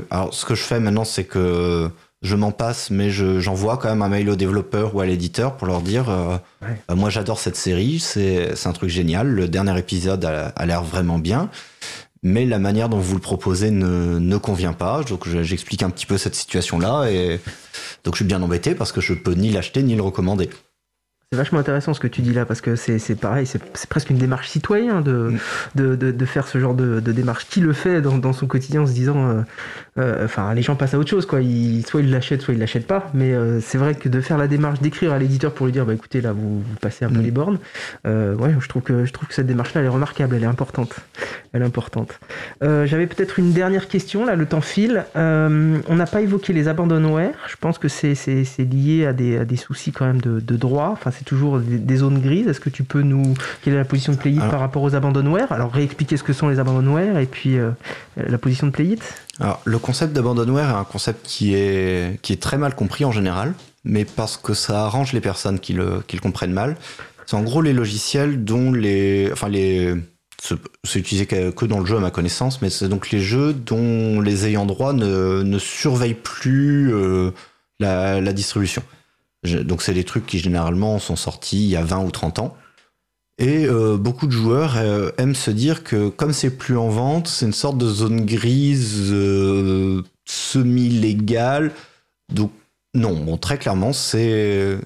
[0.10, 1.90] Alors ce que je fais maintenant, c'est que
[2.22, 5.56] je m'en passe, mais je- j'envoie quand même un mail au développeur ou à l'éditeur
[5.56, 6.38] pour leur dire euh,
[6.88, 10.84] bah, moi j'adore cette série, c'est un truc génial, le dernier épisode a, a l'air
[10.84, 11.50] vraiment bien,
[12.24, 15.04] mais la manière dont vous le proposez ne, ne convient pas.
[15.04, 17.40] Donc je- j'explique un petit peu cette situation-là et
[18.04, 20.50] donc je suis bien embêté parce que je peux ni l'acheter ni le recommander.
[21.34, 23.60] C'est vachement intéressant ce que tu dis là, parce que c'est c'est pareil, c'est
[23.90, 25.34] presque une démarche citoyenne de,
[25.76, 27.48] de, de, de faire ce genre de, de démarche.
[27.50, 29.42] Qui le fait dans, dans son quotidien en se disant, euh,
[29.98, 31.42] enfin, les gens passent à autre chose, quoi.
[31.42, 33.10] Ils, soit ils l'achètent, soit ils l'achètent pas.
[33.14, 35.86] Mais euh, c'est vrai que de faire la démarche, d'écrire à l'éditeur pour lui dire,
[35.86, 37.60] bah écoutez, là, vous, vous passez un peu les bornes,
[38.06, 40.48] euh, ouais, je trouve que je trouve que cette démarche-là, elle est remarquable, elle est
[40.48, 40.96] importante,
[41.54, 42.20] elle est importante.
[42.64, 45.06] Euh, J'avais peut-être une dernière question, là, le temps file.
[45.16, 47.36] Euh, on n'a pas évoqué les abandonware.
[47.48, 48.16] Je pense que c'est
[48.60, 50.90] lié à des, à des soucis quand même de, de droit.
[50.94, 52.48] Enfin, c'est toujours des, des zones grises.
[52.48, 53.34] Est-ce que tu peux nous.
[53.62, 55.52] Quelle est la position de Playit par rapport aux abandonware?
[55.52, 57.72] Alors, réexpliquer ce que sont les abandonware et puis euh,
[58.16, 59.02] la position de Playit
[59.40, 63.12] Alors, le concept d'abandonware est un concept qui est, qui est très mal compris en
[63.12, 63.54] général,
[63.84, 66.76] mais parce que ça arrange les personnes qui le, qui le comprennent mal.
[67.26, 69.30] C'est en gros les logiciels dont les.
[69.32, 69.94] Enfin, les.
[70.42, 70.58] c'est-
[71.00, 74.48] utilisé que dans le jeu à ma connaissance, mais c'est donc les jeux dont les
[74.48, 77.32] ayants droit ne, ne surveillent plus euh,
[77.80, 78.82] la, la distribution.
[79.44, 82.58] Donc, c'est des trucs qui généralement sont sortis il y a 20 ou 30 ans.
[83.40, 87.28] Et euh, beaucoup de joueurs euh, aiment se dire que comme c'est plus en vente,
[87.28, 91.72] c'est une sorte de zone grise euh, semi-légale.
[92.34, 92.52] Donc
[92.96, 94.80] non, bon, très clairement, c'est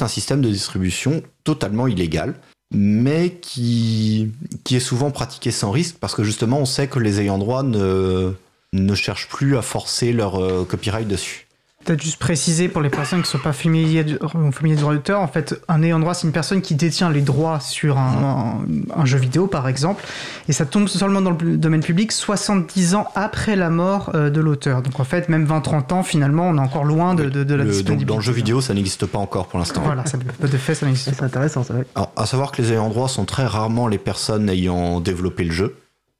[0.00, 2.36] un système de distribution totalement illégal,
[2.72, 4.30] mais qui,
[4.64, 7.62] qui est souvent pratiqué sans risque parce que justement, on sait que les ayants droit
[7.62, 8.32] ne,
[8.72, 11.49] ne cherchent plus à forcer leur copyright dessus.
[11.84, 14.18] Peut-être juste préciser pour les personnes qui ne sont pas familiers du,
[14.52, 17.22] familiers du droit d'auteur, en fait, un ayant droit, c'est une personne qui détient les
[17.22, 18.58] droits sur un,
[18.94, 20.04] un, un, jeu vidéo, par exemple,
[20.46, 24.40] et ça tombe seulement dans le domaine public 70 ans après la mort euh, de
[24.42, 24.82] l'auteur.
[24.82, 27.64] Donc en fait, même 20-30 ans, finalement, on est encore loin de, de, de la
[27.64, 28.04] Le- disponibilité.
[28.04, 29.80] donc, dans le jeu vidéo, ça n'existe pas encore pour l'instant.
[29.82, 31.72] Voilà, ça, de fait, ça n'existe C'est intéressant, ça.
[31.94, 35.52] Alors, à savoir que les ayants droit sont très rarement les personnes ayant développé le
[35.52, 35.76] jeu.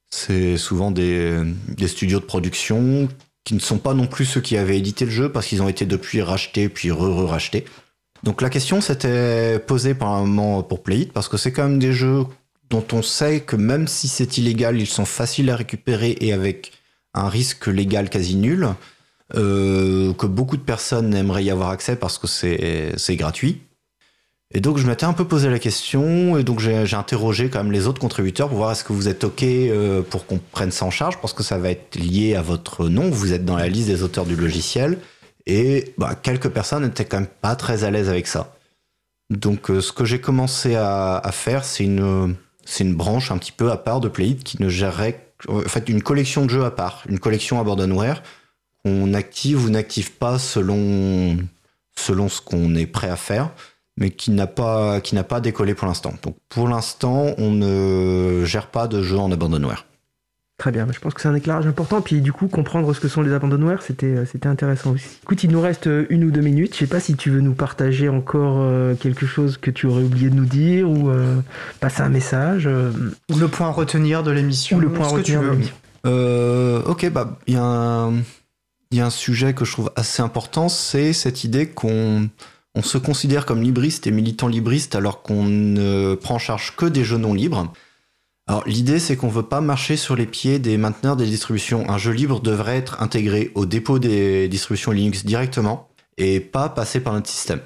[0.09, 1.39] C'est souvent des,
[1.69, 3.09] des studios de production
[3.45, 5.69] qui ne sont pas non plus ceux qui avaient édité le jeu parce qu'ils ont
[5.69, 7.65] été depuis rachetés puis re-rachetés.
[8.23, 11.79] Donc la question s'était posée par un moment pour Playit parce que c'est quand même
[11.79, 12.25] des jeux
[12.69, 16.73] dont on sait que même si c'est illégal, ils sont faciles à récupérer et avec
[17.15, 18.69] un risque légal quasi nul,
[19.35, 23.63] euh, que beaucoup de personnes aimeraient y avoir accès parce que c'est c'est gratuit.
[24.53, 27.73] Et donc je m'étais un peu posé la question, et donc j'ai interrogé quand même
[27.73, 30.85] les autres contributeurs pour voir est-ce que vous êtes OK euh, pour qu'on prenne ça
[30.85, 33.69] en charge, parce que ça va être lié à votre nom, vous êtes dans la
[33.69, 34.99] liste des auteurs du logiciel,
[35.47, 38.57] et bah, quelques personnes n'étaient quand même pas très à l'aise avec ça.
[39.31, 42.35] Donc euh, ce que j'ai commencé à, faire, c'est une,
[42.97, 46.45] branche un petit peu à part de Playit qui ne gérerait, en fait une collection
[46.45, 48.21] de jeux à part, une collection abandonware
[48.85, 51.39] qu'on active ou n'active pas selon
[51.97, 53.51] ce qu'on est prêt à faire
[54.01, 56.15] mais qui n'a pas qui n'a pas décollé pour l'instant.
[56.23, 59.87] Donc pour l'instant, on ne gère pas de jeux en abandonware.
[60.59, 62.03] Très bien, je pense que c'est un éclairage important.
[62.03, 65.07] Puis du coup, comprendre ce que sont les abandonware, c'était euh, c'était intéressant aussi.
[65.23, 66.75] Écoute, il nous reste euh, une ou deux minutes.
[66.75, 70.03] Je sais pas si tu veux nous partager encore euh, quelque chose que tu aurais
[70.03, 71.37] oublié de nous dire ou euh,
[71.81, 72.67] passer un message.
[72.67, 74.77] Ou le point à retenir de l'émission.
[74.77, 75.75] Ou le point à retenir de l'émission.
[76.07, 78.15] Euh, ok, bah il y a un
[78.93, 82.29] il y a un sujet que je trouve assez important, c'est cette idée qu'on
[82.75, 86.87] on se considère comme libriste et militant libriste alors qu'on ne prend en charge que
[86.87, 87.73] des jeux non libres.
[88.47, 91.89] Alors l'idée c'est qu'on veut pas marcher sur les pieds des mainteneurs des distributions.
[91.89, 97.01] Un jeu libre devrait être intégré au dépôt des distributions Linux directement et pas passer
[97.01, 97.61] par notre système.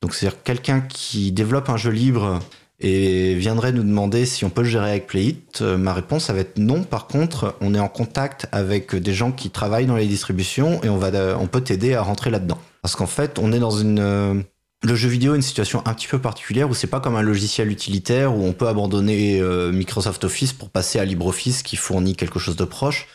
[0.00, 2.40] Donc c'est-à-dire quelqu'un qui développe un jeu libre
[2.82, 6.32] et viendrait nous demander si on peut le gérer avec Playit, euh, ma réponse ça
[6.32, 6.82] va être non.
[6.82, 10.88] Par contre, on est en contact avec des gens qui travaillent dans les distributions et
[10.88, 12.58] on on peut t'aider à rentrer là-dedans.
[12.82, 14.34] Parce qu'en fait, on est dans une euh,
[14.82, 17.70] le jeu vidéo une situation un petit peu particulière où c'est pas comme un logiciel
[17.70, 22.40] utilitaire où on peut abandonner euh, Microsoft Office pour passer à LibreOffice qui fournit quelque
[22.40, 23.06] chose de proche.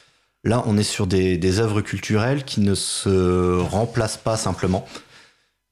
[0.45, 4.87] Là, on est sur des œuvres culturelles qui ne se remplacent pas simplement.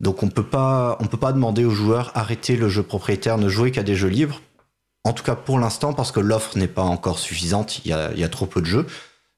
[0.02, 3.72] Donc on peut pas, peut pas demander aux joueurs arrêtez le jeu propriétaire, ne jouez
[3.72, 4.42] qu'à des jeux libres.
[5.04, 8.30] En tout cas pour l'instant, parce que l'offre n'est pas encore suffisante, il y a,
[8.30, 8.86] trop peu de jeux.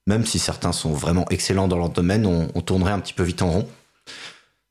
[0.07, 3.41] Même si certains sont vraiment excellents dans leur domaine, on, tournerait un petit peu vite
[3.41, 3.67] en rond.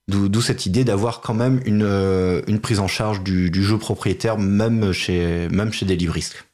[0.09, 4.93] D'où cette idée d'avoir quand même une, euh, prise en charge du, jeu propriétaire, même
[4.93, 6.47] chez, même chez des livristes.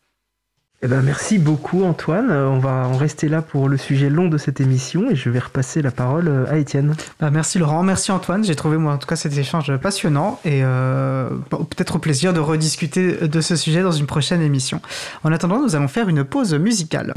[0.85, 2.33] Eh ben, merci beaucoup Antoine.
[2.33, 5.39] On va en rester là pour le sujet long de cette émission et je vais
[5.39, 6.97] repasser la parole euh, à Étienne.
[7.21, 8.43] Bah, merci Laurent, merci Antoine.
[8.43, 12.41] J'ai trouvé moi en tout cas cet échange passionnant et euh, peut-être au plaisir de
[12.41, 14.81] rediscuter de ce sujet dans une prochaine émission.
[15.23, 17.15] En attendant, nous allons faire une pause musicale.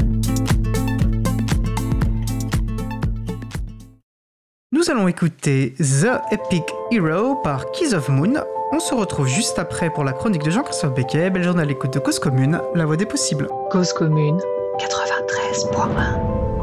[4.72, 8.34] Nous allons écouter The Epic Hero par Keys of Moon.
[8.72, 12.00] On se retrouve juste après pour la chronique de Jean-Christophe Becquet, bel journal écoute de
[12.00, 13.48] Cause Commune, la voix des possibles.
[13.70, 14.40] Cause commune
[14.80, 16.55] 93.1.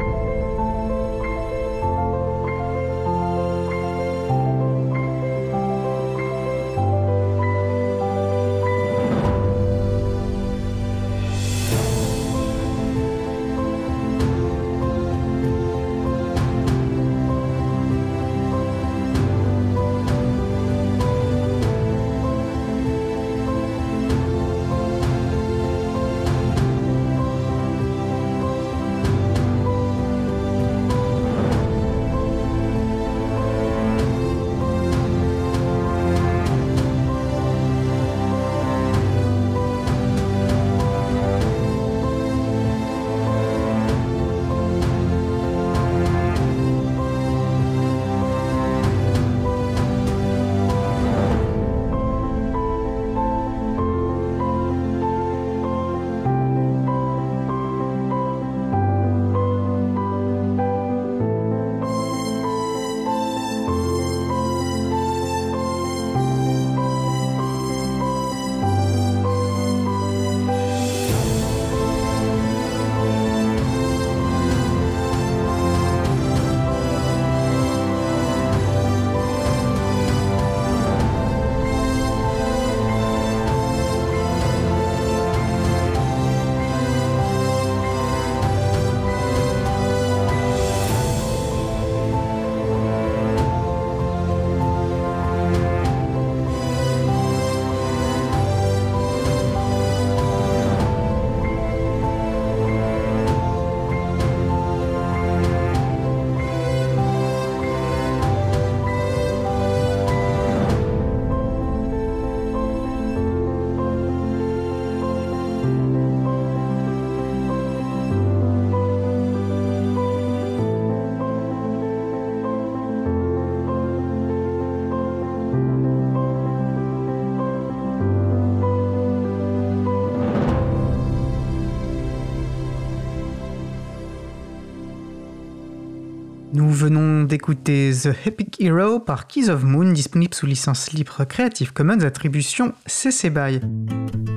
[136.83, 142.01] venons d'écouter The Epic Hero par Keys of Moon, disponible sous licence libre Creative Commons
[142.01, 143.61] attribution CC BY.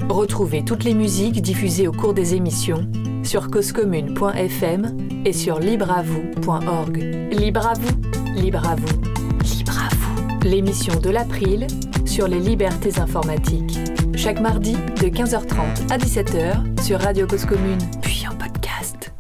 [0.10, 2.88] Retrouvez toutes les musiques diffusées au cours des émissions
[3.24, 4.96] sur causecommune.fm
[5.26, 6.98] et sur libreavoue.org.
[7.32, 8.02] Libre à vous,
[8.40, 9.02] libre à vous,
[9.58, 10.40] libre à vous.
[10.48, 11.66] L'émission de l'April
[12.06, 13.80] sur les libertés informatiques.
[14.16, 18.65] Chaque mardi de 15h30 à 17h sur Radio Cause Commune, puis en podcast.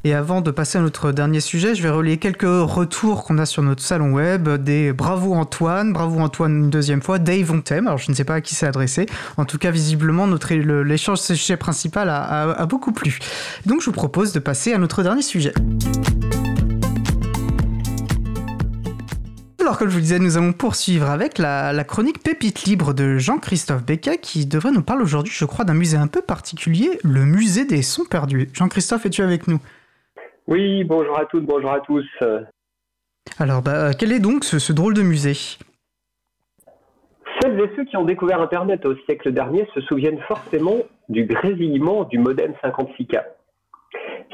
[0.08, 3.48] Et avant de passer à notre dernier sujet, je vais relayer quelques retours qu'on a
[3.48, 4.48] sur notre salon web.
[4.48, 7.88] Des bravo Antoine, bravo Antoine une deuxième fois, Dave on t'aime.
[7.88, 9.08] Alors je ne sais pas à qui c'est adressé.
[9.38, 13.18] En tout cas, visiblement, notre l'échange sujet principal a, a- beaucoup plu.
[13.66, 15.54] Donc je vous propose de passer à notre dernier sujet.
[19.60, 23.18] Alors, comme je vous disais, nous allons poursuivre avec la, la chronique Pépite libre de
[23.18, 27.26] Jean-Christophe Becquet qui devrait nous parler aujourd'hui, je crois, d'un musée un peu particulier, le
[27.26, 28.50] musée des sons perdus.
[28.54, 29.60] Jean-Christophe, es-tu avec nous?
[30.48, 32.06] Oui, bonjour à toutes, bonjour à tous.
[32.22, 32.42] Euh,
[33.40, 35.34] Alors, bah, quel est donc ce, ce drôle de musée?
[37.42, 40.78] Celles et ceux qui ont découvert Internet au siècle dernier se souviennent forcément
[41.10, 43.24] du grésillement du modem 56K.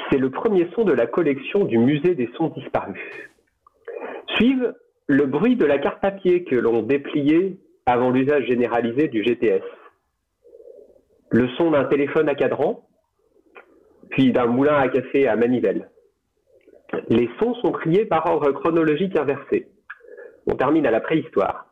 [0.10, 3.00] C'est le premier son de la collection du musée des sons disparus.
[4.36, 4.74] Suivent
[5.08, 9.64] le bruit de la carte papier que l'on dépliait avant l'usage généralisé du GPS.
[11.30, 12.86] Le son d'un téléphone à cadran,
[14.10, 15.90] puis d'un moulin à café à manivelle.
[17.09, 19.68] Les sons sont triés par ordre chronologique inversé.
[20.47, 21.68] On termine à la préhistoire,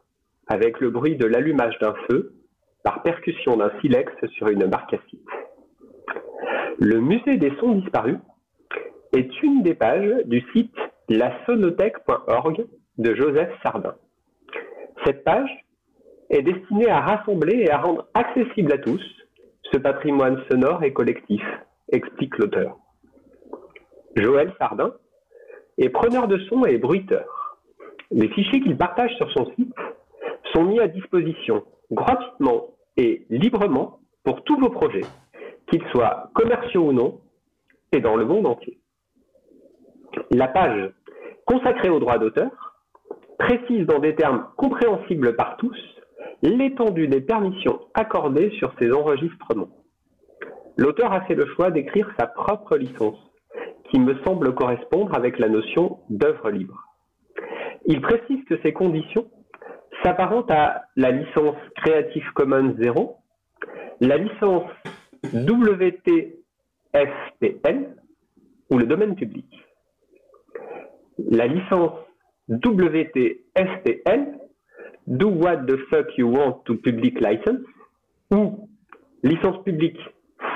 [0.47, 2.33] avec le bruit de l'allumage d'un feu
[2.83, 5.27] par percussion d'un silex sur une marcassite.
[6.79, 8.17] Le musée des sons disparus
[9.15, 10.75] est une des pages du site
[11.09, 12.65] lasonothèque.org
[12.97, 13.95] de Joseph Sardin.
[15.05, 15.49] Cette page
[16.29, 19.01] est destinée à rassembler et à rendre accessible à tous
[19.71, 21.43] ce patrimoine sonore et collectif,
[21.91, 22.77] explique l'auteur.
[24.15, 24.93] Joël Sardin
[25.80, 27.57] est preneur de son et bruiteur.
[28.11, 29.73] Les fichiers qu'il partage sur son site
[30.53, 35.06] sont mis à disposition gratuitement et librement pour tous vos projets,
[35.68, 37.22] qu'ils soient commerciaux ou non,
[37.91, 38.80] et dans le monde entier.
[40.31, 40.91] La page
[41.45, 42.51] consacrée aux droits d'auteur
[43.39, 45.77] précise dans des termes compréhensibles par tous
[46.41, 49.69] l'étendue des permissions accordées sur ces enregistrements.
[50.77, 53.18] L'auteur a fait le choix d'écrire sa propre licence,
[53.90, 56.84] qui me semble correspondre avec la notion d'œuvre libre.
[57.86, 59.30] Il précise que ces conditions
[60.03, 63.18] s'apparentent à la licence Creative Commons 0,
[63.99, 64.70] la licence
[65.34, 66.36] WTFPL
[68.70, 69.45] ou le domaine public.
[71.18, 71.94] La licence
[72.48, 74.38] WTFPL,
[75.07, 77.61] Do What the Fuck You Want to Public License,
[78.32, 78.70] ou
[79.24, 79.99] licence publique,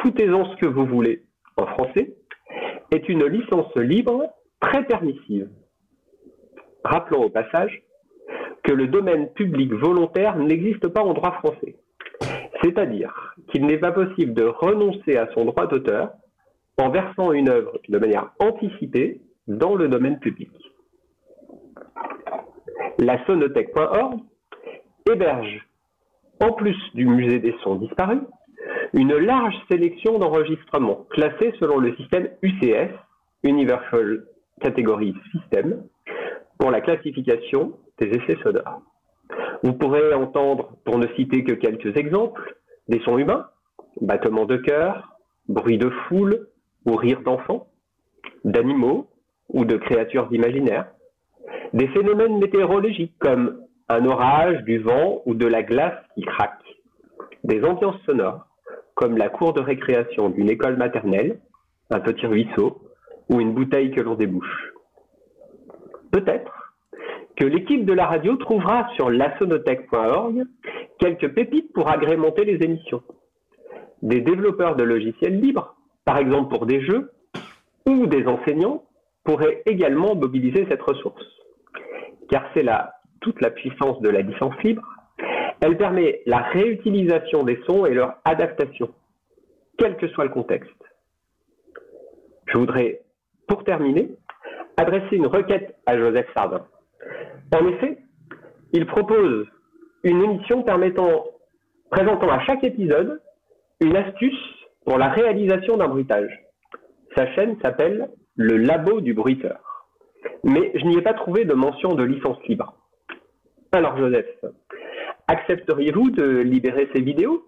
[0.01, 1.23] foutez-en ce que vous voulez
[1.57, 2.15] en français,
[2.93, 4.29] est une licence libre
[4.59, 5.49] très permissive.
[6.83, 7.81] Rappelons au passage
[8.63, 11.75] que le domaine public volontaire n'existe pas en droit français.
[12.61, 16.11] C'est-à-dire qu'il n'est pas possible de renoncer à son droit d'auteur
[16.77, 20.51] en versant une œuvre de manière anticipée dans le domaine public.
[22.99, 24.19] La sonothèque.org
[25.11, 25.67] héberge,
[26.39, 28.21] en plus du musée des sons disparus,
[28.93, 32.91] une large sélection d'enregistrements classés selon le système UCS,
[33.43, 34.25] Universal
[34.61, 35.83] Category System,
[36.59, 38.81] pour la classification des effets sonores.
[39.63, 42.55] Vous pourrez entendre, pour ne citer que quelques exemples,
[42.87, 43.47] des sons humains,
[44.01, 45.17] battements de cœur,
[45.47, 46.47] bruit de foule
[46.85, 47.67] ou rire d'enfants,
[48.43, 49.07] d'animaux
[49.49, 50.87] ou de créatures imaginaires,
[51.73, 53.59] des phénomènes météorologiques comme
[53.89, 56.63] un orage, du vent ou de la glace qui craque,
[57.43, 58.47] des ambiances sonores
[58.95, 61.39] comme la cour de récréation d'une école maternelle,
[61.89, 62.81] un petit ruisseau
[63.29, 64.73] ou une bouteille que l'on débouche.
[66.11, 66.73] Peut-être
[67.35, 70.43] que l'équipe de la radio trouvera sur lasonothèque.org
[70.99, 73.01] quelques pépites pour agrémenter les émissions.
[74.01, 75.75] Des développeurs de logiciels libres,
[76.05, 77.11] par exemple pour des jeux,
[77.87, 78.83] ou des enseignants
[79.23, 81.25] pourraient également mobiliser cette ressource.
[82.29, 84.83] Car c'est là toute la puissance de la licence libre.
[85.63, 88.93] Elle permet la réutilisation des sons et leur adaptation,
[89.77, 90.69] quel que soit le contexte.
[92.47, 92.99] Je voudrais,
[93.47, 94.09] pour terminer,
[94.75, 96.65] adresser une requête à Joseph Sardin.
[97.55, 97.97] En effet,
[98.73, 99.47] il propose
[100.03, 103.21] une émission présentant à chaque épisode
[103.79, 104.43] une astuce
[104.85, 106.43] pour la réalisation d'un bruitage.
[107.15, 109.87] Sa chaîne s'appelle Le Labo du Bruiteur.
[110.43, 112.75] Mais je n'y ai pas trouvé de mention de licence libre.
[113.71, 114.27] Alors Joseph,
[115.27, 117.45] accepteriez-vous de libérer ces vidéos?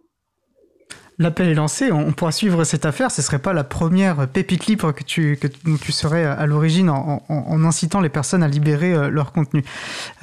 [1.18, 3.10] L'appel est lancé, on pourra suivre cette affaire.
[3.10, 6.89] Ce ne serait pas la première pépite libre que tu, que tu serais à l'origine
[6.89, 9.64] en, incitant les personnes à libérer euh, leur contenu.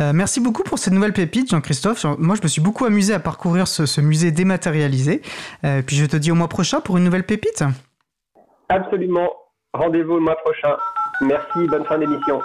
[0.01, 2.05] Euh, merci beaucoup pour cette nouvelle pépite, Jean-Christophe.
[2.19, 5.23] Moi, je me suis beaucoup amusé à parcourir ce, musée dématérialisé.
[5.65, 7.65] Euh, puis je te dis au mois prochain pour une nouvelle pépite.
[8.69, 9.31] Absolument.
[9.73, 10.77] Rendez-vous le mois prochain.
[11.23, 12.43] Merci, bonne fin d'émission.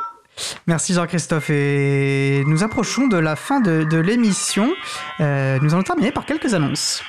[0.67, 1.49] Merci Jean-Christophe.
[1.49, 4.67] Et nous approchons de la fin de, l'émission.
[5.19, 5.25] nous
[5.73, 7.03] allons terminer par quelques annonces.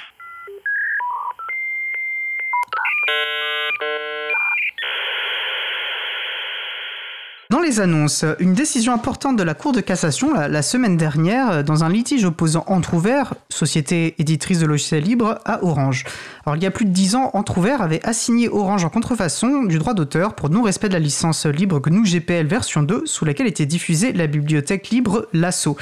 [7.51, 11.83] Dans les annonces, une décision importante de la Cour de cassation la, semaine dernière dans
[11.83, 16.05] un litige opposant Entrouvert, société éditrice de logiciels libres, à Orange.
[16.55, 19.95] Il y a plus de 10 ans, Entrouvert avait assigné Orange en contrefaçon du droit
[19.95, 24.13] d'auteur pour non-respect de la licence libre GNU GPL version 2 sous laquelle était diffusée
[24.13, 25.77] la bibliothèque libre Lasso.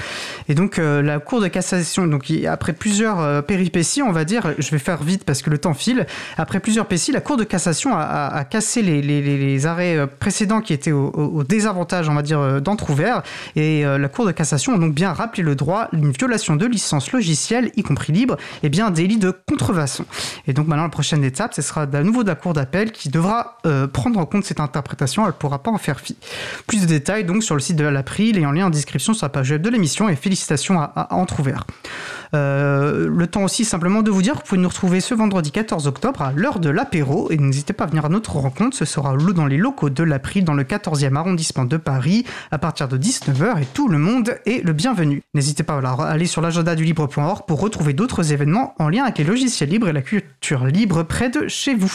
[0.48, 4.54] Et donc euh, la Cour de cassation, donc après plusieurs euh, péripéties, on va dire,
[4.58, 6.06] je vais faire vite parce que le temps file,
[6.36, 10.92] après plusieurs péripéties, la Cour de cassation a, cassé les, arrêts euh, précédents qui étaient
[10.92, 13.22] au, avantages, on va dire, d'entrouvert.
[13.56, 17.12] Et la Cour de cassation a donc bien rappelé le droit, une violation de licence
[17.12, 20.04] logicielle, y compris libre, et bien un délit de contrefaçon.
[20.46, 23.10] Et donc maintenant, la prochaine étape, ce sera à nouveau de la Cour d'appel qui
[23.10, 25.22] devra euh, prendre en compte cette interprétation.
[25.22, 26.16] Elle ne pourra pas en faire fi.
[26.66, 29.26] Plus de détails donc sur le site de l'April et en lien en description sur
[29.26, 30.08] la page web de l'émission.
[30.08, 31.64] Et félicitations à, à Entrouvert.
[32.34, 35.52] Euh, le temps aussi simplement de vous dire que vous pouvez nous retrouver ce vendredi
[35.52, 38.84] 14 octobre à l'heure de l'apéro et n'hésitez pas à venir à notre rencontre, ce
[38.84, 42.98] sera dans les locaux de l'April dans le 14e arrondissement de Paris à partir de
[42.98, 45.22] 19h et tout le monde est le bienvenu.
[45.34, 49.18] N'hésitez pas à aller sur l'agenda du libre.org pour retrouver d'autres événements en lien avec
[49.18, 51.92] les logiciels libres et la culture libre près de chez vous.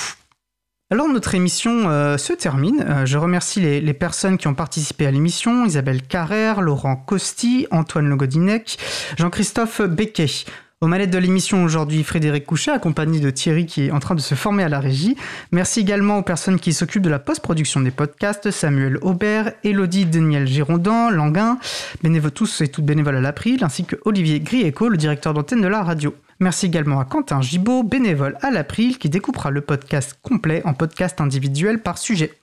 [0.92, 2.86] Alors notre émission euh, se termine.
[2.86, 8.10] Euh, je remercie les, personnes qui ont participé à l'émission, Isabelle Carrère, Laurent Costi, Antoine
[8.10, 8.78] Legodinec,
[9.18, 10.44] Jean-Christophe Becquet.
[10.84, 14.20] Aux manettes de l'émission aujourd'hui, Frédéric Couchet, accompagné de Thierry qui est en train de
[14.20, 15.16] se former à la régie.
[15.52, 20.48] Merci également aux personnes qui s'occupent de la post-production des podcasts, Samuel Aubert, Elodie Daniel
[20.48, 21.60] Girondin, Languin,
[22.02, 25.68] bénévoles tous et toutes bénévoles à l'April, ainsi que Olivier Grieco, le directeur d'antenne de
[25.68, 26.16] la radio.
[26.40, 31.22] Merci également à Quentin Gibaud, bénévole à l'April, qui découpera le podcast complet en podcast
[31.22, 32.34] individuel par sujet.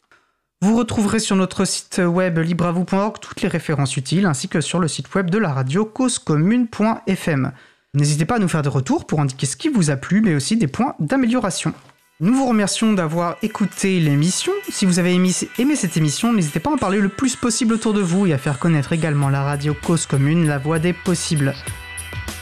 [0.63, 4.87] Vous retrouverez sur notre site web libravou.org toutes les références utiles, ainsi que sur le
[4.87, 7.53] site web de la radio causecommune.fm.
[7.95, 10.35] N'hésitez pas à nous faire des retours pour indiquer ce qui vous a plu, mais
[10.35, 11.73] aussi des points d'amélioration.
[12.21, 14.53] Nous vous remercions d'avoir écouté l'émission.
[14.69, 15.31] Si vous avez aimé,
[15.77, 18.39] cette émission, n'hésitez pas à en parler le plus possible autour de vous et à
[18.39, 21.55] faire connaître également la radio Cause Commune, la voix des possibles.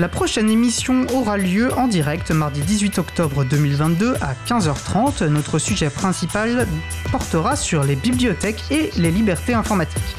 [0.01, 5.27] La prochaine émission aura lieu en direct mardi 18 octobre 2022 à 15h30.
[5.27, 6.66] Notre sujet principal
[7.12, 10.16] portera sur les bibliothèques et les libertés informatiques.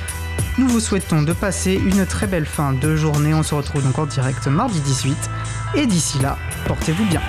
[0.57, 3.31] Nous vous souhaitons de passer une très belle fin de journée.
[3.35, 5.15] On se retrouve donc en direct mardi 18.
[5.75, 7.21] Et d'ici là, portez-vous bien.